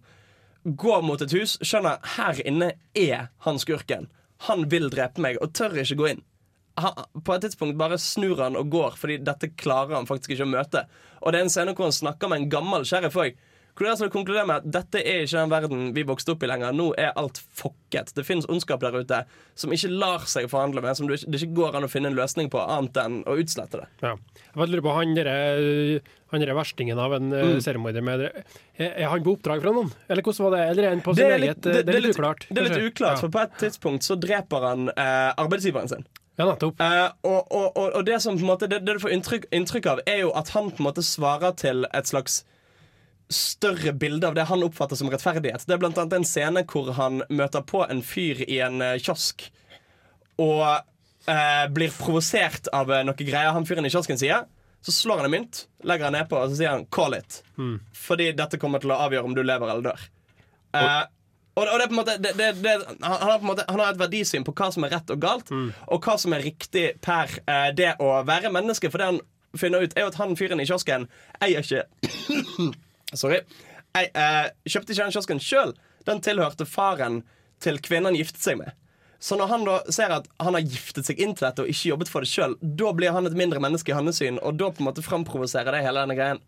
går 0.67 1.03
mot 1.05 1.21
et 1.23 1.33
hus, 1.33 1.55
skjønner 1.63 2.01
her 2.17 2.41
inne 2.45 2.73
er 2.97 3.29
han 3.45 3.59
skurken. 3.61 4.09
Han 4.49 4.67
vil 4.69 4.91
drepe 4.93 5.23
meg, 5.23 5.39
og 5.41 5.55
tør 5.57 5.79
ikke 5.81 5.97
gå 5.97 6.09
inn. 6.11 6.25
Han, 6.77 7.03
på 7.25 7.33
et 7.33 7.45
tidspunkt 7.47 7.77
bare 7.79 7.97
snur 8.01 8.37
han 8.43 8.57
og 8.59 8.71
går, 8.73 8.97
fordi 9.01 9.19
dette 9.25 9.49
klarer 9.57 9.97
han 9.97 10.09
faktisk 10.09 10.35
ikke 10.35 10.45
å 10.45 10.51
møte. 10.51 10.85
Og 11.23 11.33
det 11.33 11.39
er 11.39 11.47
en 11.47 11.53
scene 11.53 11.73
hvor 11.73 11.89
han 11.89 11.95
snakker 11.95 12.29
med 12.29 12.43
en 12.43 12.51
gammel 12.53 12.85
sheriff 12.85 13.17
òg. 13.17 13.37
Hvor 13.77 13.85
det 13.85 13.91
altså 13.91 14.07
konkluderer 14.09 14.47
med 14.49 14.63
at 14.63 14.69
dette 14.73 15.01
er 15.05 15.19
ikke 15.21 15.37
den 15.37 15.51
verden 15.51 15.81
vi 15.93 16.03
vokste 16.09 16.33
opp 16.33 16.41
i 16.41 16.47
lenger. 16.49 16.73
Nå 16.73 16.87
er 16.97 17.11
alt 17.13 17.37
fucket. 17.37 18.09
Det 18.17 18.25
finnes 18.25 18.47
ondskap 18.49 18.81
der 18.81 18.95
ute 18.97 19.19
som 19.53 19.73
ikke 19.73 19.91
lar 19.93 20.25
seg 20.25 20.47
forhandle 20.49 20.81
med, 20.81 20.97
som 20.97 21.09
det 21.09 21.19
ikke 21.21 21.59
går 21.59 21.77
an 21.77 21.85
å 21.85 21.91
finne 21.91 22.09
en 22.09 22.17
løsning 22.17 22.49
på 22.53 22.61
annet 22.63 22.97
enn 23.03 23.19
å 23.29 23.37
utslette 23.37 23.83
det. 23.83 23.89
Ja. 24.01 24.15
Jeg 24.47 24.71
lurer 24.73 24.85
på 24.85 24.95
han 24.97 25.13
derre 25.17 25.37
han 26.33 26.43
er 26.43 26.51
verstingen 26.57 26.99
av 26.99 27.13
en 27.15 27.29
mm. 27.31 27.59
seriemorder 27.63 28.03
med 28.03 28.25
Er 28.81 29.05
han 29.07 29.23
på 29.23 29.37
oppdrag 29.37 29.61
fra 29.63 29.71
noen? 29.75 29.93
Eller 30.09 30.25
hvordan 30.25 30.47
var 30.49 30.57
det? 30.57 30.63
Eller 30.73 30.87
er 30.87 30.95
han 30.95 31.03
på 31.05 31.15
sin 31.15 31.35
eget 31.37 31.61
Det, 31.63 31.83
er 31.85 32.01
litt 32.03 32.17
uklart. 32.17 32.47
Det 32.49 32.63
er 32.63 32.67
litt 32.67 32.89
uklart, 32.89 33.15
Ja. 33.15 33.21
for 33.21 33.31
på 33.31 33.43
et 33.45 33.59
tidspunkt 33.61 34.03
så 34.03 34.17
dreper 34.19 34.65
han 34.71 34.89
eh, 34.89 35.29
arbeidsgiveren 35.37 35.93
sin. 35.93 36.03
Ja, 36.37 36.45
nettopp. 36.45 36.81
Uh, 36.81 37.07
og, 37.25 37.39
og, 37.51 37.65
og, 37.73 37.87
og 37.97 38.03
det 38.05 38.19
som 38.21 38.37
på 38.37 38.45
en 38.45 38.51
måte 38.51 38.69
det, 38.69 38.83
det 38.85 38.97
du 38.97 39.01
får 39.01 39.15
inntrykk, 39.15 39.47
inntrykk 39.57 39.89
av, 39.89 40.01
er 40.05 40.21
jo 40.21 40.33
at 40.37 40.51
han 40.53 40.69
på 40.69 40.83
en 40.83 40.89
måte 40.89 41.05
svarer 41.05 41.55
til 41.57 41.87
et 41.97 42.09
slags 42.09 42.43
større 43.33 43.91
bilde 43.97 44.27
av 44.29 44.37
det 44.37 44.45
han 44.47 44.61
oppfatter 44.63 44.99
som 44.99 45.09
rettferdighet. 45.11 45.65
Det 45.67 45.75
er 45.75 45.81
blant 45.81 45.97
annet 45.99 46.19
en 46.19 46.27
scene 46.27 46.63
hvor 46.69 46.93
han 46.95 47.23
møter 47.33 47.65
på 47.67 47.81
en 47.89 48.03
fyr 48.05 48.45
i 48.45 48.61
en 48.63 48.79
eh, 48.85 48.99
kiosk 49.03 49.49
og 50.37 50.61
uh, 50.61 51.65
blir 51.73 51.91
provosert 51.97 52.69
av 52.69 52.93
noe 53.03 53.17
greier 53.17 53.55
han 53.55 53.65
fyren 53.65 53.89
i 53.89 53.91
kiosken 53.91 54.21
sier. 54.21 54.45
Så 54.85 54.93
slår 54.93 55.23
han 55.23 55.27
en 55.27 55.33
mynt, 55.33 55.63
legger 55.89 56.07
han 56.07 56.15
nedpå 56.15 56.37
og 56.37 56.51
så 56.51 56.59
sier 56.59 56.75
han 56.75 56.85
'call 56.85 57.17
it'. 57.17 57.41
Fordi 57.97 58.29
dette 58.37 58.61
kommer 58.61 58.79
til 58.79 58.93
å 58.93 58.99
avgjøre 59.07 59.25
om 59.25 59.33
du 59.35 59.41
lever 59.41 59.73
eller 59.73 59.89
dør. 59.89 60.05
Eh, 60.77 61.03
og, 61.57 61.63
og 61.65 61.79
det 61.79 61.85
er 61.85 61.89
på 61.89 61.95
en 61.95 61.99
måte, 61.99 62.17
det, 62.21 62.33
det, 62.37 62.49
det, 62.61 62.75
han, 63.01 63.23
har 63.23 63.39
på 63.39 63.47
en 63.47 63.49
måte 63.49 63.65
han 63.67 63.81
har 63.81 63.95
et 63.95 64.01
verdisyn 64.01 64.45
på 64.45 64.53
hva 64.57 64.69
som 64.73 64.85
er 64.85 64.93
rett 64.93 65.13
og 65.13 65.21
galt, 65.23 65.49
og 65.87 66.05
hva 66.05 66.17
som 66.21 66.35
er 66.37 66.45
riktig 66.45 66.85
per 67.01 67.33
eh, 67.47 67.71
det 67.77 67.95
å 68.03 68.11
være 68.27 68.53
menneske. 68.53 68.91
For 68.93 69.01
det 69.01 69.09
han 69.09 69.21
finner 69.57 69.81
ut, 69.81 69.95
er 69.97 70.05
jo 70.05 70.11
at 70.11 70.19
han 70.21 70.35
fyren 70.37 70.61
i 70.61 70.67
kiosken 70.69 71.07
eier 71.41 71.65
ikke 71.65 71.87
Sorry. 73.21 73.39
Jeg 73.97 74.11
eh, 74.13 74.49
kjøpte 74.67 74.93
ikke 74.93 75.07
den 75.07 75.15
kiosken 75.15 75.41
sjøl. 75.41 75.71
Den 76.05 76.21
tilhørte 76.21 76.67
faren 76.69 77.23
til 77.63 77.79
kvinnen 77.81 78.11
han 78.11 78.19
giftet 78.19 78.43
seg 78.43 78.59
med. 78.59 78.75
Så 79.19 79.37
når 79.39 79.49
han 79.49 79.63
da 79.65 79.77
ser 79.89 80.13
at 80.13 80.27
han 80.43 80.53
har 80.53 80.61
giftet 80.61 81.07
seg 81.07 81.17
inn 81.23 81.33
til 81.33 81.47
dette 81.47 81.63
og 81.63 81.71
ikke 81.71 81.89
jobbet 81.89 82.11
for 82.11 82.21
det 82.21 82.29
sjøl, 82.29 82.53
da 82.61 82.91
blir 82.93 83.15
han 83.15 83.25
et 83.25 83.37
mindre 83.39 83.61
menneske 83.63 83.89
i 83.89 83.97
hans 83.97 84.19
syn, 84.21 84.37
og 84.45 84.59
da 84.59 84.69
på 84.69 84.83
en 84.83 84.89
måte 84.91 85.05
framprovoserer 85.05 85.73
det 85.73 85.81
hele 85.87 86.03
denne 86.05 86.17
greien. 86.19 86.43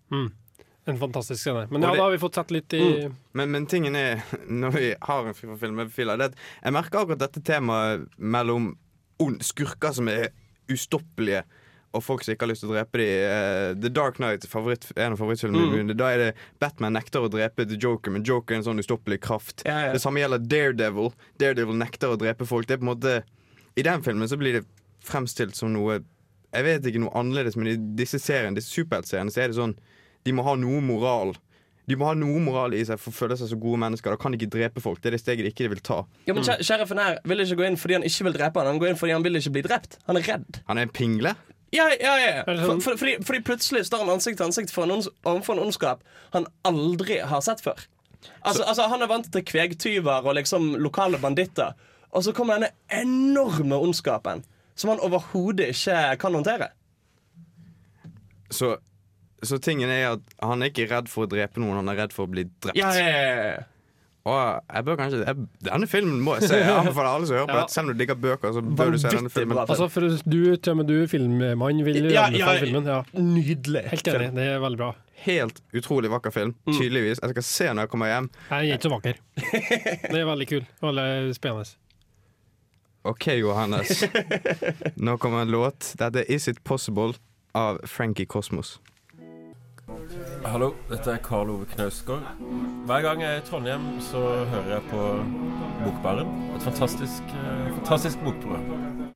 En 0.89 0.97
fantastisk 0.99 1.41
scene. 1.43 1.67
Men 1.71 1.81
ja, 1.85 1.91
det- 1.93 1.97
da 2.01 2.03
har 2.07 2.11
vi 2.15 2.17
fått 2.21 2.35
sett 2.39 2.51
litt 2.51 2.73
i 2.73 2.83
Men, 3.33 3.51
men 3.51 3.65
tingen 3.69 3.95
er, 3.95 4.23
når 4.49 4.71
vi 4.75 4.95
har 5.01 5.27
en 5.29 5.33
film 5.37 5.75
med 5.79 5.91
filer, 5.93 6.17
det 6.17 6.25
er 6.29 6.33
at 6.33 6.43
jeg 6.63 6.73
merker 6.75 7.03
akkurat 7.03 7.19
dette 7.27 7.41
temaet 7.45 8.07
mellom 8.17 8.71
skurker 9.43 9.91
som 9.93 10.07
er 10.11 10.29
ustoppelige, 10.71 11.43
og 11.97 12.03
folk 12.05 12.21
som 12.23 12.35
ikke 12.35 12.45
har 12.45 12.51
lyst 12.51 12.61
til 12.61 12.69
å 12.69 12.75
drepe 12.75 12.99
dem. 13.01 13.79
The 13.81 13.89
Dark 13.89 14.19
Knight, 14.19 14.45
favoritt, 14.47 14.91
en 14.95 15.15
av 15.15 15.17
favorittfilmene 15.17 15.79
Mm. 15.89 15.95
Da 15.97 16.11
er 16.13 16.17
det 16.21 16.35
Batman 16.61 16.93
nekter 16.93 17.25
å 17.25 17.29
drepe 17.33 17.65
The 17.67 17.77
Joker, 17.81 18.11
men 18.13 18.23
Joker 18.23 18.53
er 18.53 18.59
en 18.59 18.63
sånn 18.67 18.79
ustoppelig 18.83 19.19
kraft. 19.25 19.63
Ja, 19.65 19.87
ja. 19.87 19.93
Det 19.93 20.01
samme 20.03 20.21
gjelder 20.21 20.37
Daredevil. 20.45 21.09
Daredevil 21.41 21.75
nekter 21.81 22.13
å 22.13 22.17
drepe 22.21 22.45
folk. 22.45 22.67
Det 22.67 22.75
er 22.77 22.81
på 22.83 22.85
en 22.85 22.93
måte 22.93 23.23
I 23.75 23.81
den 23.81 24.01
filmen 24.03 24.27
så 24.29 24.37
blir 24.37 24.53
det 24.59 24.65
fremstilt 25.01 25.55
som 25.55 25.71
noe 25.73 26.03
Jeg 26.53 26.63
vet 26.65 26.85
ikke 26.85 26.99
noe 26.99 27.13
annerledes, 27.13 27.55
men 27.55 27.67
i 27.67 27.75
disse 27.95 28.17
seriene, 28.19 28.55
disse 28.57 28.73
superheltseriene, 28.73 29.29
så 29.31 29.41
er 29.43 29.47
det 29.51 29.55
sånn 29.57 29.75
De 30.27 30.33
må 30.35 30.43
ha 30.43 30.55
noe 30.59 30.81
moral. 30.83 31.35
De 31.89 31.95
må 31.97 32.05
ha 32.05 32.13
noe 32.13 32.39
moral 32.43 32.73
i 32.77 32.83
seg 32.85 32.99
for 33.01 33.09
å 33.09 33.17
føle 33.17 33.37
seg 33.39 33.49
som 33.49 33.59
gode 33.63 33.79
mennesker. 33.81 34.11
Da 34.13 34.19
kan 34.21 34.31
de 34.31 34.37
ikke 34.37 34.51
drepe 34.57 34.81
folk. 34.83 34.99
Det 35.01 35.09
er 35.09 35.15
det 35.17 35.21
steget 35.23 35.45
de 35.47 35.51
ikke 35.53 35.69
vil 35.71 35.79
ta. 35.81 36.03
Ja, 36.27 36.33
men 36.37 36.43
sher- 36.45 36.61
Sheriffen 36.61 36.99
her 37.01 37.17
vil 37.25 37.39
ikke 37.45 37.57
gå 37.57 37.65
inn 37.65 37.77
fordi 37.81 37.95
han 37.97 38.03
ikke 38.05 38.27
vil 38.27 38.33
drepe 38.37 38.59
han 38.61 38.67
Han 38.69 38.79
går 38.83 38.91
inn 38.91 38.99
fordi 38.99 39.13
han 39.15 39.23
vil 39.25 39.39
ikke 39.39 39.53
bli 39.55 39.63
drept. 39.65 39.97
Han 40.05 40.17
er 40.17 40.27
redd. 40.27 40.59
Han 40.67 40.77
er 40.77 40.81
en 40.85 40.89
pingle. 40.93 41.35
Ja, 41.71 41.87
ja, 42.01 42.15
ja. 42.17 42.43
For, 42.45 42.55
sånn- 42.65 42.81
for, 42.81 42.97
fordi, 42.97 43.15
fordi 43.25 43.39
plutselig 43.45 43.85
står 43.89 44.03
han 44.05 44.09
ansikt 44.15 44.37
til 44.37 44.45
ansikt 44.47 44.71
for 44.73 44.83
en 44.85 44.91
overfor 45.01 45.53
en 45.57 45.63
ondskap 45.65 46.03
han 46.33 46.45
aldri 46.65 47.19
har 47.25 47.41
sett 47.45 47.61
før. 47.61 47.77
Altså, 48.43 48.63
altså 48.67 48.87
Han 48.89 49.01
er 49.01 49.07
vant 49.07 49.31
til 49.31 49.41
kvegtyver 49.47 50.25
og 50.27 50.35
liksom 50.35 50.75
lokale 50.81 51.17
banditter. 51.17 51.73
Og 52.11 52.23
så 52.25 52.33
kommer 52.33 52.57
denne 52.59 52.71
enorme 52.89 53.77
ondskapen 53.77 54.43
som 54.75 54.89
han 54.93 54.99
overhodet 55.05 55.69
ikke 55.73 56.17
kan 56.19 56.33
håndtere. 56.33 56.69
Så, 58.49 58.77
så 59.43 59.59
tingen 59.63 59.91
er 59.93 60.15
at 60.15 60.37
han 60.43 60.63
er 60.63 60.71
ikke 60.71 60.89
redd 60.91 61.09
for 61.11 61.27
å 61.27 61.31
drepe 61.31 61.61
noen, 61.61 61.79
han 61.81 61.91
er 61.93 62.03
redd 62.03 62.15
for 62.15 62.27
å 62.27 62.31
bli 62.31 62.47
drept. 62.61 62.77
Ja, 62.79 62.91
ja, 62.97 63.09
ja, 63.09 63.43
ja. 63.53 63.67
Og 64.27 64.39
jeg 64.75 64.85
bør 64.85 64.97
kanskje 64.99 65.19
jeg, 65.23 65.43
Denne 65.63 65.87
filmen 65.89 66.19
må 66.21 66.35
jeg 66.37 66.49
se. 66.51 66.57
Jeg 66.59 66.73
anbefaler 66.75 67.09
alle 67.09 67.27
som 67.29 67.37
hører 67.37 67.47
på 67.49 67.59
Ja. 67.61 67.67
Selv 67.71 67.87
om 67.87 67.93
du 67.93 68.01
digger 68.01 68.17
bøker, 68.19 68.51
så 68.53 68.61
bør 68.61 68.91
du 68.93 68.97
se 69.01 69.11
denne 69.13 69.31
filmen. 69.31 69.57
Altså, 69.63 69.87
for 69.89 70.05
du, 70.05 70.39
Tømme, 70.59 70.85
du 70.85 71.07
filmmann, 71.07 71.83
vil 71.85 72.11
Ja, 72.11 72.27
anbefale 72.27 72.57
ja, 72.57 72.65
filmen. 72.65 72.89
Ja. 72.91 72.99
Nydelig. 73.15 73.85
Helt 73.93 74.11
enig. 74.11 74.31
Det 74.35 74.47
er 74.53 74.59
veldig 74.63 74.81
bra. 74.81 74.91
Helt 75.23 75.61
utrolig 75.75 76.11
vakker 76.11 76.35
film. 76.35 76.55
Mm. 76.67 76.73
Tydeligvis. 76.77 77.23
Jeg 77.23 77.35
skal 77.35 77.47
se 77.47 77.69
når 77.73 77.87
jeg 77.87 77.93
kommer 77.95 78.11
hjem. 78.11 78.29
Jeg 78.49 78.57
er 78.59 78.77
ikke 78.77 78.89
så 78.89 78.93
vakker. 78.97 79.21
Det 80.11 80.19
er 80.19 80.27
veldig 80.29 80.49
kul. 80.51 80.67
Veldig 80.83 81.35
spennende. 81.39 81.71
OK, 83.09 83.27
Johannes. 83.39 84.03
Nå 85.07 85.17
kommer 85.17 85.47
en 85.47 85.51
låt. 85.55 85.93
Dette 85.99 86.25
er 86.25 86.35
Is 86.35 86.47
It 86.51 86.63
Possible 86.67 87.15
av 87.55 87.79
Frankie 87.87 88.27
Cosmos. 88.27 88.77
Hallo, 90.45 90.71
dette 90.89 91.11
er 91.13 91.19
Karl 91.21 91.51
Ove 91.53 91.67
Knausgård. 91.69 92.23
Hver 92.89 93.03
gang 93.05 93.21
jeg 93.21 93.35
er 93.35 93.41
i 93.41 93.45
Trondheim, 93.45 93.83
så 94.01 94.21
hører 94.49 94.71
jeg 94.73 94.85
på 94.89 95.01
Bokbaren. 95.83 96.31
Et 96.55 96.63
fantastisk, 96.65 97.33
eh, 97.37 97.67
fantastisk 97.75 98.23
bokprogram. 98.25 99.11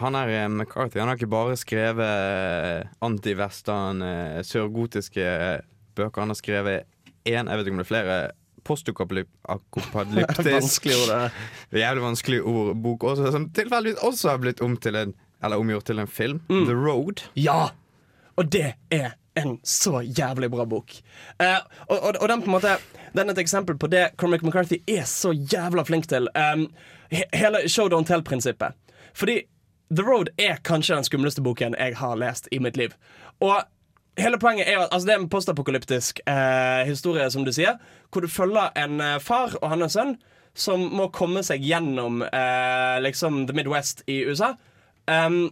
Han 0.00 0.16
er 0.16 0.32
eh, 0.32 0.48
McCarthy. 0.48 1.00
Han 1.02 1.10
har 1.10 1.18
ikke 1.18 1.30
bare 1.30 1.56
skrevet 1.60 2.04
eh, 2.08 2.88
anti-western, 3.04 4.00
eh, 4.06 4.38
sørgotiske 4.48 5.26
bøker. 5.98 6.22
Han 6.22 6.32
har 6.32 6.38
skrevet 6.38 6.86
én, 7.28 7.44
jeg 7.44 7.58
vet 7.58 7.66
ikke 7.66 7.76
om 7.76 7.82
det 7.82 7.86
er 7.86 7.92
flere, 7.92 8.20
ord. 11.02 11.36
Jævlig 11.82 12.06
vanskelig 12.06 12.40
ord, 12.42 12.72
bok 12.82 13.04
også, 13.12 13.32
som 13.34 13.50
tilfeldigvis 13.52 14.00
også 14.08 14.32
har 14.32 14.40
blitt 14.44 14.64
om 14.64 14.76
til 14.76 14.96
en 14.96 15.14
Eller 15.38 15.60
omgjort 15.60 15.84
til 15.86 15.98
en 16.02 16.08
film. 16.10 16.40
Mm. 16.48 16.64
The 16.66 16.74
Road. 16.74 17.20
Ja! 17.36 17.68
Og 18.38 18.46
det 18.52 18.74
er 18.94 19.16
en 19.38 19.58
så 19.62 20.00
jævlig 20.02 20.50
bra 20.50 20.66
bok. 20.66 20.94
Eh, 21.42 21.58
og, 21.88 21.98
og, 21.98 22.16
og 22.20 22.28
den 22.28 22.42
på 22.42 22.50
en 22.50 22.56
måte 22.56 22.76
Den 23.14 23.28
er 23.28 23.32
et 23.32 23.42
eksempel 23.42 23.78
på 23.78 23.90
det 23.90 24.10
Cormac 24.18 24.42
McCarthy 24.42 24.80
er 24.86 25.06
så 25.08 25.32
jævla 25.32 25.84
flink 25.84 26.08
til. 26.08 26.28
Um, 26.34 26.68
he, 27.10 27.24
hele 27.32 27.68
show 27.68 27.88
don't 27.88 28.06
tell-prinsippet. 28.06 28.76
Fordi 29.14 29.40
The 29.90 30.04
Road 30.04 30.28
er 30.38 30.60
kanskje 30.64 30.94
den 30.94 31.04
skumleste 31.04 31.42
boken 31.42 31.74
jeg 31.78 31.96
har 31.96 32.16
lest 32.16 32.48
i 32.52 32.58
mitt 32.58 32.76
liv. 32.76 32.92
Og 33.40 33.62
hele 34.18 34.38
poenget 34.38 34.68
er 34.68 34.82
at 34.82 34.92
altså, 34.92 35.06
det 35.06 35.14
er 35.14 35.22
en 35.22 35.30
postapokalyptisk 35.32 36.20
eh, 36.26 36.84
historie, 36.86 37.30
som 37.30 37.44
du 37.44 37.52
sier, 37.52 37.78
hvor 38.12 38.20
du 38.20 38.28
følger 38.28 38.68
en 38.76 39.00
eh, 39.00 39.20
far 39.22 39.56
og 39.62 39.70
hans 39.72 39.96
sønn 39.96 40.18
som 40.58 40.82
må 40.92 41.08
komme 41.14 41.42
seg 41.46 41.62
gjennom 41.64 42.22
eh, 42.26 42.98
liksom 43.00 43.46
The 43.46 43.56
Midwest 43.56 44.02
i 44.10 44.20
USA. 44.26 44.52
Um, 45.06 45.48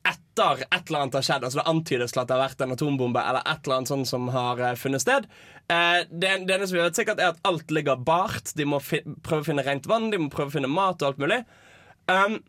etter 0.00 0.64
et 0.66 0.88
eller 0.88 1.04
annet 1.04 1.18
har 1.18 1.26
skjedd. 1.26 1.44
Altså 1.46 1.60
Det 1.60 1.66
antydes 1.70 2.14
til 2.14 2.22
at 2.22 2.30
det 2.30 2.36
har 2.36 2.44
vært 2.44 2.64
en 2.64 2.74
atombombe 2.74 3.22
eller 3.22 3.44
et 3.44 3.66
eller 3.66 3.76
annet 3.78 3.92
sånt 3.92 4.10
som 4.10 4.30
har 4.34 4.62
uh, 4.62 4.72
funnet 4.80 5.04
sted. 5.04 5.28
Uh, 5.70 6.00
det, 6.10 6.32
det 6.48 6.56
eneste 6.56 6.76
vi 6.76 6.82
vet 6.82 6.98
sikkert, 6.98 7.22
er 7.22 7.34
at 7.34 7.46
alt 7.48 7.70
ligger 7.74 8.00
bart. 8.00 8.54
De 8.58 8.66
må 8.68 8.80
prøve 8.82 9.42
å 9.42 9.46
finne 9.46 9.66
rent 9.66 9.88
vann, 9.90 10.10
de 10.12 10.20
må 10.20 10.32
prøve 10.32 10.52
å 10.52 10.56
finne 10.56 10.72
mat 10.72 11.02
og 11.02 11.12
alt 11.12 11.22
mulig. 11.22 11.40
Um, 12.10 12.40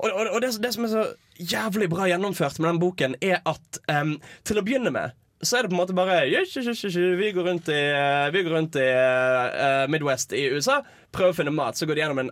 og 0.00 0.08
og, 0.08 0.32
og 0.32 0.40
det, 0.42 0.54
det 0.62 0.72
som 0.74 0.86
er 0.86 0.94
så 0.94 1.04
jævlig 1.36 1.90
bra 1.92 2.08
gjennomført 2.08 2.58
med 2.60 2.70
den 2.72 2.82
boken, 2.82 3.16
er 3.20 3.42
at 3.44 3.80
um, 3.92 4.16
til 4.48 4.60
å 4.60 4.64
begynne 4.66 4.94
med 4.94 5.16
så 5.44 5.58
er 5.58 5.66
det 5.66 5.68
på 5.68 5.76
en 5.76 5.82
måte 5.82 5.96
bare 5.96 6.22
«Jøss, 6.30 6.54
jøss, 6.56 6.68
jøss, 6.70 6.82
jøss, 6.86 7.18
Vi 7.20 7.32
går 7.36 7.44
rundt 7.44 7.68
i, 7.68 7.76
eh, 7.76 8.32
går 8.32 8.54
rundt 8.54 8.76
i 8.80 8.86
uh, 8.88 9.84
Midwest 9.92 10.32
i 10.32 10.46
USA, 10.48 10.78
prøver 11.12 11.34
å 11.34 11.36
finne 11.36 11.52
mat. 11.52 11.76
Så 11.76 11.84
går 11.84 11.98
de 11.98 12.02
gjennom 12.04 12.22
en, 12.22 12.30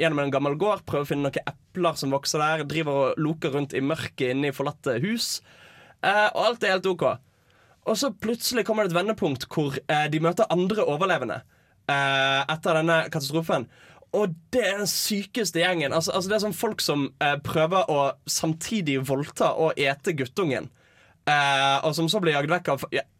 gjennom 0.00 0.22
en 0.22 0.32
gammel 0.32 0.56
gård, 0.56 0.86
prøver 0.88 1.04
å 1.04 1.10
finne 1.10 1.28
noen 1.28 1.50
epler 1.52 1.98
som 2.00 2.14
vokser 2.16 2.40
der. 2.40 2.64
Driver 2.64 3.00
og 3.02 3.20
loker 3.20 3.52
rundt 3.52 3.76
i 3.76 3.82
mørket 3.84 4.32
inne 4.32 4.48
i 4.48 4.56
forlatte 4.56 4.96
hus. 5.04 5.42
Uh, 6.00 6.32
og 6.32 6.40
alt 6.46 6.64
er 6.64 6.78
helt 6.78 6.88
OK. 6.88 7.04
Og 7.86 8.00
så 8.00 8.10
plutselig 8.10 8.64
kommer 8.66 8.86
det 8.86 8.94
et 8.94 9.00
vendepunkt 9.02 9.44
hvor 9.52 9.76
uh, 9.76 10.06
de 10.08 10.22
møter 10.24 10.48
andre 10.52 10.86
overlevende 10.86 11.42
etter 11.86 12.74
denne 12.74 12.94
katastrofen. 13.14 13.68
Og 14.18 14.32
det 14.50 14.64
er 14.66 14.80
den 14.80 14.88
sykeste 14.90 15.60
gjengen. 15.60 15.92
Altså, 15.94 16.10
altså 16.16 16.32
Det 16.32 16.34
er 16.34 16.42
sånn 16.42 16.56
folk 16.58 16.80
som 16.82 17.04
prøver 17.46 17.92
å 17.92 18.00
samtidig 18.26 18.96
voldta 19.06 19.52
og 19.54 19.78
ete 19.78 20.16
guttungen. 20.18 20.66
Eh, 21.26 21.76
og 21.82 21.90
som 21.96 22.06
så 22.06 22.20
blir 22.22 22.36
jaget 22.36 22.52
vekk 22.52 22.68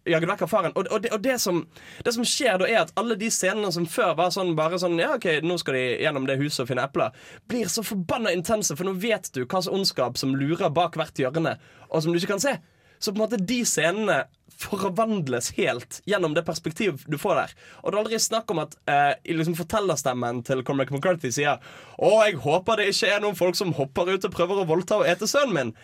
vekk 0.07 0.45
av 0.47 0.51
faren. 0.51 0.75
Og, 0.79 0.87
og, 0.95 1.01
det, 1.03 1.11
og 1.16 1.23
det, 1.25 1.40
som, 1.42 1.64
det 2.07 2.12
som 2.14 2.27
skjer 2.27 2.61
da, 2.62 2.69
er 2.71 2.85
at 2.85 2.92
alle 3.01 3.16
de 3.19 3.31
scenene 3.35 3.73
som 3.75 3.88
før 3.90 4.14
var 4.21 4.31
sånn 4.35 4.55
bare 4.59 4.79
sånn 4.79 4.95
Ja, 5.03 5.16
OK, 5.16 5.27
nå 5.42 5.59
skal 5.59 5.75
de 5.75 5.85
gjennom 6.05 6.29
det 6.29 6.38
huset 6.38 6.62
og 6.62 6.71
finne 6.71 6.87
epler, 6.87 7.16
blir 7.51 7.66
så 7.73 7.83
forbanna 7.87 8.31
intense, 8.37 8.79
for 8.79 8.87
nå 8.87 8.95
vet 9.03 9.33
du 9.35 9.42
hva 9.42 9.59
slags 9.59 9.75
ondskap 9.75 10.23
som 10.23 10.37
lurer 10.38 10.71
bak 10.71 10.95
hvert 10.99 11.19
hjørne, 11.19 11.57
og 11.90 12.05
som 12.05 12.14
du 12.14 12.21
ikke 12.21 12.37
kan 12.37 12.45
se. 12.47 12.55
Så 13.03 13.11
på 13.11 13.19
en 13.19 13.27
måte 13.27 13.42
de 13.42 13.59
scenene 13.66 14.23
forvandles 14.57 15.51
helt 15.59 15.99
gjennom 16.09 16.33
det 16.35 16.47
perspektiv 16.47 17.03
du 17.11 17.19
får 17.21 17.42
der. 17.42 17.53
Og 17.83 17.90
det 17.90 17.97
er 17.97 18.03
aldri 18.05 18.21
snakk 18.23 18.55
om 18.55 18.62
at 18.62 18.79
eh, 18.88 19.12
liksom 19.35 19.59
fortellerstemmen 19.59 20.40
til 20.47 20.62
Cormac 20.64 20.95
McCarthy 20.95 21.29
sier 21.35 21.59
Å, 21.99 22.11
jeg 22.25 22.38
håper 22.40 22.81
det 22.81 22.88
ikke 22.95 23.11
er 23.12 23.23
noen 23.25 23.37
folk 23.37 23.59
som 23.59 23.75
hopper 23.77 24.14
ut 24.14 24.25
og 24.25 24.33
prøver 24.33 24.62
å 24.62 24.69
voldta 24.71 25.03
og 25.03 25.11
ete 25.11 25.29
sønnen 25.29 25.57
min. 25.59 25.75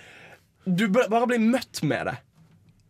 Du 0.67 0.89
bare 0.93 1.27
blir 1.27 1.41
møtt 1.43 1.83
med 1.83 2.07
det. 2.07 2.17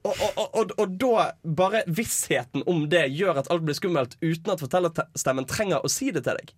Og, 0.05 0.17
og, 0.19 0.33
og, 0.37 0.49
og, 0.59 0.73
og 0.83 0.97
da 0.99 1.29
bare 1.45 1.85
vissheten 1.87 2.65
om 2.67 2.89
det 2.91 3.05
gjør 3.15 3.39
at 3.39 3.51
alt 3.55 3.63
blir 3.63 3.77
skummelt 3.79 4.17
uten 4.21 4.51
at 4.51 4.61
fortellerstemmen 4.65 5.47
trenger 5.47 5.85
å 5.87 5.91
si 5.93 6.11
det 6.11 6.25
til 6.27 6.41
deg. 6.41 6.51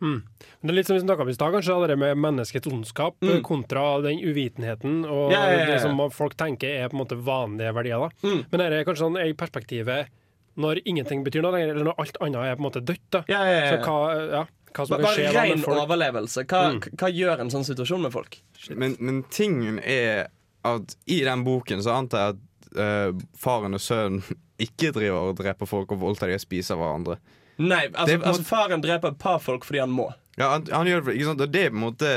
Men 0.00 0.22
Det 0.62 0.70
er 0.72 0.76
litt 0.78 0.86
som 0.88 0.96
vi 0.96 1.02
snakka 1.02 1.24
om 1.26 1.28
i 1.28 1.34
stad, 1.36 1.52
kanskje, 1.52 1.74
det 1.88 1.96
med 2.00 2.16
menneskets 2.16 2.68
ondskap 2.70 3.16
Mm. 3.20 3.42
kontra 3.44 4.00
den 4.00 4.20
uvitenheten 4.20 5.04
og 5.04 5.32
Ja, 5.32 5.42
ja, 5.44 5.50
ja, 5.52 5.58
ja. 5.58 5.66
det 5.74 5.80
som 5.82 5.98
folk 6.10 6.36
tenker 6.40 6.68
er 6.68 6.88
på 6.88 6.96
en 6.96 7.02
måte 7.04 7.18
vanlige 7.20 7.74
verdier. 7.76 7.98
da. 8.00 8.28
Mm. 8.28 8.44
Men 8.50 8.58
det 8.60 8.66
er 8.78 8.84
kanskje 8.84 9.04
sånn 9.04 9.18
i 9.28 9.32
perspektivet 9.34 10.08
når 10.56 10.80
ingenting 10.84 11.24
betyr 11.24 11.42
noe 11.42 11.52
lenger, 11.52 11.74
eller 11.74 11.84
når 11.84 12.00
alt 12.00 12.16
annet 12.20 12.44
er 12.48 12.56
på 12.56 12.60
en 12.64 12.68
måte 12.70 12.84
dødt. 12.84 13.10
da. 13.10 13.24
Ja, 13.28 13.44
ja, 13.44 13.60
ja. 13.64 13.70
Så 13.76 13.84
hva, 13.84 14.30
ja, 14.32 14.44
hva 14.74 14.86
som 14.86 15.02
Bare, 15.02 15.14
skje 15.16 15.32
ren 15.36 15.64
overlevelse. 15.64 16.44
Hva, 16.46 16.62
Mm. 16.72 16.80
hva 16.96 17.08
gjør 17.12 17.40
en 17.40 17.50
sånn 17.50 17.64
situasjon 17.64 18.00
med 18.02 18.12
folk? 18.12 18.38
Men, 18.74 18.96
men 19.00 19.22
tingen 19.24 19.78
er 19.84 20.28
at 20.64 20.96
i 21.06 21.20
den 21.24 21.44
boken 21.46 21.82
så 21.82 21.94
antar 21.98 22.24
jeg 22.24 22.36
at 22.36 22.78
uh, 22.78 23.20
faren 23.40 23.74
og 23.74 23.80
sønnen 23.80 24.22
ikke 24.66 24.90
driver 24.92 25.30
og 25.30 25.38
dreper 25.40 25.66
folk 25.66 25.92
og 25.92 26.00
voldtar 26.02 26.28
de 26.28 26.34
og 26.36 26.42
spiser 26.42 26.76
hverandre. 26.80 27.16
Nei, 27.60 27.86
altså, 27.92 28.06
Det 28.06 28.14
er 28.22 28.26
altså 28.28 28.44
Faren 28.48 28.80
dreper 28.84 29.08
et 29.14 29.18
par 29.20 29.38
folk 29.44 29.64
fordi 29.68 29.80
han 29.82 29.90
må. 29.92 30.10
Ja, 30.38 30.50
han, 30.54 30.66
han 30.72 30.86
gjør 30.88 31.02
det, 31.04 31.14
ikke 31.18 31.26
sant? 31.32 31.40
Og 31.44 31.52
det 31.52 31.64
er 31.66 31.70
på 31.72 31.76
en 31.76 31.82
måte 31.84 32.10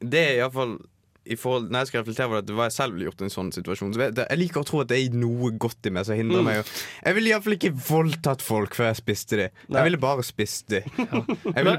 Det 0.00 0.20
er 0.20 0.36
iallfall 0.38 0.76
i 1.24 1.36
forhold, 1.40 1.70
Når 1.72 1.78
jeg 1.82 1.86
skal 1.90 2.00
reflektere 2.02 2.26
over 2.28 2.40
det, 2.44 2.54
hva 2.56 2.66
jeg 2.68 2.74
selv 2.76 2.94
ville 2.94 3.06
gjort 3.08 3.20
i 3.20 3.24
en 3.26 3.32
sånn 3.32 3.50
situasjon 3.56 3.94
Så 3.96 4.00
jeg, 4.04 4.14
Jeg 4.20 4.38
liker 4.40 4.60
å 4.60 4.66
tro 4.68 4.80
at 4.84 4.90
det 4.92 4.98
er 5.00 5.14
noe 5.16 5.50
godt 5.60 5.88
i 5.88 5.92
meg 5.96 6.04
som 6.08 6.16
hindrer 6.20 6.40
Mm. 6.44 6.48
meg. 6.50 6.72
Jeg 7.04 7.16
ville 7.18 7.32
iallfall 7.32 7.56
ikke 7.56 7.72
voldtatt 7.88 8.44
folk 8.44 8.76
før 8.76 8.90
jeg 8.90 8.98
spiste 9.00 9.38
de. 9.40 9.46
Nei. 9.68 9.78
Jeg 9.80 9.88
ville 9.90 10.00
bare 10.04 10.24
spist 10.24 10.68
de. 10.72 10.82
Jeg 10.84 11.64
ville, 11.64 11.78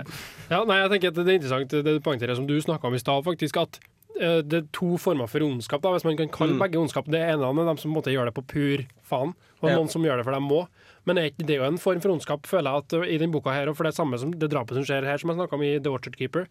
Ja, 0.50 0.64
nei, 0.66 0.80
jeg 0.84 0.92
tenker 0.96 1.14
at 1.14 1.20
Det 1.22 1.28
er 1.28 1.38
interessant 1.40 1.76
det 1.78 1.84
du 1.86 2.00
poengterer 2.06 2.36
som 2.38 2.48
du 2.50 2.56
snakka 2.62 2.90
om 2.90 2.98
i 2.98 3.02
stad, 3.02 3.22
faktisk, 3.26 3.58
at 3.62 3.80
det 4.16 4.54
er 4.54 4.68
to 4.72 4.96
former 4.98 5.28
for 5.28 5.44
ondskap. 5.44 5.82
da, 5.84 5.90
Hvis 5.92 6.06
man 6.06 6.16
kan 6.18 6.30
kalle 6.30 6.54
Mm. 6.56 6.60
begge 6.60 6.80
ondskap. 6.80 7.06
Det 7.12 7.20
ene 7.20 7.44
er 7.44 7.66
dem 7.66 7.78
som 7.78 7.92
på 7.92 7.96
en 7.98 8.02
måte 8.04 8.14
gjør 8.14 8.26
det 8.26 8.34
på 8.36 8.46
pur 8.48 8.86
faen, 9.04 9.34
og 9.62 9.70
Ja. 9.70 9.76
noen 9.76 9.90
som 9.90 10.02
gjør 10.04 10.18
det 10.18 10.26
for 10.26 10.32
de 10.32 10.40
må. 10.40 10.68
Men 11.06 11.18
er 11.18 11.30
ikke 11.30 11.46
det 11.46 11.56
er 11.58 11.62
jo 11.64 11.68
en 11.68 11.78
form 11.78 12.00
for 12.02 12.10
ondskap, 12.12 12.44
føler 12.48 12.72
jeg, 12.72 12.78
at 12.78 12.94
uh, 12.94 13.04
i 13.06 13.18
denne 13.18 13.32
boka 13.34 13.52
her, 13.52 13.68
og 13.70 13.76
for 13.78 13.84
det 13.84 13.94
samme 13.94 14.18
som 14.18 14.32
det 14.32 14.50
drapet 14.50 14.74
som 14.76 14.84
skjer 14.84 15.04
her, 15.04 15.18
som 15.18 15.30
jeg 15.30 15.38
snakka 15.38 15.54
om 15.54 15.62
i 15.64 15.80
The 15.80 15.92
Orchard 15.92 16.16
Keeper, 16.18 16.48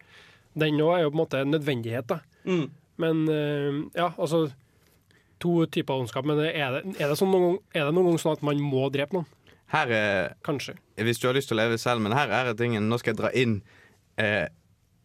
den 0.57 0.75
òg 0.79 0.99
er 0.99 1.03
jo 1.03 1.11
på 1.11 1.15
en 1.19 1.27
måte 1.27 1.41
en 1.41 1.51
nødvendighet. 1.51 2.07
da. 2.07 2.21
Mm. 2.47 2.71
Men 2.99 3.29
eh, 3.29 3.91
ja, 3.97 4.11
altså 4.19 4.53
To 5.41 5.67
typer 5.67 5.95
ondskap. 5.99 6.25
Men 6.25 6.39
er 6.39 6.71
det, 6.83 7.01
er 7.01 7.09
det, 7.11 7.19
sånn 7.19 7.31
noen, 7.33 7.59
er 7.75 7.85
det 7.87 7.95
noen 7.95 8.07
gang 8.12 8.19
sånn 8.19 8.33
at 8.37 8.43
man 8.43 8.57
må 8.61 8.91
drepe 8.93 9.12
noen? 9.12 9.27
her 9.75 9.91
er 9.91 10.35
Kanskje. 10.45 10.77
Hvis 10.97 11.19
du 11.19 11.27
har 11.27 11.35
lyst 11.35 11.49
til 11.49 11.57
å 11.59 11.62
leve 11.65 11.77
selv, 11.79 12.01
men 12.01 12.12
her 12.12 12.29
er 12.31 12.55
tingen 12.55 12.89
Nå 12.89 12.99
skal 13.01 13.15
jeg 13.15 13.19
dra 13.19 13.31
inn 13.35 13.62
eh, 14.17 14.47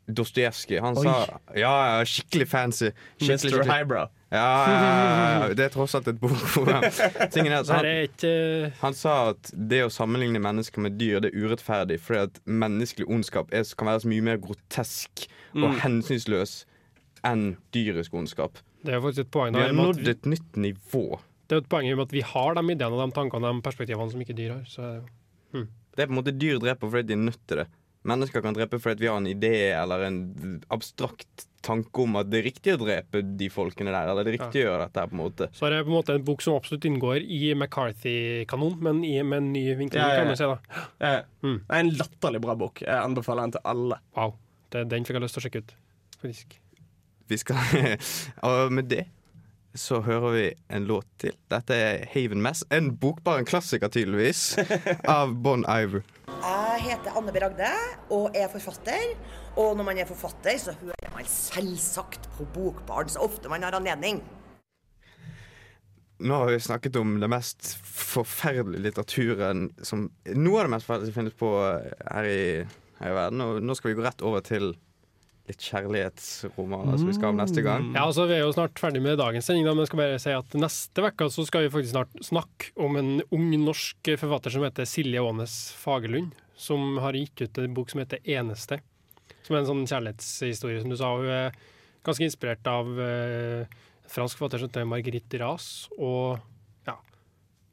Dostojevskij. 0.10 0.80
Han 0.82 0.98
Oi. 0.98 1.04
sa 1.06 1.40
Ja, 1.56 1.74
ja, 2.00 2.06
skikkelig 2.06 2.48
fancy. 2.50 2.90
Skikkelig, 3.22 3.52
Mr. 3.54 3.60
Hybra 3.64 3.74
Highbrow. 3.74 4.08
Ja, 4.32 5.50
det 5.58 5.64
er 5.66 5.72
tross 5.74 5.96
alt 5.98 6.08
et 6.08 6.20
Så 6.22 7.74
her 7.74 7.74
han, 7.74 7.86
er 7.86 8.74
han 8.82 8.94
sa 8.98 9.14
at 9.32 9.52
det 9.54 9.82
å 9.88 9.90
sammenligne 9.94 10.42
mennesker 10.44 10.84
med 10.86 11.00
dyr, 11.02 11.20
det 11.24 11.32
er 11.34 11.40
urettferdig, 11.48 11.98
fordi 12.04 12.20
at 12.28 12.42
menneskelig 12.46 13.08
ondskap 13.10 13.50
er, 13.54 13.66
kan 13.78 13.90
være 13.90 14.04
så 14.06 14.12
mye 14.12 14.26
mer 14.30 14.42
grotesk 14.44 15.26
og 15.56 15.72
Mm. 15.72 15.80
hensynsløs 15.82 16.52
enn 17.26 17.58
dyrisk 17.74 18.14
ondskap. 18.14 18.60
Det 18.86 18.94
er 18.94 19.02
faktisk 19.02 19.26
et 19.26 19.32
poeng 19.32 19.56
Vi 19.56 19.62
har 19.62 19.74
nådd 19.74 20.08
et 20.08 20.26
nytt 20.30 20.56
nivå. 20.56 21.20
Det 21.50 21.56
er 21.58 21.62
et 21.64 21.70
poeng 21.70 21.88
i 21.90 21.96
at 22.00 22.12
vi 22.14 22.22
har 22.22 22.54
de 22.54 22.62
ideene 22.62 23.02
de 23.02 23.12
tankene 23.12 23.50
og 23.50 23.56
de 23.58 23.62
perspektivene 23.66 24.12
som 24.12 24.22
ikke 24.22 24.36
dyr 24.38 24.52
har. 24.54 24.64
Så 24.70 24.84
er 24.86 25.02
det 25.02 25.68
Det 25.98 26.04
er 26.04 26.08
på 26.08 26.14
en 26.14 26.20
måte 26.24 26.38
dyr 26.38 26.60
dreper 26.62 26.88
fordi 26.88 27.08
de 27.10 27.14
er 27.14 27.18
nødt 27.26 27.42
til 27.48 27.58
det. 27.58 27.68
Mennesker 28.08 28.42
kan 28.42 28.56
drepe 28.56 28.80
fordi 28.80 29.04
vi 29.04 29.10
har 29.12 29.18
en 29.20 29.28
idé 29.28 29.54
eller 29.76 30.06
en 30.08 30.20
abstrakt 30.72 31.46
tanke 31.66 32.00
om 32.06 32.16
at 32.16 32.30
det 32.32 32.40
er 32.40 32.46
riktig 32.48 32.72
å 32.78 32.80
drepe 32.80 33.20
de 33.36 33.50
folkene 33.52 33.92
der, 33.92 34.08
eller 34.08 34.24
det 34.24 34.32
er 34.32 34.38
riktig 34.38 34.62
å 34.62 34.68
gjøre 34.70 34.86
dette 34.86 35.02
her, 35.04 35.10
på 35.12 35.18
en 35.18 35.22
måte. 35.26 35.50
Så 35.58 35.68
er 35.68 35.74
det 35.76 35.82
på 35.84 35.92
en 35.92 35.98
måte 35.98 36.16
en 36.16 36.24
bok 36.30 36.46
som 36.46 36.56
absolutt 36.56 36.88
inngår 36.88 37.26
i 37.26 37.42
McCarthy-kanon, 37.52 38.78
men 38.88 39.04
i, 39.04 39.18
med 39.28 39.42
en 39.44 39.52
ny 39.52 39.66
vinkel, 39.82 40.00
Ja, 40.00 40.08
ja, 40.08 40.14
ja. 40.14 40.22
kan 40.22 40.32
man 40.32 40.40
si. 40.40 40.48
da. 40.48 41.12
Mm. 41.44 41.58
Det 41.60 41.76
er 41.76 41.84
en 41.84 41.92
latterlig 42.00 42.42
bra 42.48 42.56
bok. 42.64 42.82
Jeg 42.86 43.04
anbefaler 43.04 43.50
den 43.50 43.58
til 43.58 43.68
alle. 43.74 44.00
Wow. 44.16 44.36
Det, 44.72 44.86
den 44.96 45.06
fikk 45.08 45.20
jeg 45.20 45.26
lyst 45.26 45.36
til 45.36 45.44
å 45.44 45.48
sjekke 45.50 45.64
ut. 45.66 45.76
Faktisk. 46.24 46.60
Vi 47.30 47.38
skal 47.38 47.60
Og 48.48 48.72
med 48.74 48.88
det 48.90 49.06
så 49.78 50.00
hører 50.02 50.32
vi 50.34 50.46
en 50.74 50.88
låt 50.90 51.06
til. 51.22 51.36
Dette 51.52 51.76
er 51.78 52.08
Haven 52.16 52.42
Mess. 52.42 52.64
En 52.74 52.90
bokbar, 52.98 53.38
en 53.40 53.46
klassiker 53.48 53.92
tydeligvis, 53.94 54.56
av 55.20 55.36
Bon 55.46 55.62
Iver. 55.70 56.02
Heter 57.00 57.16
Anne 57.16 57.32
B. 57.32 57.40
Ragde 57.40 57.68
og 58.12 58.34
er 58.36 58.50
forfatter. 58.52 59.14
Og 59.56 59.78
når 59.80 59.86
man 59.88 60.00
er 60.02 60.08
forfatter, 60.10 60.58
så 60.60 60.74
hører 60.82 61.14
man 61.14 61.28
selvsagt 61.32 62.26
på 62.36 62.44
Bokbaren 62.52 63.08
så 63.08 63.22
ofte 63.24 63.48
man 63.48 63.64
har 63.64 63.78
anledning. 63.78 64.20
Nå 66.20 66.42
har 66.42 66.52
vi 66.52 66.58
snakket 66.60 66.98
om 67.00 67.14
det 67.22 67.30
mest 67.32 67.78
forferdelige 67.88 68.90
litteraturen 68.90 69.70
som 69.80 70.10
Noe 70.36 70.60
av 70.60 70.68
det 70.68 70.74
mest 70.74 70.90
forferdelige 70.90 71.14
som 71.14 71.18
finnes 71.22 71.38
på 71.40 71.54
her 72.18 72.28
i, 72.28 72.42
her 73.00 73.14
i 73.14 73.16
verden. 73.16 73.46
Og 73.46 73.62
nå 73.64 73.80
skal 73.80 73.94
vi 73.94 73.96
gå 74.02 74.04
rett 74.04 74.26
over 74.28 74.44
til 74.44 74.74
litt 75.48 75.64
kjærlighetsromaner 75.70 77.00
som 77.00 77.08
vi 77.08 77.16
skal 77.16 77.32
ha 77.32 77.40
neste 77.40 77.64
gang. 77.64 77.88
Ja, 77.96 78.10
altså 78.10 78.28
Vi 78.28 78.36
er 78.36 78.44
jo 78.44 78.52
snart 78.58 78.76
ferdig 78.84 79.00
med 79.08 79.18
dagens 79.24 79.48
sending, 79.48 79.64
da, 79.70 79.72
men 79.72 79.86
jeg 79.88 79.94
skal 79.94 80.04
bare 80.04 80.20
si 80.20 80.36
at 80.36 80.60
neste 80.68 81.08
uke 81.08 81.32
så 81.32 81.48
skal 81.48 81.64
vi 81.64 81.72
faktisk 81.78 81.96
snart 81.96 82.22
snakke 82.28 82.76
om 82.76 83.00
en 83.00 83.16
ung 83.32 83.50
norsk 83.64 84.14
forfatter 84.20 84.58
som 84.58 84.68
heter 84.68 84.92
Silje 84.92 85.24
Aanes 85.24 85.58
Fagerlund, 85.80 86.36
som 86.60 86.98
har 87.00 87.16
gitt 87.16 87.42
ut 87.42 87.58
en 87.62 87.74
bok 87.74 87.90
som 87.90 88.02
heter 88.02 88.20
'Eneste'. 88.24 88.82
Som 89.44 89.56
er 89.56 89.60
en 89.60 89.70
sånn 89.70 89.88
kjærlighetshistorie, 89.88 90.82
som 90.82 90.90
du 90.92 90.98
sa. 90.98 91.16
Hun 91.16 91.26
er 91.26 91.56
ganske 92.04 92.26
inspirert 92.26 92.68
av 92.68 92.86
uh, 93.00 93.66
fransk 94.10 94.38
forfatter 94.38 94.60
som 94.60 94.70
heter 94.70 94.86
Marguerite 94.86 95.40
Ras, 95.40 95.88
og 95.98 96.40
ja, 96.86 96.98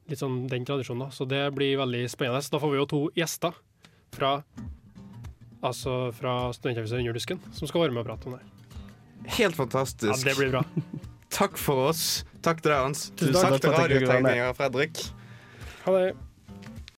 litt 0.08 0.20
sånn 0.22 0.46
den 0.48 0.64
tradisjonen. 0.64 1.08
da. 1.08 1.10
Så 1.10 1.26
det 1.28 1.42
blir 1.54 1.76
veldig 1.82 2.06
spennende. 2.08 2.42
Så 2.42 2.56
Da 2.56 2.62
får 2.62 2.70
vi 2.70 2.78
jo 2.78 2.86
to 2.86 3.02
gjester 3.16 3.52
fra 4.12 4.42
Altså 5.64 6.12
fra 6.12 6.52
Studentavisa 6.52 6.98
Underdusken, 7.00 7.40
som 7.52 7.66
skal 7.66 7.80
være 7.80 7.94
med 7.96 8.04
og 8.04 8.06
prate 8.06 8.28
om 8.28 8.36
det. 8.36 8.44
Helt 9.38 9.56
fantastisk. 9.56 10.12
Ja, 10.12 10.30
det 10.30 10.36
blir 10.38 10.52
bra. 10.52 10.62
Takk 11.32 11.58
for 11.58 11.88
oss. 11.88 12.24
Takk 12.44 12.62
til 12.62 12.70
deg, 12.70 12.84
Hans. 12.84 13.08
Tusen 13.16 13.34
takk 13.34 13.56
Takk 13.56 13.64
til 13.64 13.74
radiotekniker 13.74 14.54
Fredrik. 14.60 15.02
Ha 15.86 15.96
det. 15.96 16.25